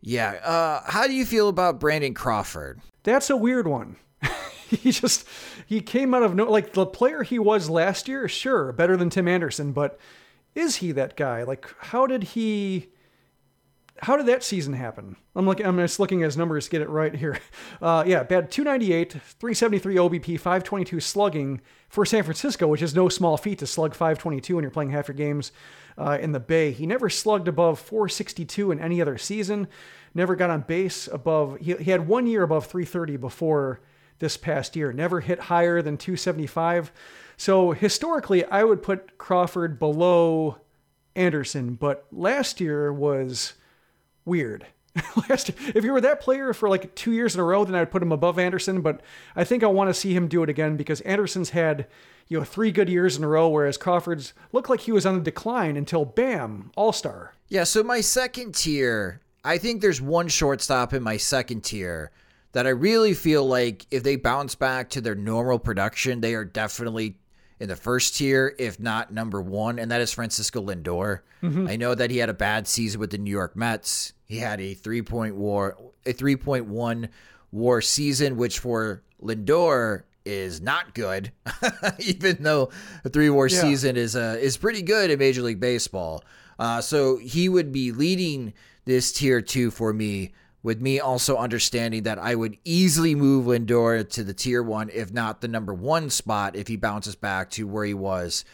Yeah. 0.00 0.32
Uh, 0.42 0.80
how 0.90 1.06
do 1.06 1.12
you 1.12 1.26
feel 1.26 1.50
about 1.50 1.78
Brandon 1.78 2.14
Crawford? 2.14 2.80
That's 3.02 3.28
a 3.28 3.36
weird 3.36 3.68
one. 3.68 3.96
he 4.70 4.90
just 4.90 5.28
he 5.66 5.82
came 5.82 6.14
out 6.14 6.22
of 6.22 6.34
no 6.34 6.44
like 6.50 6.72
the 6.72 6.86
player 6.86 7.22
he 7.22 7.38
was 7.38 7.68
last 7.68 8.08
year, 8.08 8.28
sure, 8.28 8.72
better 8.72 8.96
than 8.96 9.10
Tim 9.10 9.28
Anderson, 9.28 9.72
but 9.72 10.00
is 10.54 10.76
he 10.76 10.90
that 10.92 11.16
guy? 11.16 11.42
Like 11.42 11.68
how 11.80 12.06
did 12.06 12.22
he 12.22 12.88
how 13.98 14.16
did 14.16 14.24
that 14.26 14.42
season 14.42 14.72
happen? 14.72 15.16
I'm 15.36 15.44
looking. 15.44 15.66
I'm 15.66 15.76
just 15.76 16.00
looking 16.00 16.22
at 16.22 16.26
his 16.26 16.38
numbers 16.38 16.64
to 16.64 16.70
get 16.70 16.80
it 16.80 16.88
right 16.88 17.14
here. 17.14 17.38
Uh, 17.82 18.02
yeah, 18.06 18.22
bad 18.22 18.50
298, 18.50 19.12
373 19.12 19.96
OBP, 19.96 20.40
522 20.40 21.00
slugging 21.00 21.60
for 21.90 22.06
San 22.06 22.22
Francisco, 22.22 22.66
which 22.66 22.80
is 22.80 22.94
no 22.94 23.10
small 23.10 23.36
feat 23.36 23.58
to 23.58 23.66
slug 23.66 23.92
522 23.92 24.54
when 24.54 24.62
you're 24.62 24.70
playing 24.70 24.90
half 24.90 25.08
your 25.08 25.14
games 25.14 25.52
uh, 25.96 26.18
in 26.20 26.32
the 26.32 26.40
Bay. 26.40 26.72
He 26.72 26.86
never 26.86 27.08
slugged 27.08 27.48
above 27.48 27.78
462 27.78 28.70
in 28.72 28.80
any 28.80 29.00
other 29.00 29.18
season. 29.18 29.68
Never 30.14 30.36
got 30.36 30.50
on 30.50 30.62
base 30.62 31.08
above. 31.08 31.58
He, 31.60 31.74
he 31.74 31.90
had 31.90 32.06
one 32.06 32.26
year 32.26 32.42
above 32.42 32.66
330 32.66 33.16
before 33.16 33.80
this 34.18 34.36
past 34.36 34.76
year. 34.76 34.92
Never 34.92 35.20
hit 35.20 35.40
higher 35.40 35.82
than 35.82 35.96
275. 35.96 36.92
So 37.36 37.72
historically, 37.72 38.44
I 38.44 38.64
would 38.64 38.82
put 38.82 39.18
Crawford 39.18 39.78
below 39.78 40.58
Anderson, 41.16 41.74
but 41.74 42.06
last 42.12 42.60
year 42.60 42.92
was 42.92 43.54
weird. 44.24 44.66
last 45.28 45.48
year. 45.48 45.72
If 45.74 45.84
he 45.84 45.90
were 45.90 46.00
that 46.00 46.20
player 46.20 46.52
for 46.52 46.68
like 46.68 46.94
two 46.94 47.12
years 47.12 47.34
in 47.34 47.40
a 47.40 47.44
row, 47.44 47.64
then 47.64 47.74
I'd 47.74 47.90
put 47.90 48.02
him 48.02 48.12
above 48.12 48.38
Anderson. 48.38 48.80
But 48.80 49.00
I 49.34 49.44
think 49.44 49.62
I 49.62 49.66
want 49.66 49.90
to 49.90 49.94
see 49.94 50.14
him 50.14 50.28
do 50.28 50.42
it 50.42 50.48
again 50.48 50.76
because 50.76 51.00
Anderson's 51.02 51.50
had 51.50 51.86
you 52.28 52.38
know 52.38 52.44
three 52.44 52.70
good 52.70 52.88
years 52.88 53.16
in 53.16 53.24
a 53.24 53.28
row, 53.28 53.48
whereas 53.48 53.76
Crawford's 53.76 54.32
looked 54.52 54.70
like 54.70 54.80
he 54.80 54.92
was 54.92 55.06
on 55.06 55.14
the 55.14 55.20
decline 55.20 55.76
until 55.76 56.04
bam, 56.04 56.70
All 56.76 56.92
Star. 56.92 57.34
Yeah. 57.48 57.64
So 57.64 57.82
my 57.82 58.00
second 58.00 58.54
tier, 58.54 59.20
I 59.44 59.58
think 59.58 59.80
there's 59.80 60.00
one 60.00 60.28
shortstop 60.28 60.92
in 60.92 61.02
my 61.02 61.16
second 61.16 61.62
tier 61.62 62.10
that 62.52 62.66
I 62.66 62.70
really 62.70 63.14
feel 63.14 63.44
like 63.44 63.86
if 63.90 64.04
they 64.04 64.16
bounce 64.16 64.54
back 64.54 64.90
to 64.90 65.00
their 65.00 65.16
normal 65.16 65.58
production, 65.58 66.20
they 66.20 66.34
are 66.34 66.44
definitely 66.44 67.16
in 67.60 67.68
the 67.68 67.76
first 67.76 68.16
tier, 68.16 68.54
if 68.58 68.78
not 68.78 69.12
number 69.12 69.40
one, 69.40 69.78
and 69.78 69.90
that 69.90 70.00
is 70.00 70.12
Francisco 70.12 70.62
Lindor. 70.62 71.20
Mm-hmm. 71.42 71.66
I 71.68 71.76
know 71.76 71.94
that 71.94 72.10
he 72.10 72.18
had 72.18 72.28
a 72.28 72.34
bad 72.34 72.66
season 72.66 73.00
with 73.00 73.10
the 73.10 73.18
New 73.18 73.30
York 73.30 73.56
Mets. 73.56 74.12
He 74.34 74.40
had 74.40 74.60
a 74.60 74.74
three 74.74 75.00
point 75.00 75.36
war, 75.36 75.78
a 76.04 76.12
three 76.12 76.34
point 76.34 76.66
one 76.66 77.08
WAR 77.52 77.80
season, 77.80 78.36
which 78.36 78.58
for 78.58 79.02
Lindor 79.22 80.02
is 80.24 80.60
not 80.60 80.92
good, 80.92 81.30
even 82.00 82.42
though 82.42 82.70
a 83.04 83.10
three 83.10 83.30
WAR 83.30 83.46
yeah. 83.46 83.60
season 83.60 83.96
is 83.96 84.16
uh, 84.16 84.36
is 84.40 84.56
pretty 84.56 84.82
good 84.82 85.12
in 85.12 85.20
Major 85.20 85.42
League 85.42 85.60
Baseball. 85.60 86.24
Uh, 86.58 86.80
so 86.80 87.16
he 87.18 87.48
would 87.48 87.70
be 87.70 87.92
leading 87.92 88.54
this 88.86 89.12
tier 89.12 89.40
two 89.40 89.70
for 89.70 89.92
me 89.92 90.32
with 90.64 90.80
me 90.80 90.98
also 90.98 91.36
understanding 91.36 92.02
that 92.02 92.18
I 92.18 92.34
would 92.34 92.58
easily 92.64 93.14
move 93.14 93.46
Lindor 93.46 94.08
to 94.10 94.24
the 94.24 94.34
tier 94.34 94.64
one, 94.64 94.90
if 94.92 95.12
not 95.12 95.42
the 95.42 95.48
number 95.48 95.72
one 95.72 96.10
spot, 96.10 96.56
if 96.56 96.66
he 96.66 96.76
bounces 96.76 97.14
back 97.14 97.50
to 97.50 97.68
where 97.68 97.84
he 97.84 97.94
was 97.94 98.44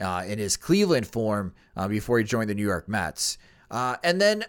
uh, 0.00 0.24
in 0.26 0.38
his 0.38 0.56
Cleveland 0.56 1.06
form 1.06 1.52
uh, 1.76 1.88
before 1.88 2.18
he 2.18 2.24
joined 2.24 2.48
the 2.48 2.54
New 2.54 2.66
York 2.66 2.88
Mets. 2.88 3.36
Uh, 3.70 3.96
and 4.04 4.20
then 4.20 4.44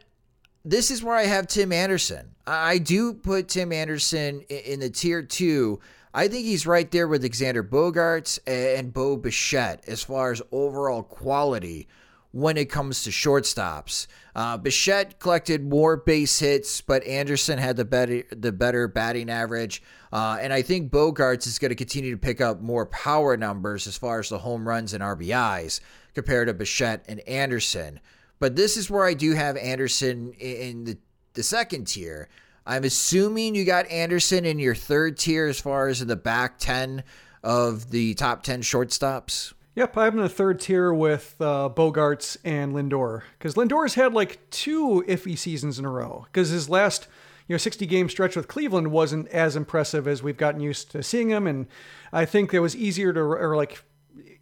this 0.69 0.91
is 0.91 1.01
where 1.01 1.15
I 1.15 1.23
have 1.23 1.47
Tim 1.47 1.71
Anderson. 1.71 2.35
I 2.45 2.77
do 2.77 3.13
put 3.13 3.47
Tim 3.47 3.71
Anderson 3.71 4.41
in, 4.49 4.81
the 4.81 4.89
tier 4.89 5.23
two. 5.23 5.79
I 6.13 6.27
think 6.27 6.45
he's 6.45 6.67
right 6.67 6.89
there 6.91 7.07
with 7.07 7.23
Xander 7.23 7.67
Bogaerts 7.67 8.39
and 8.45 8.93
Bo 8.93 9.15
Bichette 9.15 9.83
as 9.87 10.03
far 10.03 10.31
as 10.31 10.41
overall 10.51 11.03
quality 11.03 11.87
when 12.31 12.57
it 12.57 12.69
comes 12.69 13.03
to 13.03 13.09
shortstops. 13.09 14.07
Uh, 14.35 14.57
Bichette 14.57 15.19
collected 15.19 15.63
more 15.63 15.95
base 15.95 16.39
hits, 16.39 16.81
but 16.81 17.03
Anderson 17.05 17.57
had 17.57 17.77
the 17.77 17.85
better 17.85 18.23
the 18.31 18.51
better 18.51 18.87
batting 18.89 19.29
average. 19.29 19.81
Uh, 20.11 20.37
and 20.41 20.51
I 20.51 20.61
think 20.61 20.91
Bogaerts 20.91 21.47
is 21.47 21.59
going 21.59 21.69
to 21.69 21.75
continue 21.75 22.11
to 22.11 22.17
pick 22.17 22.41
up 22.41 22.61
more 22.61 22.85
power 22.85 23.37
numbers 23.37 23.87
as 23.87 23.97
far 23.97 24.19
as 24.19 24.29
the 24.29 24.39
home 24.39 24.67
runs 24.67 24.93
and 24.93 25.01
RBIs 25.01 25.79
compared 26.13 26.47
to 26.47 26.53
Bichette 26.53 27.05
and 27.07 27.21
Anderson. 27.21 27.99
But 28.39 28.55
this 28.55 28.77
is 28.77 28.89
where 28.89 29.05
I 29.05 29.13
do 29.13 29.33
have 29.33 29.57
Anderson 29.57 30.33
in 30.33 30.83
the, 30.83 30.97
the 31.33 31.43
second 31.43 31.85
tier. 31.85 32.29
I'm 32.65 32.83
assuming 32.83 33.55
you 33.55 33.65
got 33.65 33.89
Anderson 33.89 34.45
in 34.45 34.59
your 34.59 34.75
third 34.75 35.17
tier 35.17 35.47
as 35.47 35.59
far 35.59 35.87
as 35.87 36.01
in 36.01 36.07
the 36.07 36.15
back 36.15 36.59
10 36.59 37.03
of 37.43 37.91
the 37.91 38.13
top 38.15 38.43
10 38.43 38.61
shortstops. 38.61 39.53
Yep, 39.75 39.95
I'm 39.95 40.13
in 40.17 40.23
the 40.23 40.29
third 40.29 40.59
tier 40.59 40.91
with 40.91 41.35
uh, 41.39 41.69
Bogaerts 41.69 42.35
and 42.43 42.73
Lindor 42.73 43.21
because 43.37 43.53
Lindor's 43.53 43.93
had 43.93 44.11
like 44.11 44.49
two 44.49 45.03
iffy 45.07 45.37
seasons 45.37 45.77
in 45.77 45.85
a 45.85 45.89
row 45.91 46.25
because 46.25 46.49
his 46.49 46.67
last 46.67 47.07
you 47.47 47.53
know 47.53 47.57
60 47.57 47.85
game 47.85 48.09
stretch 48.09 48.35
with 48.35 48.47
Cleveland 48.47 48.91
wasn't 48.91 49.27
as 49.27 49.55
impressive 49.55 50.07
as 50.07 50.23
we've 50.23 50.35
gotten 50.35 50.61
used 50.61 50.89
to 50.91 51.03
seeing 51.03 51.29
him, 51.29 51.45
and 51.45 51.67
I 52.11 52.25
think 52.25 52.55
it 52.55 52.59
was 52.59 52.75
easier 52.75 53.13
to 53.13 53.19
or 53.19 53.55
like 53.55 53.83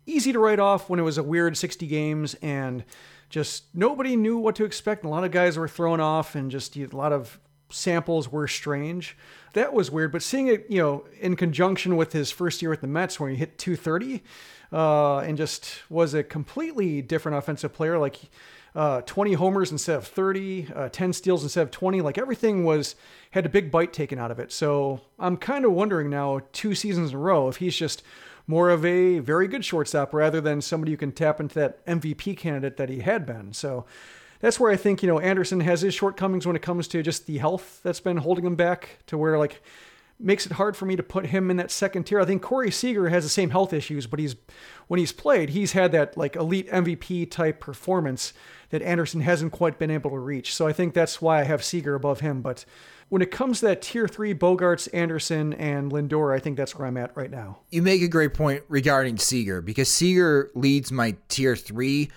easy 0.06 0.32
to 0.32 0.40
write 0.40 0.60
off 0.60 0.90
when 0.90 1.00
it 1.00 1.04
was 1.04 1.18
a 1.18 1.24
weird 1.24 1.58
60 1.58 1.86
games 1.86 2.36
and 2.36 2.86
just 3.30 3.66
nobody 3.74 4.16
knew 4.16 4.38
what 4.38 4.56
to 4.56 4.66
expect. 4.66 5.06
A 5.06 5.10
lot 5.10 5.24
of 5.24 5.32
guys 5.32 5.58
were 5.58 5.68
thrown 5.68 6.00
off, 6.00 6.36
and 6.36 6.52
just 6.52 6.76
a 6.76 6.86
lot 6.88 7.12
of 7.12 7.40
samples 7.70 8.32
were 8.32 8.48
strange. 8.48 9.18
That 9.54 9.74
was 9.74 9.90
weird, 9.90 10.12
but 10.12 10.22
seeing 10.22 10.48
it, 10.48 10.66
you 10.70 10.82
know, 10.82 11.06
in 11.20 11.36
conjunction 11.36 11.96
with 11.96 12.14
his 12.14 12.32
first 12.32 12.62
year 12.62 12.70
with 12.70 12.82
the 12.82 12.88
Mets, 12.88 13.20
where 13.20 13.30
he 13.30 13.36
hit 13.36 13.58
230 13.58 14.24
uh, 14.72 15.20
and 15.20 15.38
just 15.38 15.90
was 15.90 16.14
a 16.14 16.24
completely 16.24 17.02
different 17.02 17.38
offensive 17.38 17.74
player. 17.74 17.98
Like 17.98 18.20
uh, 18.76 19.02
20 19.02 19.34
homers 19.34 19.72
instead 19.72 19.96
of 19.96 20.08
30, 20.08 20.68
uh, 20.76 20.90
10 20.90 21.14
steals 21.14 21.44
instead 21.44 21.62
of 21.64 21.72
20. 21.72 22.02
Like 22.02 22.18
everything 22.18 22.66
was 22.66 22.96
had 23.32 23.46
a 23.46 23.50
big 23.50 23.72
bite 23.72 23.94
taken 23.94 24.20
out 24.20 24.32
of 24.32 24.40
it. 24.40 24.52
So 24.52 25.02
I'm 25.18 25.38
kind 25.38 25.64
of 25.66 25.72
wondering 25.72 26.10
now, 26.10 26.42
two 26.52 26.76
seasons 26.76 27.12
in 27.12 27.16
a 27.16 27.20
row, 27.20 27.48
if 27.48 27.58
he's 27.58 27.76
just 27.76 28.04
more 28.48 28.70
of 28.70 28.86
a 28.86 29.20
very 29.20 29.48
good 29.48 29.66
shortstop 29.66 30.14
rather 30.14 30.40
than 30.40 30.62
somebody 30.62 30.92
who 30.92 30.98
can 30.98 31.12
tap 31.12 31.40
into 31.40 31.56
that 31.56 31.86
MVP 31.86 32.38
candidate 32.38 32.78
that 32.78 32.90
he 32.90 33.00
had 33.00 33.26
been. 33.26 33.54
So 33.54 33.86
that's 34.40 34.60
where 34.60 34.72
I 34.72 34.76
think, 34.76 35.02
you 35.02 35.08
know, 35.08 35.20
Anderson 35.20 35.62
has 35.62 35.82
his 35.82 35.94
shortcomings 35.94 36.46
when 36.46 36.56
it 36.56 36.62
comes 36.62 36.88
to 36.90 37.02
just 37.02 37.26
the 37.26 37.38
health 37.38 37.80
that's 37.84 38.00
been 38.00 38.18
holding 38.18 38.46
him 38.46 38.56
back 38.56 39.00
to 39.08 39.18
where 39.18 39.40
like 39.40 39.62
makes 40.20 40.46
it 40.46 40.54
hard 40.54 40.78
for 40.78 40.86
me 40.86 40.96
to 40.96 41.04
put 41.04 41.28
him 41.28 41.50
in 41.50 41.58
that 41.58 41.72
second 41.72 42.04
tier. 42.06 42.20
I 42.20 42.26
think 42.26 42.42
Corey 42.42 42.72
Seager 42.72 43.10
has 43.10 43.24
the 43.24 43.30
same 43.30 43.50
health 43.50 43.74
issues, 43.74 44.08
but 44.08 44.20
he's 44.20 44.36
when 44.88 45.00
he's 45.00 45.12
played, 45.12 45.50
he's 45.50 45.74
had 45.74 45.92
that 45.92 46.16
like 46.16 46.36
elite 46.36 46.70
MVP 46.70 47.30
type 47.32 47.60
performance 47.60 48.34
that 48.70 48.82
Anderson 48.82 49.22
hasn't 49.22 49.52
quite 49.52 49.80
been 49.80 49.92
able 49.92 50.12
to 50.12 50.20
reach. 50.20 50.54
So 50.54 50.68
I 50.68 50.74
think 50.74 50.94
that's 50.94 51.22
why 51.22 51.42
I 51.42 51.44
have 51.44 51.64
Seager 51.64 51.96
above 51.96 52.22
him. 52.22 52.42
But 52.42 52.66
when 53.10 53.22
it 53.22 53.32
comes 53.32 53.60
to 53.60 53.68
that 53.68 53.82
tier 53.82 54.08
three, 54.08 54.34
Bogaerts, 54.34 54.88
Anderson, 54.94 55.54
and 55.54 55.92
Lindor, 55.92 56.36
I 56.36 56.40
think 56.40 56.58
that's 56.58 56.76
where 56.76 56.88
I'm 56.88 56.98
at 56.98 57.16
right 57.16 57.30
now. 57.30 57.60
You 57.70 57.82
make 57.82 58.02
a 58.02 58.08
great 58.08 58.34
point 58.34 58.64
regarding 58.68 59.18
Seager 59.18 59.62
because 59.62 59.90
Seager 59.90 60.52
leads 60.56 60.92
my 60.92 61.16
tier 61.30 61.56
three. 61.56 62.10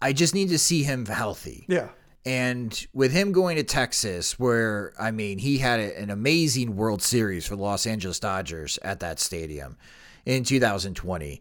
I 0.00 0.12
just 0.12 0.34
need 0.34 0.50
to 0.50 0.58
see 0.58 0.82
him 0.82 1.06
healthy. 1.06 1.64
Yeah. 1.68 1.88
And 2.26 2.86
with 2.92 3.12
him 3.12 3.32
going 3.32 3.56
to 3.56 3.62
Texas, 3.62 4.38
where, 4.38 4.92
I 5.00 5.10
mean, 5.10 5.38
he 5.38 5.58
had 5.58 5.80
an 5.80 6.10
amazing 6.10 6.76
World 6.76 7.00
Series 7.00 7.46
for 7.46 7.56
the 7.56 7.62
Los 7.62 7.86
Angeles 7.86 8.20
Dodgers 8.20 8.78
at 8.82 9.00
that 9.00 9.18
stadium 9.18 9.78
in 10.26 10.44
2020. 10.44 11.40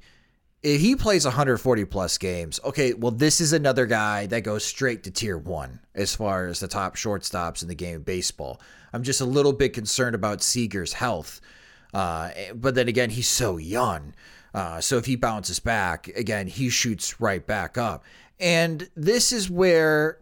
If 0.64 0.82
he 0.82 0.95
plays 0.95 1.24
140 1.24 1.86
plus 1.86 2.18
games, 2.18 2.60
okay, 2.64 2.93
well, 2.93 3.12
this 3.12 3.39
is 3.39 3.53
another 3.53 3.86
guy 3.86 4.26
that 4.28 4.41
goes 4.41 4.66
straight 4.66 5.03
to 5.03 5.12
tier 5.12 5.38
one 5.38 5.80
as 5.93 6.16
far 6.16 6.47
as 6.47 6.60
the 6.60 6.68
top 6.68 6.95
shortstops 6.95 7.62
in 7.62 7.68
the 7.68 7.76
game 7.76 7.97
of 7.97 8.05
baseball. 8.05 8.60
I'm 8.91 9.03
just 9.03 9.22
a 9.22 9.26
little 9.26 9.53
bit 9.53 9.74
concerned 9.74 10.16
about 10.16 10.41
Seager's 10.41 10.93
health. 10.93 11.41
Uh, 11.93 12.32
but 12.55 12.76
then 12.76 12.88
again, 12.88 13.12
he's 13.12 13.28
so 13.28 13.58
young. 13.58 14.14
Uh, 14.53 14.82
so 14.82 14.97
if 14.97 15.05
he 15.05 15.16
bounces 15.16 15.60
back, 15.60 16.08
again, 16.10 16.47
he 16.47 16.70
shoots 16.70 17.22
right 17.22 17.45
back 17.45 17.78
up. 17.78 18.03
And 18.39 18.89
this 18.95 19.32
is 19.32 19.49
where 19.49 20.20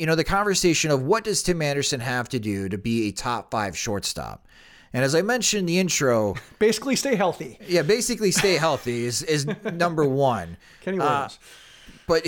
you 0.00 0.06
know, 0.06 0.14
the 0.14 0.24
conversation 0.24 0.90
of 0.90 1.02
what 1.02 1.24
does 1.24 1.42
Tim 1.42 1.60
Anderson 1.60 2.00
have 2.00 2.26
to 2.30 2.38
do 2.38 2.70
to 2.70 2.78
be 2.78 3.08
a 3.08 3.12
top 3.12 3.50
five 3.50 3.76
shortstop? 3.76 4.46
And 4.92 5.04
as 5.04 5.14
I 5.14 5.22
mentioned 5.22 5.60
in 5.60 5.66
the 5.66 5.78
intro, 5.78 6.34
basically 6.58 6.96
stay 6.96 7.14
healthy. 7.14 7.58
Yeah, 7.66 7.82
basically 7.82 8.32
stay 8.32 8.56
healthy 8.56 9.04
is 9.04 9.22
is 9.22 9.46
number 9.64 10.04
one. 10.04 10.56
Kenny 10.80 10.98
Williams. 10.98 11.38
Uh, 11.38 12.02
but 12.06 12.26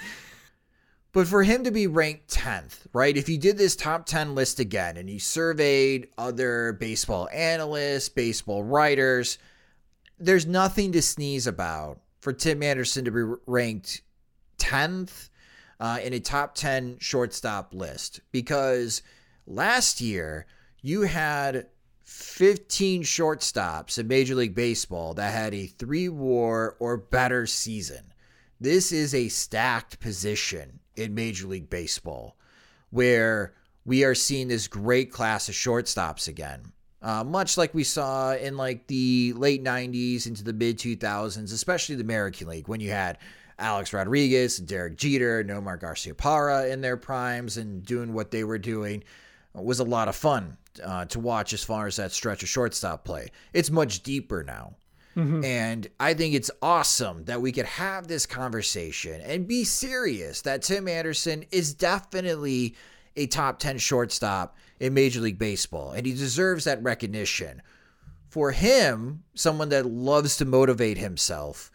but 1.13 1.29
for 1.29 1.45
him 1.45 1.65
to 1.65 1.71
be 1.71 1.87
ranked 1.87 2.29
tenth, 2.29 2.87
right? 2.93 3.17
If 3.17 3.29
you 3.29 3.39
did 3.39 3.57
this 3.57 3.77
top 3.77 4.07
ten 4.07 4.35
list 4.35 4.59
again 4.59 4.97
and 4.97 5.09
you 5.09 5.21
surveyed 5.21 6.09
other 6.19 6.73
baseball 6.73 7.29
analysts, 7.33 8.09
baseball 8.09 8.65
writers, 8.65 9.39
there's 10.19 10.47
nothing 10.47 10.93
to 10.93 11.03
sneeze 11.03 11.47
about 11.47 12.01
for 12.21 12.33
Tim 12.33 12.63
Anderson 12.63 13.05
to 13.05 13.11
be 13.11 13.41
ranked 13.47 14.03
tenth 14.59 15.31
uh, 15.81 15.99
in 16.03 16.13
a 16.13 16.21
top 16.21 16.55
10 16.55 16.99
shortstop 17.01 17.75
list 17.75 18.21
because 18.31 19.03
last 19.47 20.01
year 20.01 20.47
you 20.83 21.03
had 21.03 21.67
15 22.05 23.03
shortstops 23.03 23.99
in 23.99 24.09
Major 24.09 24.35
League 24.35 24.55
Baseball 24.55 25.15
that 25.15 25.33
had 25.33 25.55
a 25.55 25.67
three 25.67 26.09
war 26.09 26.77
or 26.79 26.97
better 26.97 27.47
season. 27.47 28.13
This 28.61 28.93
is 28.93 29.15
a 29.15 29.29
stacked 29.29 30.01
position 30.01 30.81
in 30.97 31.15
Major 31.15 31.47
League 31.47 31.71
Baseball 31.71 32.37
where 32.91 33.55
we 33.85 34.05
are 34.05 34.15
seeing 34.15 34.49
this 34.49 34.69
great 34.69 35.11
class 35.13 35.49
of 35.49 35.55
shortstops 35.55 36.29
again. 36.29 36.73
Uh, 37.03 37.25
much 37.25 37.57
like 37.57 37.73
we 37.73 37.85
saw 37.85 38.35
in 38.35 38.57
like 38.57 38.87
the 38.87 39.33
late 39.35 39.65
90s 39.65 40.27
into 40.27 40.45
the 40.45 40.53
mid 40.53 40.79
2000s, 40.79 41.53
especially 41.53 41.95
the 41.95 42.03
American 42.03 42.49
League, 42.49 42.69
when 42.69 42.81
you 42.81 42.91
had 42.91 43.17
Alex 43.59 43.93
Rodriguez, 43.93 44.59
Derek 44.59 44.97
Jeter, 44.97 45.43
Nomar 45.45 45.81
Garcia 45.81 46.15
Garciaparra 46.15 46.71
in 46.71 46.81
their 46.81 46.97
primes 46.97 47.57
and 47.57 47.85
doing 47.85 48.13
what 48.13 48.31
they 48.31 48.45
were 48.45 48.59
doing 48.59 49.03
was 49.55 49.81
a 49.81 49.85
lot 49.85 50.09
of 50.09 50.17
fun 50.17 50.57
uh, 50.83 51.05
to 51.07 51.19
watch 51.19 51.53
as 51.53 51.65
far 51.65 51.87
as 51.87 51.97
that 51.97 52.13
stretch 52.13 52.43
of 52.43 52.49
shortstop 52.49 53.05
play. 53.05 53.29
It's 53.53 53.71
much 53.71 54.03
deeper 54.03 54.45
now. 54.45 54.77
Mm-hmm. 55.17 55.45
And 55.45 55.89
I 55.99 56.15
think 56.15 56.35
it's 56.35 56.51
awesome 56.63 57.25
that 57.25 57.43
we 57.43 57.51
could 57.51 57.67
have 57.67 58.07
this 58.07 58.27
conversation 58.27 59.21
and 59.21 59.49
be 59.49 59.65
serious 59.65 60.43
that 60.43 60.63
Tim 60.63 60.87
Anderson 60.87 61.45
is 61.51 61.75
definitely 61.75 62.77
a 63.17 63.27
top 63.27 63.59
10 63.59 63.79
shortstop 63.79 64.57
in 64.79 64.95
Major 64.95 65.21
League 65.21 65.39
Baseball, 65.39 65.91
and 65.91 66.07
he 66.07 66.13
deserves 66.13 66.65
that 66.65 66.83
recognition. 66.83 67.61
For 68.29 68.53
him, 68.53 69.25
someone 69.35 69.71
that 69.71 69.85
loves 69.85 70.37
to 70.37 70.45
motivate 70.45 70.97
himself, 70.97 71.73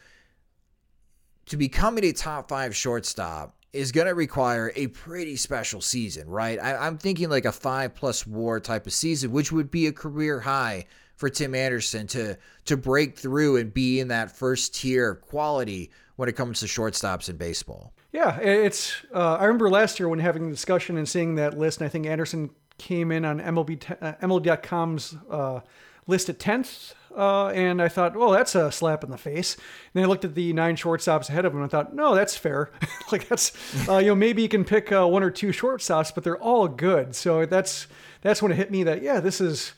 to 1.47 1.57
becoming 1.57 2.05
a 2.05 2.13
top 2.13 2.47
five 2.47 2.75
shortstop 2.75 3.55
is 3.75 3.91
going 3.91 4.07
to 4.07 4.13
require 4.13 4.71
a 4.75 4.87
pretty 4.87 5.35
special 5.35 5.81
season, 5.81 6.29
right? 6.29 6.57
I, 6.61 6.87
am 6.87 6.97
thinking 6.97 7.29
like 7.29 7.45
a 7.45 7.51
five 7.51 7.93
plus 7.93 8.25
war 8.25 8.59
type 8.59 8.87
of 8.87 8.93
season, 8.93 9.31
which 9.31 9.51
would 9.51 9.69
be 9.69 9.87
a 9.87 9.91
career 9.91 10.39
high 10.39 10.85
for 11.15 11.29
Tim 11.29 11.53
Anderson 11.53 12.07
to 12.07 12.37
to 12.65 12.77
break 12.77 13.17
through 13.17 13.57
and 13.57 13.73
be 13.73 13.99
in 13.99 14.07
that 14.09 14.35
first 14.35 14.75
tier 14.75 15.11
of 15.11 15.21
quality 15.21 15.91
when 16.15 16.29
it 16.29 16.35
comes 16.35 16.59
to 16.61 16.65
shortstops 16.65 17.29
in 17.29 17.37
baseball. 17.37 17.93
Yeah, 18.11 18.37
it's. 18.39 18.95
Uh, 19.13 19.35
I 19.35 19.45
remember 19.45 19.69
last 19.69 19.99
year 19.99 20.07
when 20.07 20.19
having 20.19 20.45
the 20.45 20.51
discussion 20.51 20.97
and 20.97 21.07
seeing 21.07 21.35
that 21.35 21.57
list, 21.57 21.81
and 21.81 21.85
I 21.85 21.89
think 21.89 22.05
Anderson 22.05 22.51
came 22.77 23.11
in 23.11 23.25
on 23.25 23.39
MLB 23.39 23.97
uh, 24.01 24.13
MLB.com's 24.21 25.15
uh, 25.29 25.59
list 26.07 26.29
at 26.29 26.39
tenth 26.39 26.93
uh, 27.15 27.47
and 27.49 27.81
I 27.81 27.87
thought, 27.87 28.15
well, 28.15 28.31
that's 28.31 28.55
a 28.55 28.71
slap 28.71 29.03
in 29.03 29.11
the 29.11 29.17
face. 29.17 29.55
And 29.55 29.63
then 29.93 30.03
I 30.03 30.07
looked 30.07 30.25
at 30.25 30.35
the 30.35 30.53
nine 30.53 30.75
shortstops 30.75 31.29
ahead 31.29 31.45
of 31.45 31.53
him 31.53 31.61
and 31.61 31.65
I 31.65 31.69
thought, 31.69 31.95
no, 31.95 32.15
that's 32.15 32.35
fair. 32.35 32.71
like 33.11 33.27
that's, 33.27 33.53
uh, 33.87 33.97
you 33.97 34.07
know, 34.07 34.15
maybe 34.15 34.41
you 34.41 34.49
can 34.49 34.65
pick 34.65 34.91
uh, 34.91 35.07
one 35.07 35.23
or 35.23 35.31
two 35.31 35.49
shortstops, 35.49 36.13
but 36.13 36.23
they're 36.23 36.37
all 36.37 36.67
good. 36.67 37.15
So 37.15 37.45
that's 37.45 37.87
that's 38.21 38.41
when 38.41 38.51
it 38.51 38.55
hit 38.55 38.71
me 38.71 38.83
that 38.83 39.01
yeah, 39.01 39.19
this 39.19 39.39
is. 39.39 39.73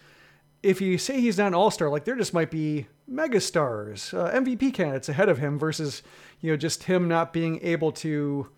If 0.63 0.81
you 0.81 0.97
say 0.97 1.21
he's 1.21 1.37
not 1.37 1.47
an 1.47 1.53
all 1.53 1.69
star, 1.69 1.87
like 1.87 2.03
there 2.03 2.15
just 2.15 2.33
might 2.33 2.49
be 2.49 2.87
megastars, 3.09 4.11
uh, 4.11 4.31
MVP 4.31 4.73
candidates 4.73 5.07
ahead 5.07 5.29
of 5.29 5.37
him 5.37 5.59
versus 5.59 6.01
you 6.41 6.51
know 6.51 6.57
just 6.57 6.83
him 6.83 7.07
not 7.07 7.31
being 7.31 7.59
able 7.61 7.91
to 7.91 8.49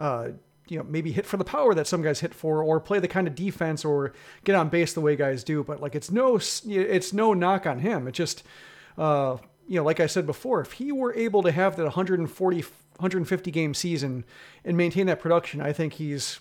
uh, 0.00 0.28
you 0.68 0.78
know 0.78 0.84
maybe 0.84 1.12
hit 1.12 1.26
for 1.26 1.36
the 1.36 1.44
power 1.44 1.74
that 1.74 1.86
some 1.86 2.02
guys 2.02 2.20
hit 2.20 2.34
for 2.34 2.62
or 2.62 2.80
play 2.80 2.98
the 2.98 3.08
kind 3.08 3.26
of 3.26 3.34
defense 3.34 3.84
or 3.84 4.12
get 4.44 4.54
on 4.54 4.68
base 4.68 4.92
the 4.92 5.00
way 5.00 5.16
guys 5.16 5.44
do. 5.44 5.62
But 5.62 5.80
like 5.80 5.94
it's 5.94 6.10
no 6.10 6.38
it's 6.66 7.12
no 7.12 7.34
knock 7.34 7.66
on 7.66 7.80
him. 7.80 8.08
It 8.08 8.12
just 8.12 8.42
uh 8.96 9.38
you 9.66 9.76
know 9.76 9.84
like 9.84 9.98
i 9.98 10.06
said 10.06 10.26
before 10.26 10.60
if 10.60 10.72
he 10.72 10.92
were 10.92 11.14
able 11.14 11.42
to 11.42 11.50
have 11.50 11.74
that 11.76 11.84
140 11.84 12.60
150 12.60 13.50
game 13.50 13.74
season 13.74 14.24
and 14.64 14.76
maintain 14.76 15.06
that 15.06 15.18
production 15.18 15.60
i 15.60 15.72
think 15.72 15.94
he's 15.94 16.38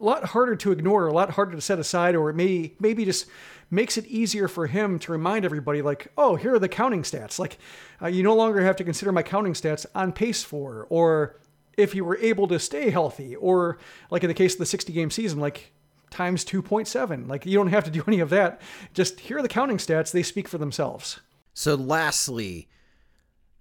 a 0.00 0.04
lot 0.04 0.24
harder 0.26 0.54
to 0.56 0.72
ignore 0.72 1.06
a 1.06 1.12
lot 1.12 1.30
harder 1.30 1.52
to 1.52 1.60
set 1.60 1.78
aside 1.78 2.14
or 2.14 2.30
it 2.30 2.36
may 2.36 2.72
maybe 2.78 3.04
just 3.04 3.26
makes 3.70 3.96
it 3.96 4.06
easier 4.06 4.48
for 4.48 4.66
him 4.66 4.98
to 4.98 5.12
remind 5.12 5.44
everybody 5.44 5.82
like 5.82 6.08
oh 6.16 6.36
here 6.36 6.54
are 6.54 6.58
the 6.58 6.68
counting 6.68 7.02
stats. 7.02 7.38
Like 7.38 7.58
uh, 8.00 8.06
you 8.06 8.22
no 8.22 8.34
longer 8.34 8.62
have 8.62 8.76
to 8.76 8.84
consider 8.84 9.12
my 9.12 9.22
counting 9.22 9.54
stats 9.54 9.86
on 9.94 10.12
pace 10.12 10.42
for 10.42 10.86
or 10.88 11.36
if 11.78 11.94
you 11.94 12.04
were 12.04 12.18
able 12.18 12.48
to 12.48 12.58
stay 12.58 12.90
healthy, 12.90 13.36
or 13.36 13.78
like 14.10 14.24
in 14.24 14.28
the 14.28 14.34
case 14.34 14.54
of 14.54 14.58
the 14.58 14.66
60 14.66 14.92
game 14.92 15.10
season, 15.10 15.40
like 15.40 15.72
times 16.10 16.44
2.7. 16.44 17.28
Like 17.28 17.46
you 17.46 17.56
don't 17.56 17.68
have 17.68 17.84
to 17.84 17.90
do 17.90 18.02
any 18.06 18.20
of 18.20 18.30
that. 18.30 18.60
Just 18.94 19.20
hear 19.20 19.40
the 19.42 19.48
counting 19.48 19.78
stats, 19.78 20.10
they 20.10 20.22
speak 20.22 20.48
for 20.48 20.58
themselves. 20.58 21.20
So, 21.54 21.74
lastly, 21.74 22.68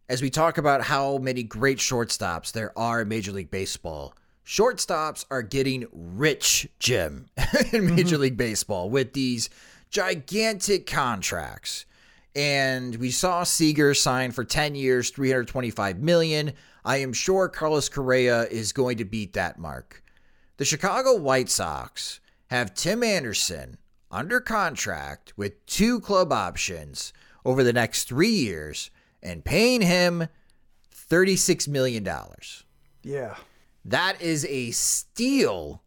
as 0.09 0.21
we 0.21 0.29
talk 0.29 0.57
about 0.57 0.81
how 0.83 1.17
many 1.17 1.43
great 1.43 1.79
shortstops 1.79 2.51
there 2.51 2.77
are 2.77 3.01
in 3.01 3.07
Major 3.07 3.31
League 3.31 3.51
Baseball, 3.51 4.13
shortstops 4.45 5.25
are 5.29 5.41
getting 5.41 5.87
rich, 5.91 6.67
Jim, 6.79 7.27
in 7.73 7.95
Major 7.95 8.15
mm-hmm. 8.15 8.21
League 8.21 8.37
Baseball 8.37 8.89
with 8.89 9.13
these 9.13 9.49
gigantic 9.89 10.85
contracts. 10.85 11.85
And 12.35 12.95
we 12.97 13.09
saw 13.09 13.43
Seager 13.43 13.95
sign 13.95 14.31
for 14.31 14.43
10 14.43 14.75
years, 14.75 15.09
325 15.09 15.99
million. 15.99 16.53
I 16.87 16.99
am 16.99 17.11
sure 17.11 17.49
Carlos 17.49 17.89
Correa 17.89 18.43
is 18.43 18.71
going 18.71 18.97
to 18.99 19.03
beat 19.03 19.33
that 19.33 19.59
mark. 19.59 20.01
The 20.55 20.63
Chicago 20.63 21.17
White 21.17 21.49
Sox 21.49 22.21
have 22.45 22.73
Tim 22.73 23.03
Anderson 23.03 23.77
under 24.09 24.39
contract 24.39 25.33
with 25.35 25.65
two 25.65 25.99
club 25.99 26.31
options 26.31 27.11
over 27.43 27.61
the 27.61 27.73
next 27.73 28.05
three 28.05 28.29
years 28.29 28.89
and 29.21 29.43
paying 29.43 29.81
him 29.81 30.29
$36 30.95 31.67
million. 31.67 32.07
Yeah. 33.03 33.35
That 33.83 34.21
is 34.21 34.45
a 34.45 34.71
steal 34.71 35.83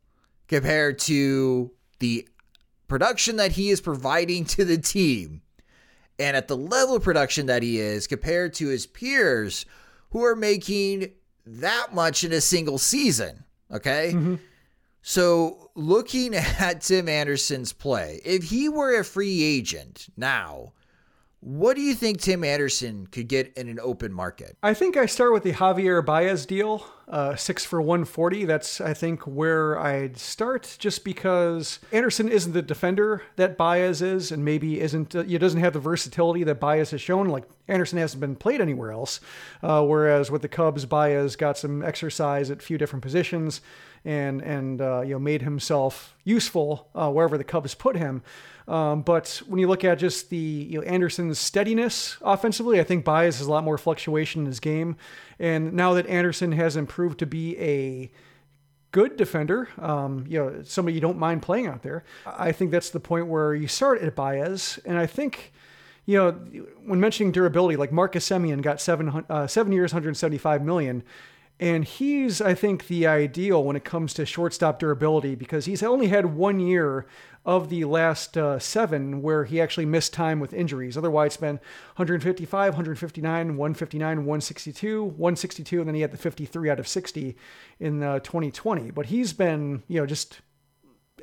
compared 0.49 0.99
to 0.99 1.71
the 2.01 2.29
production 2.89 3.37
that 3.37 3.53
he 3.53 3.71
is 3.71 3.81
providing 3.81 4.45
to 4.45 4.67
the 4.67 4.77
team 4.77 5.41
and 6.19 6.37
at 6.37 6.47
the 6.47 6.59
level 6.59 6.97
of 6.97 7.03
production 7.03 7.47
that 7.47 7.63
he 7.63 7.79
is 7.79 8.07
compared 8.07 8.53
to 8.53 8.69
his 8.69 8.87
peers 8.87 9.65
who 10.11 10.25
are 10.25 10.37
making 10.37 11.13
that 11.47 11.95
much 11.95 12.25
in 12.25 12.33
a 12.33 12.41
single 12.41 12.79
season. 12.79 13.45
Okay. 13.71 14.13
Mm-hmm. 14.15 14.37
So, 15.03 15.71
looking 15.75 16.35
at 16.35 16.83
Tim 16.83 17.09
Anderson's 17.09 17.73
play, 17.73 18.21
if 18.25 18.45
he 18.45 18.69
were 18.69 18.99
a 18.99 19.05
free 19.05 19.43
agent 19.43 20.09
now, 20.17 20.73
what 21.43 21.75
do 21.75 21.81
you 21.81 21.95
think 21.95 22.21
Tim 22.21 22.45
Anderson 22.45 23.07
could 23.07 23.27
get 23.27 23.55
in 23.57 23.69
an 23.71 23.81
open 23.81 24.13
market? 24.13 24.59
I 24.63 24.75
think 24.75 24.99
I 24.99 25.07
start 25.07 25.33
with 25.33 25.43
the 25.43 25.53
Javier 25.53 26.05
Baez 26.05 26.45
deal, 26.45 26.85
uh, 27.09 27.35
six 27.35 27.65
for 27.65 27.81
140. 27.81 28.45
That's, 28.45 28.79
I 28.79 28.93
think, 28.93 29.23
where 29.23 29.79
I'd 29.79 30.19
start 30.19 30.77
just 30.79 31.03
because 31.03 31.79
Anderson 31.93 32.29
isn't 32.29 32.53
the 32.53 32.61
defender 32.61 33.23
that 33.37 33.57
Baez 33.57 34.03
is, 34.03 34.31
and 34.31 34.45
maybe 34.45 34.81
isn't, 34.81 35.17
uh, 35.17 35.23
he 35.23 35.39
doesn't 35.39 35.61
have 35.61 35.73
the 35.73 35.81
versatility 35.81 36.45
that 36.45 36.61
Baez 36.61 36.91
has 36.91 37.01
shown. 37.01 37.29
Like 37.29 37.45
Anderson 37.69 37.99
hasn't 37.99 38.21
been 38.21 38.37
played 38.37 38.61
anywhere 38.61 38.93
else. 38.93 39.21
Uh, 39.63 39.83
whereas 39.83 40.31
with 40.31 40.43
the 40.43 40.49
Cubs, 40.49 40.85
Baez 40.85 41.37
got 41.37 41.57
some 41.57 41.83
exercise 41.83 42.51
at 42.51 42.59
a 42.59 42.63
few 42.63 42.77
different 42.77 43.03
positions 43.03 43.63
and, 44.05 44.43
and 44.43 44.83
uh, 44.83 45.01
you 45.01 45.15
know, 45.15 45.19
made 45.19 45.41
himself 45.41 46.15
useful 46.25 46.89
uh, 46.95 47.11
wherever 47.11 47.39
the 47.39 47.45
Cubs 47.45 47.75
put 47.75 47.97
him. 47.97 48.23
Um, 48.71 49.03
but 49.03 49.43
when 49.49 49.59
you 49.59 49.67
look 49.67 49.83
at 49.83 49.99
just 49.99 50.31
the 50.31 50.37
you 50.37 50.81
know, 50.81 50.87
Anderson's 50.87 51.41
steadiness 51.41 52.17
offensively, 52.23 52.79
I 52.79 52.85
think 52.85 53.05
Baez 53.05 53.39
has 53.39 53.49
a 53.49 53.51
lot 53.51 53.65
more 53.65 53.77
fluctuation 53.77 54.43
in 54.43 54.47
his 54.47 54.61
game. 54.61 54.97
And 55.41 55.73
now 55.73 55.95
that 55.95 56.07
Anderson 56.07 56.53
has 56.53 56.77
improved 56.77 57.19
to 57.19 57.27
be 57.27 57.59
a 57.59 58.13
good 58.93 59.17
defender, 59.17 59.69
um, 59.79 60.25
you 60.29 60.39
know, 60.39 60.63
somebody 60.63 60.95
you 60.95 61.01
don't 61.01 61.19
mind 61.19 61.43
playing 61.43 61.67
out 61.67 61.83
there, 61.83 62.05
I 62.25 62.53
think 62.53 62.71
that's 62.71 62.91
the 62.91 63.01
point 63.01 63.27
where 63.27 63.57
you 63.57 63.67
start 63.67 64.03
at 64.03 64.15
Baez. 64.15 64.79
And 64.85 64.97
I 64.97 65.07
think, 65.07 65.53
you 66.07 66.17
know, 66.17 66.31
when 66.85 67.01
mentioning 67.01 67.33
durability, 67.33 67.77
like 67.77 67.91
Marcus 67.91 68.29
Semien 68.29 68.63
got 68.63 68.81
seven, 68.81 69.25
uh, 69.29 69.49
seven 69.49 69.73
years, 69.73 69.93
175 69.93 70.63
million. 70.63 71.03
And 71.61 71.85
he's, 71.85 72.41
I 72.41 72.55
think, 72.55 72.87
the 72.87 73.07
ideal 73.07 73.63
when 73.63 73.77
it 73.77 73.85
comes 73.85 74.15
to 74.15 74.25
shortstop 74.25 74.79
durability 74.79 75.35
because 75.35 75.67
he's 75.67 75.83
only 75.83 76.07
had 76.07 76.35
one 76.35 76.59
year 76.59 77.07
of 77.45 77.69
the 77.69 77.85
last 77.85 78.39
uh, 78.39 78.59
seven 78.59 79.21
where 79.21 79.45
he 79.45 79.61
actually 79.61 79.85
missed 79.85 80.15
time 80.15 80.41
with 80.41 80.55
injuries. 80.55 80.97
Otherwise, 80.97 81.33
it's 81.33 81.37
been 81.37 81.57
155, 81.97 82.73
159, 82.73 83.57
159, 83.59 84.17
162, 84.17 85.05
162, 85.05 85.81
and 85.81 85.89
then 85.89 85.95
he 85.95 86.01
had 86.01 86.13
the 86.13 86.17
53 86.17 86.71
out 86.71 86.81
of 86.81 86.89
60 86.89 87.37
in 87.79 88.03
uh, 88.03 88.21
2020. 88.21 88.91
But 88.91 89.07
he's 89.07 89.35
been, 89.35 89.83
you 89.87 90.01
know, 90.01 90.07
just 90.07 90.41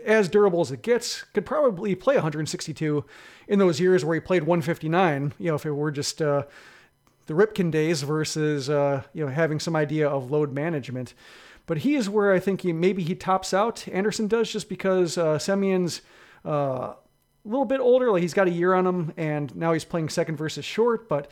as 0.06 0.30
durable 0.30 0.62
as 0.62 0.72
it 0.72 0.84
gets. 0.84 1.24
Could 1.34 1.48
probably 1.48 1.96
play 1.96 2.14
162 2.14 3.04
in 3.48 3.58
those 3.58 3.80
years 3.80 4.06
where 4.06 4.14
he 4.14 4.20
played 4.20 4.44
159. 4.44 5.34
You 5.40 5.48
know, 5.48 5.56
if 5.56 5.66
it 5.66 5.72
were 5.72 5.92
just 5.92 6.22
uh, 6.22 6.44
the 7.28 7.34
Ripken 7.34 7.72
days 7.72 8.02
versus 8.02 8.70
uh, 8.70 9.04
you 9.14 9.26
know 9.26 9.32
having 9.32 9.60
some 9.60 9.76
idea 9.76 10.08
of 10.08 10.32
load 10.32 10.54
management. 10.54 11.14
But 11.66 11.80
he 11.80 11.96
is 11.96 12.10
where 12.10 12.34
I 12.34 12.40
think 12.40 12.62
he 12.62 12.74
maybe 12.74 13.04
he 13.04 13.14
tops 13.14 13.54
out. 13.54 13.88
Anderson 13.90 14.28
does 14.28 14.52
just 14.52 14.70
because 14.70 15.18
uh, 15.18 15.38
Semien's 15.38 16.02
uh, 16.46 16.50
a 16.50 16.96
little 17.46 17.66
bit 17.66 17.80
older, 17.80 18.12
like 18.12 18.22
he's 18.22 18.34
got 18.34 18.48
a 18.48 18.52
year 18.52 18.74
on 18.74 18.88
him, 18.88 19.14
and 19.18 19.56
now 19.56 19.74
he's 19.74 19.86
playing 19.86 20.10
second 20.10 20.38
versus 20.38 20.66
short. 20.66 21.08
But 21.08 21.30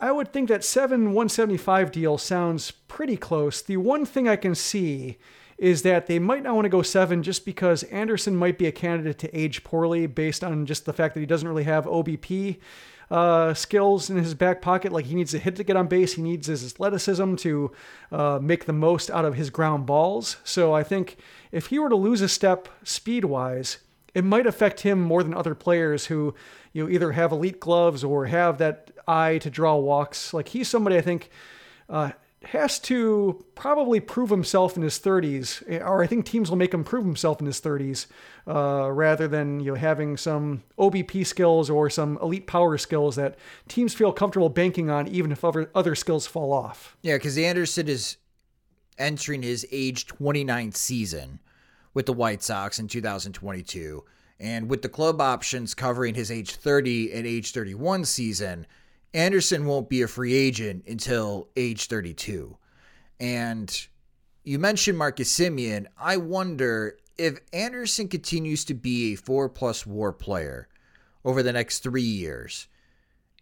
I 0.00 0.12
would 0.12 0.32
think 0.32 0.48
that 0.48 0.64
seven 0.64 1.06
175 1.06 1.92
deal 1.92 2.18
sounds 2.18 2.70
pretty 2.70 3.16
close. 3.16 3.60
The 3.62 3.76
one 3.76 4.06
thing 4.06 4.28
I 4.28 4.36
can 4.36 4.54
see 4.54 5.18
is 5.58 5.82
that 5.82 6.06
they 6.06 6.18
might 6.18 6.42
not 6.42 6.54
want 6.54 6.64
to 6.64 6.70
go 6.70 6.82
seven 6.82 7.22
just 7.22 7.44
because 7.44 7.84
Anderson 7.84 8.36
might 8.36 8.58
be 8.58 8.66
a 8.66 8.72
candidate 8.72 9.18
to 9.18 9.38
age 9.38 9.62
poorly 9.62 10.06
based 10.06 10.42
on 10.42 10.66
just 10.66 10.84
the 10.84 10.92
fact 10.92 11.14
that 11.14 11.20
he 11.20 11.26
doesn't 11.26 11.48
really 11.48 11.64
have 11.64 11.84
OBP 11.84 12.58
uh, 13.14 13.54
skills 13.54 14.10
in 14.10 14.16
his 14.16 14.34
back 14.34 14.60
pocket. 14.60 14.90
Like 14.90 15.04
he 15.04 15.14
needs 15.14 15.30
to 15.30 15.38
hit 15.38 15.54
to 15.56 15.62
get 15.62 15.76
on 15.76 15.86
base. 15.86 16.14
He 16.14 16.22
needs 16.22 16.48
his 16.48 16.64
athleticism 16.64 17.36
to 17.36 17.70
uh, 18.10 18.40
make 18.42 18.64
the 18.64 18.72
most 18.72 19.08
out 19.08 19.24
of 19.24 19.36
his 19.36 19.50
ground 19.50 19.86
balls. 19.86 20.38
So 20.42 20.74
I 20.74 20.82
think 20.82 21.16
if 21.52 21.66
he 21.66 21.78
were 21.78 21.88
to 21.88 21.94
lose 21.94 22.22
a 22.22 22.28
step 22.28 22.68
speed 22.82 23.24
wise, 23.24 23.78
it 24.14 24.24
might 24.24 24.48
affect 24.48 24.80
him 24.80 25.00
more 25.00 25.22
than 25.22 25.32
other 25.32 25.54
players 25.54 26.06
who 26.06 26.34
you 26.72 26.82
know, 26.82 26.90
either 26.90 27.12
have 27.12 27.30
elite 27.30 27.60
gloves 27.60 28.02
or 28.02 28.26
have 28.26 28.58
that 28.58 28.90
eye 29.06 29.38
to 29.38 29.48
draw 29.48 29.76
walks. 29.76 30.34
Like 30.34 30.48
he's 30.48 30.68
somebody 30.68 30.96
I 30.96 31.00
think 31.00 31.30
uh, 31.88 32.10
has 32.46 32.78
to 32.80 33.44
probably 33.54 34.00
prove 34.00 34.30
himself 34.30 34.76
in 34.76 34.82
his 34.82 34.98
30s, 34.98 35.62
or 35.80 36.02
I 36.02 36.06
think 36.06 36.24
teams 36.24 36.50
will 36.50 36.56
make 36.56 36.74
him 36.74 36.84
prove 36.84 37.04
himself 37.04 37.40
in 37.40 37.46
his 37.46 37.60
30s, 37.60 38.06
uh, 38.46 38.90
rather 38.90 39.28
than 39.28 39.60
you 39.60 39.72
know 39.72 39.74
having 39.74 40.16
some 40.16 40.62
OBP 40.78 41.26
skills 41.26 41.70
or 41.70 41.88
some 41.90 42.18
elite 42.22 42.46
power 42.46 42.76
skills 42.78 43.16
that 43.16 43.36
teams 43.68 43.94
feel 43.94 44.12
comfortable 44.12 44.48
banking 44.48 44.90
on, 44.90 45.08
even 45.08 45.32
if 45.32 45.44
other 45.44 45.70
other 45.74 45.94
skills 45.94 46.26
fall 46.26 46.52
off. 46.52 46.96
Yeah, 47.02 47.16
because 47.16 47.38
Anderson 47.38 47.88
is 47.88 48.16
entering 48.98 49.42
his 49.42 49.66
age 49.72 50.06
29th 50.06 50.76
season 50.76 51.40
with 51.94 52.06
the 52.06 52.12
White 52.12 52.42
Sox 52.42 52.78
in 52.78 52.88
2022, 52.88 54.04
and 54.40 54.68
with 54.68 54.82
the 54.82 54.88
club 54.88 55.20
options 55.20 55.74
covering 55.74 56.14
his 56.14 56.30
age 56.30 56.54
30 56.54 57.12
and 57.12 57.26
age 57.26 57.52
31 57.52 58.04
season 58.04 58.66
Anderson 59.14 59.64
won't 59.64 59.88
be 59.88 60.02
a 60.02 60.08
free 60.08 60.34
agent 60.34 60.84
until 60.88 61.48
age 61.56 61.86
32. 61.86 62.58
And 63.20 63.86
you 64.42 64.58
mentioned 64.58 64.98
Marcus 64.98 65.32
Semien. 65.32 65.86
I 65.96 66.16
wonder 66.16 66.98
if 67.16 67.38
Anderson 67.52 68.08
continues 68.08 68.64
to 68.66 68.74
be 68.74 69.12
a 69.12 69.16
four 69.16 69.48
plus 69.48 69.86
war 69.86 70.12
player 70.12 70.68
over 71.24 71.42
the 71.42 71.52
next 71.52 71.78
three 71.78 72.02
years, 72.02 72.66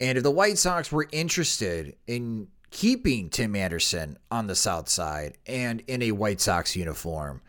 and 0.01 0.19
if 0.19 0.25
the 0.25 0.31
White 0.31 0.59
Sox 0.59 0.93
were 0.93 1.09
interested 1.11 1.97
in 2.07 2.49
keeping 2.71 3.31
Tim 3.31 3.57
Anderson 3.57 4.19
on 4.31 4.47
the 4.47 4.55
South 4.55 4.89
Side 4.89 5.39
and 5.47 5.83
in 5.87 6.03
a 6.03 6.13
White 6.13 6.41
Sox 6.41 6.77
uniform, 6.77 7.41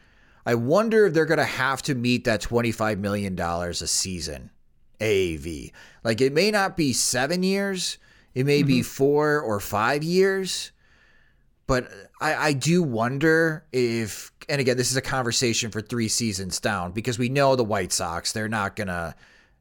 I 0.46 0.56
wonder 0.56 1.06
if 1.06 1.14
they're 1.14 1.26
going 1.26 1.38
to 1.38 1.46
have 1.46 1.82
to 1.84 1.96
meet 1.96 2.26
that 2.26 2.42
$25 2.42 3.00
million 3.00 3.40
a 3.40 3.74
season 3.74 4.50
AAV. 5.00 5.72
Like 6.04 6.22
it 6.22 6.34
may 6.34 6.52
not 6.52 6.78
be 6.78 6.94
seven 6.94 7.44
years, 7.44 7.98
it 8.36 8.46
may 8.46 8.60
mm-hmm. 8.60 8.68
be 8.68 8.82
four 8.82 9.42
or 9.42 9.60
five 9.60 10.04
years, 10.04 10.72
but 11.68 11.90
I, 12.20 12.36
I 12.36 12.54
do 12.54 12.84
wonder 12.84 13.66
if, 13.72 14.32
and 14.50 14.60
again, 14.60 14.78
this 14.78 14.92
is 14.92 14.98
a 14.98 15.02
conversation 15.02 15.72
for 15.72 15.82
three 15.82 16.08
seasons 16.08 16.60
down 16.60 16.92
because 16.92 17.20
we 17.20 17.30
know 17.30 17.56
the 17.56 17.64
White 17.64 17.92
Sox, 17.92 18.32
they're 18.32 18.50
not 18.50 18.76
going 18.76 18.88
to 18.88 19.16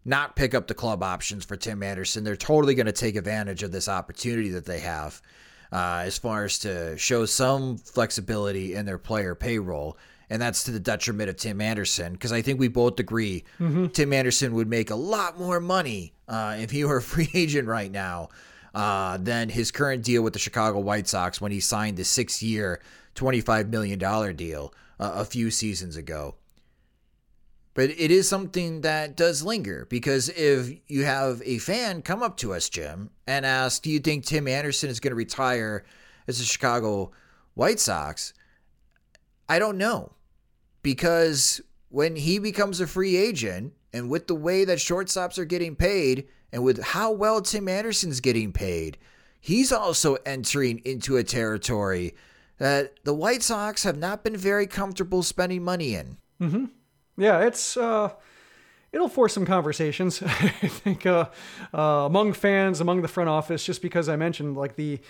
not 0.04 0.34
pick 0.34 0.54
up 0.54 0.66
the 0.66 0.74
club 0.74 1.02
options 1.02 1.44
for 1.44 1.56
Tim 1.56 1.82
Anderson. 1.82 2.24
They're 2.24 2.36
totally 2.36 2.74
going 2.74 2.86
to 2.86 2.92
take 2.92 3.14
advantage 3.14 3.62
of 3.62 3.72
this 3.72 3.88
opportunity 3.88 4.50
that 4.50 4.64
they 4.64 4.80
have 4.80 5.22
uh, 5.70 6.02
as 6.04 6.18
far 6.18 6.44
as 6.44 6.58
to 6.60 6.96
show 6.98 7.24
some 7.24 7.78
flexibility 7.78 8.74
in 8.74 8.84
their 8.84 8.98
player 8.98 9.34
payroll. 9.34 9.96
And 10.28 10.40
that's 10.40 10.64
to 10.64 10.70
the 10.70 10.80
detriment 10.80 11.28
of 11.28 11.36
Tim 11.36 11.60
Anderson 11.60 12.14
because 12.14 12.32
I 12.32 12.42
think 12.42 12.58
we 12.58 12.68
both 12.68 12.98
agree 12.98 13.44
mm-hmm. 13.60 13.88
Tim 13.88 14.12
Anderson 14.12 14.54
would 14.54 14.68
make 14.68 14.90
a 14.90 14.94
lot 14.94 15.38
more 15.38 15.60
money 15.60 16.14
uh, 16.26 16.56
if 16.58 16.70
he 16.70 16.84
were 16.84 16.96
a 16.96 17.02
free 17.02 17.28
agent 17.34 17.68
right 17.68 17.90
now 17.90 18.30
uh, 18.74 19.18
than 19.18 19.48
his 19.50 19.70
current 19.70 20.02
deal 20.02 20.22
with 20.22 20.32
the 20.32 20.38
Chicago 20.38 20.78
White 20.78 21.08
Sox 21.08 21.40
when 21.40 21.52
he 21.52 21.60
signed 21.60 21.96
the 21.96 22.04
six 22.04 22.42
year, 22.42 22.80
$25 23.14 23.68
million 23.68 24.36
deal 24.36 24.72
uh, 24.98 25.12
a 25.16 25.24
few 25.24 25.50
seasons 25.50 25.96
ago. 25.96 26.36
But 27.74 27.90
it 27.90 28.10
is 28.10 28.28
something 28.28 28.82
that 28.82 29.16
does 29.16 29.42
linger 29.42 29.86
because 29.88 30.28
if 30.28 30.78
you 30.88 31.04
have 31.04 31.40
a 31.44 31.58
fan 31.58 32.02
come 32.02 32.22
up 32.22 32.36
to 32.38 32.52
us, 32.52 32.68
Jim, 32.68 33.10
and 33.26 33.46
ask, 33.46 33.82
Do 33.82 33.90
you 33.90 33.98
think 33.98 34.24
Tim 34.24 34.46
Anderson 34.46 34.90
is 34.90 35.00
going 35.00 35.12
to 35.12 35.16
retire 35.16 35.84
as 36.28 36.38
a 36.38 36.44
Chicago 36.44 37.12
White 37.54 37.80
Sox? 37.80 38.34
I 39.48 39.58
don't 39.58 39.78
know. 39.78 40.12
Because 40.82 41.62
when 41.88 42.16
he 42.16 42.38
becomes 42.38 42.80
a 42.80 42.86
free 42.86 43.16
agent, 43.16 43.72
and 43.92 44.08
with 44.08 44.26
the 44.26 44.34
way 44.34 44.64
that 44.64 44.78
shortstops 44.78 45.38
are 45.38 45.44
getting 45.44 45.76
paid, 45.76 46.28
and 46.52 46.64
with 46.64 46.82
how 46.82 47.12
well 47.12 47.40
Tim 47.40 47.68
Anderson's 47.68 48.20
getting 48.20 48.52
paid, 48.52 48.98
he's 49.40 49.72
also 49.72 50.16
entering 50.26 50.80
into 50.84 51.16
a 51.16 51.24
territory 51.24 52.14
that 52.58 52.94
the 53.04 53.14
White 53.14 53.42
Sox 53.42 53.84
have 53.84 53.96
not 53.96 54.22
been 54.22 54.36
very 54.36 54.66
comfortable 54.66 55.22
spending 55.22 55.62
money 55.62 55.94
in. 55.94 56.16
Mm-hmm 56.40 56.64
yeah, 57.16 57.40
it's 57.40 57.76
uh, 57.76 58.10
it'll 58.92 59.08
force 59.08 59.34
some 59.34 59.46
conversations. 59.46 60.22
I 60.26 60.48
think 60.48 61.06
uh, 61.06 61.26
uh, 61.74 61.78
among 61.78 62.32
fans, 62.32 62.80
among 62.80 63.02
the 63.02 63.08
front 63.08 63.28
office, 63.28 63.64
just 63.64 63.82
because 63.82 64.08
I 64.08 64.16
mentioned 64.16 64.56
like 64.56 64.76
the 64.76 65.00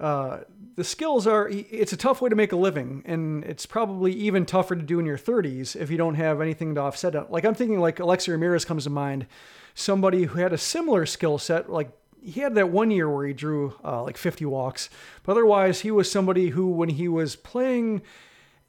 uh, 0.00 0.40
the 0.76 0.84
skills 0.84 1.26
are. 1.26 1.48
It's 1.48 1.92
a 1.92 1.96
tough 1.96 2.20
way 2.20 2.28
to 2.28 2.36
make 2.36 2.52
a 2.52 2.56
living, 2.56 3.02
and 3.06 3.44
it's 3.44 3.66
probably 3.66 4.12
even 4.12 4.44
tougher 4.44 4.74
to 4.74 4.82
do 4.82 4.98
in 4.98 5.06
your 5.06 5.18
30s 5.18 5.76
if 5.76 5.90
you 5.90 5.96
don't 5.96 6.16
have 6.16 6.40
anything 6.40 6.74
to 6.74 6.80
offset 6.80 7.14
it. 7.14 7.30
Like 7.30 7.44
I'm 7.44 7.54
thinking, 7.54 7.80
like 7.80 8.00
Alexei 8.00 8.32
Ramirez 8.32 8.64
comes 8.64 8.84
to 8.84 8.90
mind, 8.90 9.26
somebody 9.74 10.24
who 10.24 10.40
had 10.40 10.52
a 10.52 10.58
similar 10.58 11.06
skill 11.06 11.38
set, 11.38 11.70
like 11.70 11.90
he 12.22 12.40
had 12.40 12.54
that 12.54 12.70
one 12.70 12.90
year 12.90 13.08
where 13.08 13.26
he 13.26 13.34
drew 13.34 13.74
uh, 13.84 14.02
like 14.02 14.16
50 14.16 14.44
walks, 14.46 14.88
but 15.22 15.32
otherwise 15.32 15.80
he 15.80 15.90
was 15.90 16.10
somebody 16.10 16.50
who, 16.50 16.68
when 16.68 16.88
he 16.88 17.06
was 17.06 17.36
playing 17.36 18.02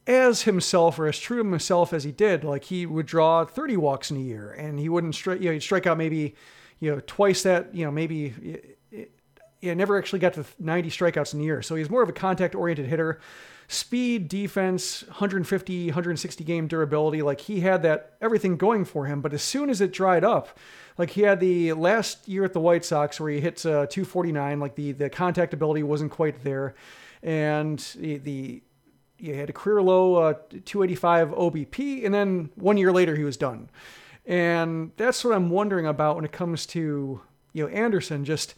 as 0.06 0.42
himself 0.42 0.98
or 0.98 1.08
as 1.08 1.18
true 1.18 1.42
to 1.42 1.48
himself 1.48 1.92
as 1.92 2.04
he 2.04 2.12
did, 2.12 2.44
like 2.44 2.64
he 2.64 2.86
would 2.86 3.06
draw 3.06 3.44
30 3.44 3.76
walks 3.78 4.10
in 4.10 4.18
a 4.18 4.20
year 4.20 4.52
and 4.52 4.78
he 4.78 4.88
wouldn't 4.88 5.14
strike, 5.14 5.40
you 5.40 5.46
know, 5.46 5.52
he'd 5.52 5.62
strike 5.62 5.86
out 5.86 5.98
maybe, 5.98 6.34
you 6.78 6.94
know, 6.94 7.00
twice 7.06 7.42
that, 7.42 7.74
you 7.74 7.84
know, 7.84 7.90
maybe 7.90 8.75
it 9.68 9.76
never 9.76 9.98
actually 9.98 10.18
got 10.18 10.34
to 10.34 10.44
90 10.58 10.90
strikeouts 10.90 11.34
in 11.34 11.40
a 11.40 11.42
year. 11.42 11.62
So 11.62 11.74
he's 11.74 11.90
more 11.90 12.02
of 12.02 12.08
a 12.08 12.12
contact 12.12 12.54
oriented 12.54 12.86
hitter. 12.86 13.20
Speed, 13.68 14.28
defense, 14.28 15.02
150, 15.08 15.86
160 15.86 16.44
game 16.44 16.68
durability. 16.68 17.22
Like 17.22 17.40
he 17.40 17.60
had 17.60 17.82
that 17.82 18.12
everything 18.20 18.56
going 18.56 18.84
for 18.84 19.06
him. 19.06 19.20
But 19.20 19.32
as 19.32 19.42
soon 19.42 19.70
as 19.70 19.80
it 19.80 19.92
dried 19.92 20.24
up, 20.24 20.58
like 20.98 21.10
he 21.10 21.22
had 21.22 21.40
the 21.40 21.72
last 21.72 22.28
year 22.28 22.44
at 22.44 22.52
the 22.52 22.60
White 22.60 22.84
Sox 22.84 23.18
where 23.18 23.30
he 23.30 23.40
hits 23.40 23.66
uh, 23.66 23.86
249, 23.90 24.60
like 24.60 24.76
the, 24.76 24.92
the 24.92 25.10
contact 25.10 25.52
ability 25.52 25.82
wasn't 25.82 26.12
quite 26.12 26.44
there. 26.44 26.74
And 27.22 27.78
the, 27.96 28.18
the 28.18 28.62
he 29.18 29.30
had 29.30 29.48
a 29.48 29.52
career 29.52 29.82
low 29.82 30.16
uh, 30.16 30.34
285 30.64 31.30
OBP, 31.30 32.04
and 32.04 32.14
then 32.14 32.50
one 32.54 32.76
year 32.76 32.92
later 32.92 33.16
he 33.16 33.24
was 33.24 33.36
done. 33.36 33.70
And 34.26 34.92
that's 34.96 35.24
what 35.24 35.34
I'm 35.34 35.50
wondering 35.50 35.86
about 35.86 36.16
when 36.16 36.24
it 36.24 36.32
comes 36.32 36.66
to 36.66 37.20
you 37.52 37.64
know 37.64 37.70
Anderson. 37.70 38.24
Just 38.24 38.54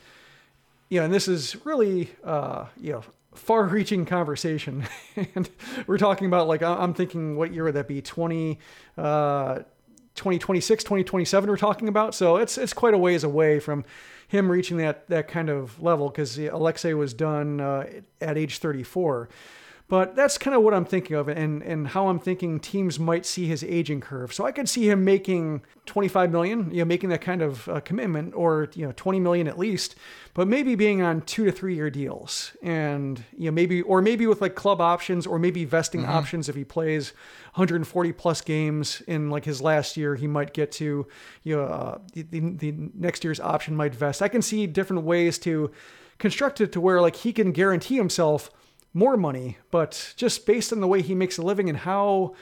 you 0.88 1.00
know, 1.00 1.04
and 1.04 1.14
this 1.14 1.28
is 1.28 1.64
really 1.64 2.10
uh, 2.24 2.66
you 2.80 2.92
know 2.92 3.02
far-reaching 3.34 4.04
conversation, 4.04 4.84
and 5.34 5.48
we're 5.86 5.98
talking 5.98 6.26
about 6.26 6.48
like 6.48 6.62
I'm 6.62 6.94
thinking, 6.94 7.36
what 7.36 7.52
year 7.52 7.64
would 7.64 7.74
that 7.74 7.88
be? 7.88 8.02
20. 8.02 8.58
Uh, 8.96 9.60
2026 10.14 10.82
2027 10.82 11.48
we're 11.48 11.56
talking 11.56 11.86
about 11.86 12.12
so 12.12 12.38
it's 12.38 12.58
it's 12.58 12.72
quite 12.72 12.92
a 12.92 12.98
ways 12.98 13.22
away 13.22 13.60
from 13.60 13.84
him 14.26 14.50
reaching 14.50 14.78
that 14.78 15.06
that 15.08 15.28
kind 15.28 15.48
of 15.48 15.80
level 15.80 16.08
because 16.08 16.36
Alexei 16.36 16.92
was 16.92 17.14
done 17.14 17.60
uh, 17.60 17.86
at 18.20 18.36
age 18.36 18.58
34 18.58 19.28
but 19.88 20.14
that's 20.14 20.36
kind 20.36 20.54
of 20.54 20.62
what 20.62 20.74
I'm 20.74 20.84
thinking 20.84 21.16
of 21.16 21.28
and, 21.28 21.62
and 21.62 21.88
how 21.88 22.08
I'm 22.08 22.18
thinking 22.18 22.60
teams 22.60 22.98
might 22.98 23.24
see 23.24 23.46
his 23.46 23.64
aging 23.64 24.02
curve. 24.02 24.34
So 24.34 24.44
I 24.44 24.52
could 24.52 24.68
see 24.68 24.90
him 24.90 25.02
making 25.02 25.62
25 25.86 26.30
million, 26.30 26.70
you 26.70 26.80
know, 26.80 26.84
making 26.84 27.08
that 27.08 27.22
kind 27.22 27.40
of 27.40 27.66
uh, 27.70 27.80
commitment 27.80 28.34
or, 28.34 28.68
you 28.74 28.84
know, 28.84 28.92
20 28.94 29.18
million 29.18 29.48
at 29.48 29.58
least, 29.58 29.96
but 30.34 30.46
maybe 30.46 30.74
being 30.74 31.00
on 31.00 31.22
two 31.22 31.46
to 31.46 31.50
three 31.50 31.74
year 31.74 31.88
deals 31.88 32.54
and, 32.62 33.24
you 33.34 33.46
know, 33.46 33.50
maybe, 33.50 33.80
or 33.80 34.02
maybe 34.02 34.26
with 34.26 34.42
like 34.42 34.54
club 34.54 34.82
options 34.82 35.26
or 35.26 35.38
maybe 35.38 35.64
vesting 35.64 36.02
mm-hmm. 36.02 36.12
options 36.12 36.50
if 36.50 36.54
he 36.54 36.64
plays 36.64 37.14
140 37.54 38.12
plus 38.12 38.42
games 38.42 39.00
in 39.06 39.30
like 39.30 39.46
his 39.46 39.62
last 39.62 39.96
year, 39.96 40.14
he 40.16 40.26
might 40.26 40.52
get 40.52 40.70
to, 40.70 41.06
you 41.44 41.56
know, 41.56 41.64
uh, 41.64 41.98
the, 42.12 42.22
the, 42.24 42.40
the 42.40 42.74
next 42.94 43.24
year's 43.24 43.40
option 43.40 43.74
might 43.74 43.94
vest. 43.94 44.20
I 44.20 44.28
can 44.28 44.42
see 44.42 44.66
different 44.66 45.04
ways 45.04 45.38
to 45.38 45.70
construct 46.18 46.60
it 46.60 46.72
to 46.72 46.80
where 46.80 47.00
like 47.00 47.16
he 47.16 47.32
can 47.32 47.52
guarantee 47.52 47.96
himself 47.96 48.50
more 48.94 49.16
money, 49.16 49.58
but 49.70 50.14
just 50.16 50.46
based 50.46 50.72
on 50.72 50.80
the 50.80 50.86
way 50.86 51.02
he 51.02 51.14
makes 51.14 51.38
a 51.38 51.42
living 51.42 51.68
and 51.68 51.78
how 51.78 52.34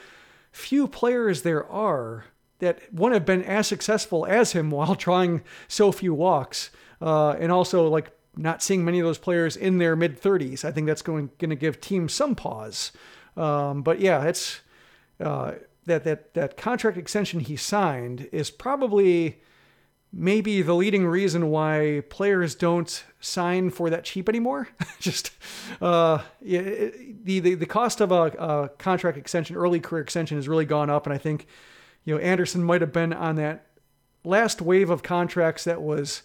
few 0.51 0.87
players 0.87 1.43
there 1.43 1.65
are 1.67 2.25
that 2.59 2.91
one 2.91 3.11
have 3.11 3.25
been 3.25 3.43
as 3.43 3.67
successful 3.67 4.25
as 4.25 4.53
him 4.53 4.71
while 4.71 4.95
trying 5.07 5.41
so 5.67 5.91
few 5.91 6.13
walks, 6.13 6.71
uh, 7.01 7.31
and 7.31 7.51
also 7.51 7.87
like 7.87 8.11
not 8.35 8.61
seeing 8.61 8.85
many 8.85 8.99
of 8.99 9.05
those 9.05 9.17
players 9.17 9.55
in 9.57 9.77
their 9.77 9.95
mid 9.95 10.21
30s. 10.21 10.63
I 10.63 10.71
think 10.71 10.87
that's 10.87 11.01
going 11.01 11.29
going 11.37 11.49
to 11.49 11.55
give 11.55 11.81
teams 11.81 12.13
some 12.13 12.35
pause. 12.35 12.91
Um, 13.35 13.83
but 13.83 13.99
yeah, 13.99 14.23
it's 14.23 14.61
uh, 15.19 15.53
that 15.85 16.03
that 16.03 16.33
that 16.33 16.57
contract 16.57 16.97
extension 16.97 17.39
he 17.39 17.55
signed 17.55 18.29
is 18.31 18.49
probably 18.49 19.41
maybe 20.11 20.61
the 20.61 20.73
leading 20.73 21.05
reason 21.05 21.49
why 21.49 22.03
players 22.09 22.55
don't 22.55 23.03
sign 23.19 23.69
for 23.69 23.89
that 23.89 24.03
cheap 24.03 24.29
anymore. 24.29 24.69
Just 24.99 25.31
uh, 25.81 26.19
the, 26.41 27.39
the 27.39 27.55
the 27.55 27.65
cost 27.65 28.01
of 28.01 28.11
a, 28.11 28.23
a, 28.23 28.69
contract 28.77 29.17
extension, 29.17 29.55
early 29.55 29.79
career 29.79 30.01
extension, 30.01 30.37
has 30.37 30.47
really 30.47 30.65
gone 30.65 30.89
up, 30.89 31.05
and 31.05 31.13
I 31.13 31.17
think 31.17 31.47
you 32.03 32.15
know 32.15 32.21
Anderson 32.21 32.63
might 32.63 32.81
have 32.81 32.93
been 32.93 33.13
on 33.13 33.35
that 33.35 33.65
last 34.23 34.61
wave 34.61 34.89
of 34.89 35.03
contracts 35.03 35.63
that 35.63 35.81
was 35.81 36.23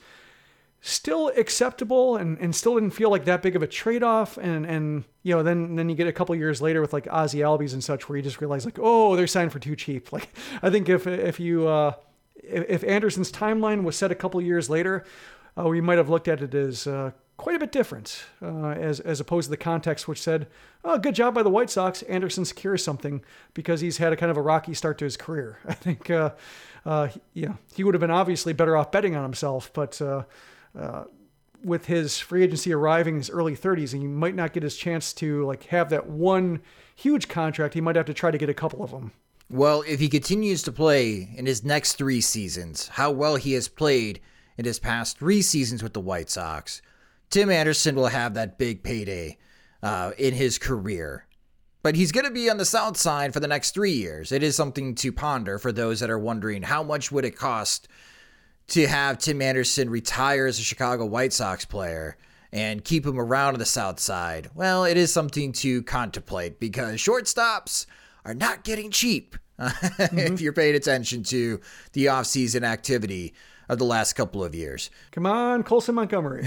still 0.84 1.28
acceptable 1.36 2.16
and, 2.16 2.36
and 2.38 2.56
still 2.56 2.74
didn't 2.74 2.90
feel 2.90 3.08
like 3.08 3.24
that 3.24 3.40
big 3.40 3.54
of 3.54 3.62
a 3.62 3.68
trade-off 3.68 4.36
and 4.36 4.66
and 4.66 5.04
you 5.22 5.32
know 5.32 5.40
then 5.40 5.76
then 5.76 5.88
you 5.88 5.94
get 5.94 6.08
a 6.08 6.12
couple 6.12 6.34
years 6.34 6.60
later 6.60 6.80
with 6.80 6.92
like 6.92 7.06
Ozzie 7.08 7.38
Albies 7.38 7.72
and 7.72 7.84
such 7.84 8.08
where 8.08 8.16
you 8.16 8.22
just 8.22 8.40
realize 8.40 8.64
like 8.64 8.80
oh 8.82 9.14
they're 9.14 9.28
signed 9.28 9.52
for 9.52 9.60
too 9.60 9.76
cheap 9.76 10.12
like 10.12 10.28
I 10.60 10.70
think 10.70 10.88
if 10.88 11.06
if 11.06 11.38
you 11.38 11.68
uh, 11.68 11.92
if 12.36 12.84
Anderson's 12.84 13.32
timeline 13.32 13.82
was 13.82 13.96
set 13.96 14.10
a 14.10 14.14
couple 14.14 14.40
years 14.40 14.68
later, 14.68 15.04
uh, 15.58 15.68
we 15.68 15.80
might 15.80 15.98
have 15.98 16.08
looked 16.08 16.28
at 16.28 16.42
it 16.42 16.54
as 16.54 16.86
uh, 16.86 17.12
quite 17.36 17.56
a 17.56 17.58
bit 17.58 17.72
different, 17.72 18.24
uh, 18.40 18.68
as 18.70 19.00
as 19.00 19.20
opposed 19.20 19.46
to 19.46 19.50
the 19.50 19.56
context 19.56 20.08
which 20.08 20.20
said, 20.20 20.46
"Oh, 20.84 20.98
good 20.98 21.14
job 21.14 21.34
by 21.34 21.42
the 21.42 21.50
White 21.50 21.70
Sox. 21.70 22.02
Anderson 22.02 22.44
secures 22.44 22.84
something 22.84 23.22
because 23.54 23.80
he's 23.80 23.98
had 23.98 24.12
a 24.12 24.16
kind 24.16 24.30
of 24.30 24.36
a 24.36 24.42
rocky 24.42 24.74
start 24.74 24.98
to 24.98 25.04
his 25.04 25.16
career." 25.16 25.58
I 25.68 25.74
think, 25.74 26.10
uh, 26.10 26.30
uh, 26.86 27.08
yeah, 27.34 27.54
he 27.74 27.84
would 27.84 27.94
have 27.94 28.00
been 28.00 28.10
obviously 28.10 28.52
better 28.52 28.76
off 28.76 28.92
betting 28.92 29.16
on 29.16 29.22
himself, 29.22 29.72
but. 29.72 30.00
Uh, 30.00 30.24
with 31.64 31.86
his 31.86 32.18
free 32.18 32.42
agency 32.42 32.72
arriving 32.72 33.14
in 33.14 33.20
his 33.20 33.30
early 33.30 33.56
30s, 33.56 33.92
and 33.92 34.02
he 34.02 34.08
might 34.08 34.34
not 34.34 34.52
get 34.52 34.64
his 34.64 34.76
chance 34.76 35.12
to 35.12 35.46
like 35.46 35.62
have 35.66 35.90
that 35.90 36.08
one 36.08 36.60
huge 36.96 37.28
contract. 37.28 37.74
He 37.74 37.80
might 37.80 37.94
have 37.94 38.06
to 38.06 38.14
try 38.14 38.32
to 38.32 38.38
get 38.38 38.48
a 38.48 38.54
couple 38.54 38.82
of 38.82 38.90
them. 38.90 39.12
Well, 39.52 39.84
if 39.86 40.00
he 40.00 40.08
continues 40.08 40.62
to 40.62 40.72
play 40.72 41.28
in 41.36 41.44
his 41.44 41.62
next 41.62 41.96
three 41.96 42.22
seasons, 42.22 42.88
how 42.88 43.10
well 43.10 43.36
he 43.36 43.52
has 43.52 43.68
played 43.68 44.18
in 44.56 44.64
his 44.64 44.78
past 44.78 45.18
three 45.18 45.42
seasons 45.42 45.82
with 45.82 45.92
the 45.92 46.00
White 46.00 46.30
Sox, 46.30 46.80
Tim 47.28 47.50
Anderson 47.50 47.94
will 47.94 48.06
have 48.06 48.32
that 48.32 48.56
big 48.56 48.82
payday 48.82 49.36
uh, 49.82 50.12
in 50.16 50.32
his 50.32 50.56
career. 50.56 51.26
But 51.82 51.96
he's 51.96 52.12
going 52.12 52.24
to 52.24 52.30
be 52.30 52.48
on 52.48 52.56
the 52.56 52.64
south 52.64 52.96
side 52.96 53.34
for 53.34 53.40
the 53.40 53.46
next 53.46 53.74
three 53.74 53.92
years. 53.92 54.32
It 54.32 54.42
is 54.42 54.56
something 54.56 54.94
to 54.94 55.12
ponder 55.12 55.58
for 55.58 55.70
those 55.70 56.00
that 56.00 56.08
are 56.08 56.18
wondering 56.18 56.62
how 56.62 56.82
much 56.82 57.12
would 57.12 57.26
it 57.26 57.36
cost 57.36 57.88
to 58.68 58.86
have 58.86 59.18
Tim 59.18 59.42
Anderson 59.42 59.90
retire 59.90 60.46
as 60.46 60.58
a 60.58 60.62
Chicago 60.62 61.04
White 61.04 61.34
Sox 61.34 61.66
player 61.66 62.16
and 62.52 62.82
keep 62.82 63.04
him 63.04 63.20
around 63.20 63.52
on 63.52 63.58
the 63.58 63.66
south 63.66 64.00
side. 64.00 64.48
Well, 64.54 64.84
it 64.84 64.96
is 64.96 65.12
something 65.12 65.52
to 65.52 65.82
contemplate 65.82 66.58
because 66.58 66.94
shortstops 66.94 67.84
are 68.24 68.34
not 68.34 68.64
getting 68.64 68.90
cheap 68.90 69.36
mm-hmm. 69.58 70.18
if 70.18 70.40
you're 70.40 70.52
paying 70.52 70.74
attention 70.74 71.22
to 71.24 71.60
the 71.92 72.06
offseason 72.06 72.62
activity 72.62 73.34
of 73.68 73.78
the 73.78 73.84
last 73.84 74.14
couple 74.14 74.44
of 74.44 74.54
years. 74.54 74.90
Come 75.12 75.26
on, 75.26 75.62
Colson 75.62 75.94
Montgomery. 75.94 76.46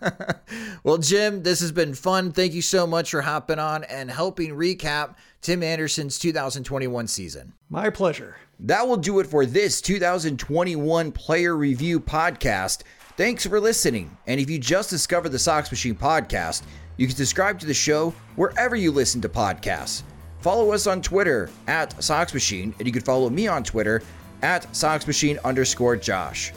well, 0.84 0.98
Jim, 0.98 1.42
this 1.42 1.60
has 1.60 1.72
been 1.72 1.94
fun. 1.94 2.32
Thank 2.32 2.54
you 2.54 2.62
so 2.62 2.86
much 2.86 3.10
for 3.10 3.20
hopping 3.20 3.58
on 3.58 3.84
and 3.84 4.10
helping 4.10 4.54
recap 4.54 5.16
Tim 5.42 5.62
Anderson's 5.62 6.18
2021 6.18 7.06
season. 7.08 7.52
My 7.68 7.90
pleasure. 7.90 8.36
That 8.60 8.86
will 8.86 8.96
do 8.96 9.20
it 9.20 9.26
for 9.26 9.44
this 9.44 9.80
2021 9.80 11.12
Player 11.12 11.56
Review 11.56 12.00
podcast. 12.00 12.82
Thanks 13.16 13.46
for 13.46 13.60
listening. 13.60 14.16
And 14.26 14.40
if 14.40 14.48
you 14.48 14.58
just 14.58 14.88
discovered 14.88 15.30
the 15.30 15.38
Sox 15.38 15.70
Machine 15.70 15.94
podcast, 15.94 16.62
you 16.96 17.06
can 17.06 17.16
subscribe 17.16 17.58
to 17.60 17.66
the 17.66 17.74
show 17.74 18.14
wherever 18.36 18.76
you 18.76 18.92
listen 18.92 19.20
to 19.22 19.28
podcasts. 19.28 20.02
Follow 20.40 20.72
us 20.72 20.86
on 20.86 21.02
Twitter 21.02 21.50
at 21.66 22.02
Sox 22.02 22.32
Machine, 22.32 22.74
and 22.78 22.86
you 22.86 22.92
can 22.92 23.02
follow 23.02 23.28
me 23.28 23.46
on 23.46 23.62
Twitter 23.62 24.02
at 24.42 24.74
Sox 24.74 25.06
Machine 25.06 25.38
underscore 25.44 25.96
Josh. 25.96 26.52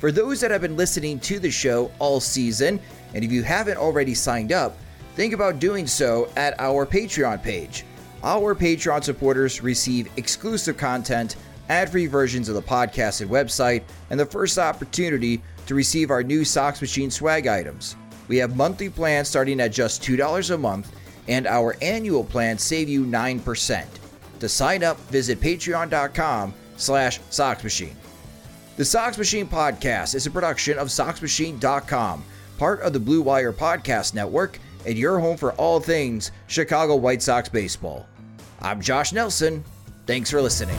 For 0.00 0.10
those 0.10 0.40
that 0.40 0.50
have 0.50 0.60
been 0.60 0.76
listening 0.76 1.20
to 1.20 1.38
the 1.38 1.50
show 1.50 1.90
all 2.00 2.18
season, 2.18 2.80
and 3.14 3.24
if 3.24 3.30
you 3.30 3.44
haven't 3.44 3.76
already 3.76 4.14
signed 4.14 4.52
up, 4.52 4.76
think 5.14 5.32
about 5.32 5.60
doing 5.60 5.86
so 5.86 6.28
at 6.36 6.58
our 6.58 6.84
Patreon 6.84 7.40
page. 7.40 7.84
Our 8.24 8.56
Patreon 8.56 9.04
supporters 9.04 9.62
receive 9.62 10.10
exclusive 10.16 10.76
content, 10.76 11.36
ad 11.68 11.90
free 11.90 12.06
versions 12.06 12.48
of 12.48 12.56
the 12.56 12.62
podcast 12.62 13.20
and 13.20 13.30
website, 13.30 13.84
and 14.10 14.18
the 14.18 14.26
first 14.26 14.58
opportunity 14.58 15.40
to 15.66 15.76
receive 15.76 16.10
our 16.10 16.24
new 16.24 16.44
Sox 16.44 16.80
Machine 16.80 17.10
swag 17.10 17.46
items. 17.46 17.94
We 18.26 18.36
have 18.38 18.56
monthly 18.56 18.90
plans 18.90 19.28
starting 19.28 19.60
at 19.60 19.70
just 19.70 20.02
$2 20.02 20.50
a 20.50 20.58
month, 20.58 20.90
and 21.28 21.46
our 21.46 21.76
annual 21.82 22.24
plans 22.24 22.62
save 22.62 22.88
you 22.88 23.04
9%. 23.04 23.86
To 24.40 24.48
sign 24.48 24.82
up, 24.82 24.98
visit 25.10 25.40
patreon.com 25.40 26.54
slash 26.76 27.20
Sox 27.30 27.62
Machine. 27.62 27.96
The 28.76 28.84
Sox 28.84 29.18
Machine 29.18 29.48
podcast 29.48 30.14
is 30.14 30.26
a 30.26 30.30
production 30.30 30.78
of 30.78 30.88
SoxMachine.com, 30.88 32.24
part 32.58 32.80
of 32.82 32.92
the 32.92 33.00
Blue 33.00 33.22
Wire 33.22 33.52
Podcast 33.52 34.14
Network, 34.14 34.60
and 34.86 34.96
your 34.96 35.18
home 35.18 35.36
for 35.36 35.52
all 35.54 35.80
things 35.80 36.30
Chicago 36.46 36.94
White 36.94 37.20
Sox 37.20 37.48
baseball. 37.48 38.06
I'm 38.60 38.80
Josh 38.80 39.12
Nelson. 39.12 39.64
Thanks 40.06 40.30
for 40.30 40.40
listening. 40.40 40.78